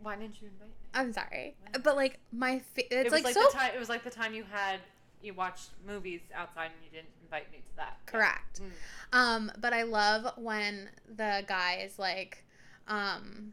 Why 0.00 0.16
didn't 0.16 0.40
you 0.40 0.48
invite 0.48 0.68
me? 0.68 0.74
I'm 0.94 1.12
sorry, 1.12 1.56
but 1.84 1.96
like 1.96 2.18
my 2.32 2.58
fa- 2.58 2.92
it's 2.92 2.92
it 2.92 3.04
was 3.04 3.12
like, 3.12 3.24
like, 3.24 3.34
so 3.34 3.44
the 3.44 3.56
time. 3.56 3.70
It 3.74 3.78
was 3.78 3.88
like 3.88 4.04
the 4.04 4.10
time 4.10 4.34
you 4.34 4.44
had 4.50 4.80
you 5.22 5.34
watched 5.34 5.70
movies 5.86 6.20
outside 6.34 6.66
and 6.66 6.84
you 6.84 6.90
didn't 6.90 7.12
invite 7.22 7.50
me 7.52 7.58
to 7.58 7.76
that. 7.76 7.98
Yeah. 8.06 8.10
correct. 8.10 8.60
Mm. 8.60 9.18
Um, 9.18 9.52
but 9.58 9.72
I 9.72 9.82
love 9.82 10.32
when 10.36 10.88
the 11.08 11.44
guy 11.46 11.82
is 11.84 11.98
like, 11.98 12.44
um, 12.86 13.52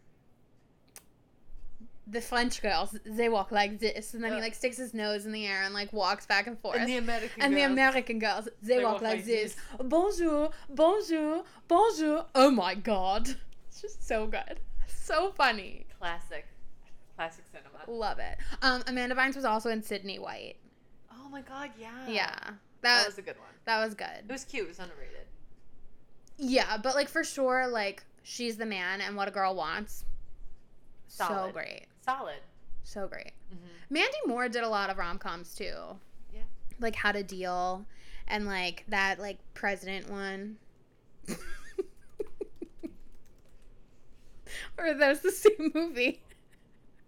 the 2.07 2.21
French 2.21 2.61
girls 2.61 2.95
they 3.03 3.29
walk 3.29 3.51
like 3.51 3.79
this, 3.79 4.13
and 4.13 4.23
then 4.23 4.31
he 4.33 4.37
Uh. 4.37 4.41
like 4.41 4.53
sticks 4.55 4.77
his 4.77 4.93
nose 4.93 5.25
in 5.25 5.31
the 5.31 5.45
air 5.47 5.63
and 5.63 5.73
like 5.73 5.91
walks 5.91 6.25
back 6.25 6.45
and 6.47 6.59
forth. 6.59 6.77
And 6.77 6.87
the 6.87 6.97
American. 6.97 7.41
And 7.41 7.53
the 7.53 7.61
girls. 7.61 7.71
American 7.71 8.19
girls, 8.19 8.49
they, 8.61 8.83
walk, 8.83 9.01
like, 9.01 9.25
this. 9.25 9.55
Bonjour, 9.79 10.51
bonjour, 10.69 11.43
bonjour. 11.67 12.25
Oh 12.35 12.51
my 12.51 12.75
god. 12.75 13.29
It's 13.67 13.81
just 13.81 14.07
so 14.07 14.25
good. 14.27 14.61
So 14.87 15.31
funny. 15.31 15.85
Classic. 15.99 16.45
Classic 17.17 17.43
cinema. 17.51 17.79
Love 17.87 18.19
it. 18.19 18.37
Um, 18.61 18.83
Amanda 18.87 19.13
Bynes 19.15 19.35
was 19.35 19.43
also 19.43 19.69
in 19.69 19.81
Sydney 19.83 20.17
White. 20.17 20.55
Oh 21.11 21.27
my 21.29 21.41
god, 21.41 21.71
yeah. 21.77 22.07
Yeah. 22.07 22.29
That 22.39 22.55
That, 22.81 23.05
was 23.07 23.17
a 23.17 23.21
good 23.21 23.37
one. 23.37 23.49
that 23.65 23.83
was 23.83 23.93
good. 23.93 24.23
It 24.27 24.31
was 24.31 24.45
cute. 24.45 24.63
It 24.65 24.69
was 24.69 24.79
underrated. 24.79 25.27
Yeah, 26.37 26.77
but 26.77 26.95
like 26.95 27.09
for 27.09 27.23
sure, 27.25 27.67
like 27.67 28.03
she's 28.23 28.55
the 28.57 28.65
man 28.65 29.01
and 29.01 29.15
what 29.17 29.27
a 29.27 29.31
girl 29.31 29.55
wants. 29.55 30.05
So 31.07 31.49
great. 31.53 31.87
Solid. 32.05 32.39
So 32.83 33.07
great. 33.07 33.31
Mm-hmm. 33.53 33.65
Mandy 33.93 34.17
Moore 34.27 34.47
did 34.47 34.63
a 34.63 34.69
lot 34.69 34.89
of 34.91 34.97
rom 34.97 35.17
coms 35.17 35.55
too. 35.55 35.73
Yeah. 36.33 36.41
Like 36.79 36.95
How 36.95 37.11
to 37.11 37.23
Deal 37.23 37.85
and 38.27 38.45
like 38.45 38.83
that 38.89 39.19
like 39.19 39.39
president 39.55 40.09
one. 40.09 40.57
or 44.77 44.93
that's 44.93 45.21
the 45.21 45.31
same 45.31 45.71
movie. 45.73 46.21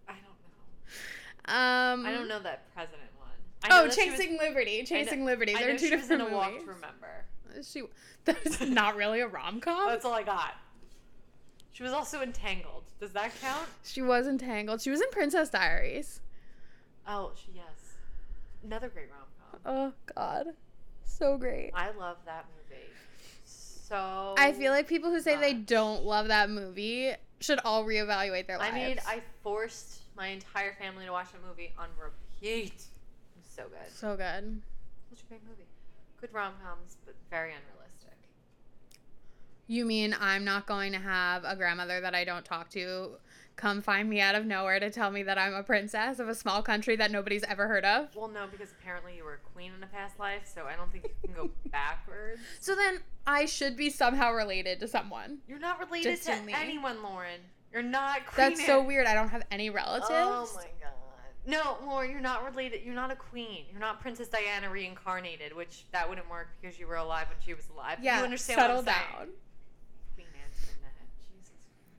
I 0.08 0.12
don't 0.14 0.24
know. 0.24 1.54
Um 2.00 2.06
I 2.06 2.12
don't 2.12 2.28
know 2.28 2.40
that 2.40 2.72
president 2.74 3.08
one. 3.18 3.28
I 3.64 3.68
know 3.68 3.76
Oh, 3.86 3.90
she 3.90 4.10
was- 4.10 4.18
Chasing 4.18 4.38
Liberty. 4.38 4.82
Chasing 4.84 5.24
Liberty. 5.24 5.54
They're 5.54 5.78
two 5.78 5.88
she 5.88 5.96
was 5.96 6.10
in 6.10 6.18
different 6.18 6.32
walk 6.36 6.50
movies. 6.52 6.66
to 6.66 6.72
remember. 6.72 7.24
She 7.62 7.82
that's 8.24 8.60
not 8.60 8.96
really 8.96 9.20
a 9.20 9.28
rom 9.28 9.60
com. 9.60 9.88
That's 9.88 10.04
all 10.04 10.12
I 10.12 10.22
got. 10.22 10.54
She 11.78 11.84
was 11.84 11.92
also 11.92 12.22
in 12.22 12.32
Tangled. 12.32 12.82
Does 12.98 13.12
that 13.12 13.30
count? 13.40 13.68
She 13.84 14.02
was 14.02 14.26
in 14.26 14.36
Tangled. 14.36 14.82
She 14.82 14.90
was 14.90 15.00
in 15.00 15.08
Princess 15.12 15.48
Diaries. 15.48 16.20
Oh, 17.06 17.30
she, 17.36 17.52
yes. 17.54 17.94
Another 18.64 18.88
great 18.88 19.06
rom 19.12 19.20
com. 19.38 19.60
Oh 19.64 20.12
God, 20.12 20.46
so 21.04 21.38
great. 21.38 21.70
I 21.74 21.92
love 21.92 22.16
that 22.26 22.46
movie. 22.56 22.82
So 23.44 24.34
I 24.36 24.50
feel 24.54 24.72
like 24.72 24.88
people 24.88 25.10
who 25.10 25.20
say 25.20 25.36
they 25.36 25.54
don't 25.54 26.02
love 26.02 26.26
that 26.26 26.50
movie 26.50 27.12
should 27.38 27.60
all 27.64 27.84
reevaluate 27.84 28.48
their 28.48 28.58
lives. 28.58 28.74
I 28.74 28.76
mean, 28.76 28.98
I 29.06 29.22
forced 29.44 30.00
my 30.16 30.26
entire 30.26 30.74
family 30.80 31.06
to 31.06 31.12
watch 31.12 31.30
that 31.30 31.46
movie 31.48 31.72
on 31.78 31.90
repeat. 31.96 32.72
It 32.72 33.38
was 33.40 33.46
so 33.54 33.62
good. 33.68 33.92
so 33.94 34.16
good. 34.16 34.62
Such 35.10 35.22
a 35.22 35.26
great 35.28 35.42
movie. 35.48 35.68
Good 36.20 36.34
rom 36.34 36.54
coms, 36.60 36.96
but 37.06 37.14
very 37.30 37.50
unrealistic. 37.52 37.87
You 39.68 39.84
mean 39.84 40.16
I'm 40.18 40.44
not 40.44 40.66
going 40.66 40.92
to 40.92 40.98
have 40.98 41.44
a 41.44 41.54
grandmother 41.54 42.00
that 42.00 42.14
I 42.14 42.24
don't 42.24 42.44
talk 42.44 42.70
to 42.70 43.18
come 43.56 43.82
find 43.82 44.08
me 44.08 44.20
out 44.20 44.34
of 44.34 44.46
nowhere 44.46 44.80
to 44.80 44.88
tell 44.88 45.10
me 45.10 45.22
that 45.24 45.36
I'm 45.36 45.52
a 45.52 45.62
princess 45.62 46.20
of 46.20 46.28
a 46.28 46.34
small 46.34 46.62
country 46.62 46.96
that 46.96 47.10
nobody's 47.10 47.42
ever 47.44 47.66
heard 47.66 47.84
of? 47.84 48.14
Well, 48.16 48.28
no, 48.28 48.46
because 48.50 48.70
apparently 48.70 49.16
you 49.16 49.24
were 49.24 49.34
a 49.34 49.52
queen 49.52 49.72
in 49.76 49.82
a 49.82 49.86
past 49.88 50.18
life, 50.18 50.42
so 50.52 50.64
I 50.64 50.76
don't 50.76 50.90
think 50.90 51.04
you 51.04 51.10
can 51.24 51.34
go 51.34 51.50
backwards. 51.70 52.40
So 52.60 52.74
then 52.74 53.00
I 53.26 53.44
should 53.44 53.76
be 53.76 53.90
somehow 53.90 54.32
related 54.32 54.80
to 54.80 54.88
someone. 54.88 55.38
You're 55.48 55.58
not 55.58 55.80
related 55.80 56.04
to 56.04 56.16
Distantly. 56.16 56.54
anyone, 56.54 57.02
Lauren. 57.02 57.40
You're 57.72 57.82
not 57.82 58.26
queen. 58.26 58.48
That's 58.48 58.64
so 58.64 58.82
weird. 58.86 59.06
I 59.06 59.14
don't 59.14 59.28
have 59.28 59.42
any 59.50 59.68
relatives. 59.70 60.08
Oh 60.10 60.48
my 60.54 60.62
god. 60.62 60.92
No, 61.46 61.78
Lauren, 61.84 62.10
you're 62.10 62.20
not 62.20 62.44
related. 62.44 62.82
You're 62.84 62.94
not 62.94 63.10
a 63.10 63.16
queen. 63.16 63.64
You're 63.70 63.80
not 63.80 64.00
Princess 64.00 64.28
Diana 64.28 64.70
reincarnated, 64.70 65.54
which 65.56 65.86
that 65.92 66.08
wouldn't 66.08 66.28
work 66.30 66.48
because 66.60 66.78
you 66.78 66.86
were 66.86 66.96
alive 66.96 67.26
when 67.28 67.38
she 67.44 67.54
was 67.54 67.64
alive. 67.74 67.98
Yeah, 68.02 68.18
you 68.18 68.24
understand 68.24 68.60
settle 68.60 68.76
what 68.76 68.88
I'm 68.88 68.94
down. 68.94 69.16
saying? 69.18 69.28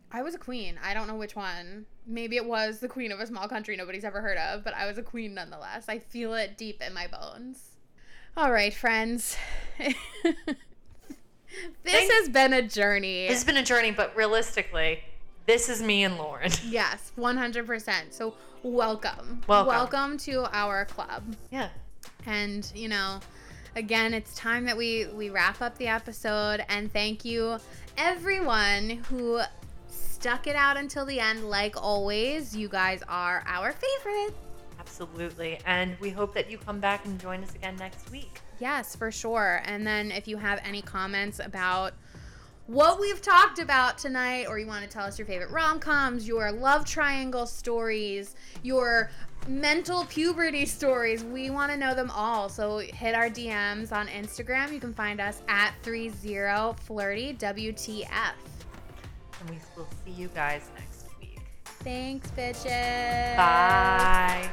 Queen 0.09 0.19
Antoinette. 0.19 0.19
Jesus. 0.19 0.19
I 0.19 0.21
was 0.23 0.35
a 0.35 0.37
queen. 0.37 0.79
I 0.83 0.93
don't 0.93 1.07
know 1.07 1.15
which 1.15 1.35
one. 1.35 1.85
Maybe 2.05 2.35
it 2.37 2.45
was 2.45 2.79
the 2.79 2.87
queen 2.87 3.11
of 3.11 3.19
a 3.19 3.27
small 3.27 3.47
country 3.47 3.75
nobody's 3.77 4.03
ever 4.03 4.21
heard 4.21 4.37
of, 4.37 4.63
but 4.63 4.73
I 4.73 4.87
was 4.87 4.97
a 4.97 5.03
queen 5.03 5.33
nonetheless. 5.33 5.85
I 5.87 5.99
feel 5.99 6.33
it 6.33 6.57
deep 6.57 6.81
in 6.81 6.93
my 6.93 7.07
bones. 7.07 7.71
All 8.37 8.51
right, 8.51 8.73
friends. 8.73 9.37
this 9.77 9.95
Thank- 11.83 12.11
has 12.11 12.29
been 12.29 12.53
a 12.53 12.61
journey. 12.61 13.27
This 13.27 13.37
has 13.37 13.43
been 13.43 13.57
a 13.57 13.63
journey, 13.65 13.91
but 13.91 14.15
realistically, 14.15 14.99
this 15.45 15.69
is 15.69 15.81
me 15.81 16.03
and 16.03 16.17
Lauren. 16.17 16.51
yes, 16.67 17.11
100%. 17.17 17.91
So, 18.11 18.35
welcome. 18.63 19.41
Welcome. 19.47 19.67
Welcome 19.67 20.17
to 20.19 20.45
our 20.55 20.85
club. 20.85 21.23
Yeah. 21.51 21.69
And, 22.25 22.71
you 22.75 22.87
know, 22.87 23.19
again, 23.75 24.13
it's 24.13 24.35
time 24.35 24.65
that 24.65 24.77
we 24.77 25.07
we 25.07 25.29
wrap 25.29 25.61
up 25.61 25.77
the 25.77 25.87
episode 25.87 26.63
and 26.69 26.91
thank 26.91 27.25
you 27.25 27.57
everyone 27.97 28.89
who 29.09 29.41
stuck 30.19 30.47
it 30.47 30.55
out 30.55 30.75
until 30.75 31.05
the 31.05 31.17
end 31.17 31.49
like 31.49 31.81
always. 31.81 32.53
You 32.53 32.67
guys 32.67 33.01
are 33.07 33.41
our 33.47 33.71
favorite. 33.71 34.35
Absolutely. 34.77 35.61
And 35.65 35.97
we 36.01 36.09
hope 36.09 36.33
that 36.33 36.51
you 36.51 36.57
come 36.57 36.81
back 36.81 37.05
and 37.05 37.17
join 37.17 37.41
us 37.41 37.55
again 37.55 37.77
next 37.77 38.11
week. 38.11 38.41
Yes, 38.59 38.97
for 38.97 39.11
sure. 39.11 39.61
And 39.63 39.87
then 39.87 40.11
if 40.11 40.27
you 40.27 40.35
have 40.35 40.59
any 40.65 40.81
comments 40.81 41.39
about 41.39 41.93
what 42.67 42.99
we've 42.99 43.21
talked 43.21 43.59
about 43.59 43.97
tonight, 43.97 44.47
or 44.49 44.59
you 44.59 44.67
want 44.67 44.83
to 44.83 44.89
tell 44.89 45.05
us 45.05 45.17
your 45.17 45.25
favorite 45.25 45.51
rom 45.51 45.79
coms, 45.79 46.27
your 46.27 46.51
love 46.51 46.83
triangle 46.83 47.45
stories, 47.45 48.35
your 48.61 49.09
mental 49.47 50.03
puberty 50.05 50.65
stories, 50.65 51.23
we 51.23 51.49
want 51.49 51.71
to 51.71 51.77
know 51.77 51.95
them 51.95 52.11
all. 52.11 52.49
So 52.49 52.79
hit 52.79 53.15
our 53.15 53.29
DMs 53.29 53.93
on 53.93 54.09
Instagram. 54.09 54.73
You 54.73 54.81
can 54.81 54.93
find 54.93 55.21
us 55.21 55.41
at 55.47 55.71
30flirtywtf 55.83 58.33
and 59.39 59.49
we 59.49 59.57
will 59.75 59.87
see 60.05 60.11
you 60.11 60.27
guys 60.29 60.69
next 60.77 61.05
week. 61.19 61.39
Thanks, 61.83 62.31
bitches. 62.31 63.35
Bye. 63.37 64.49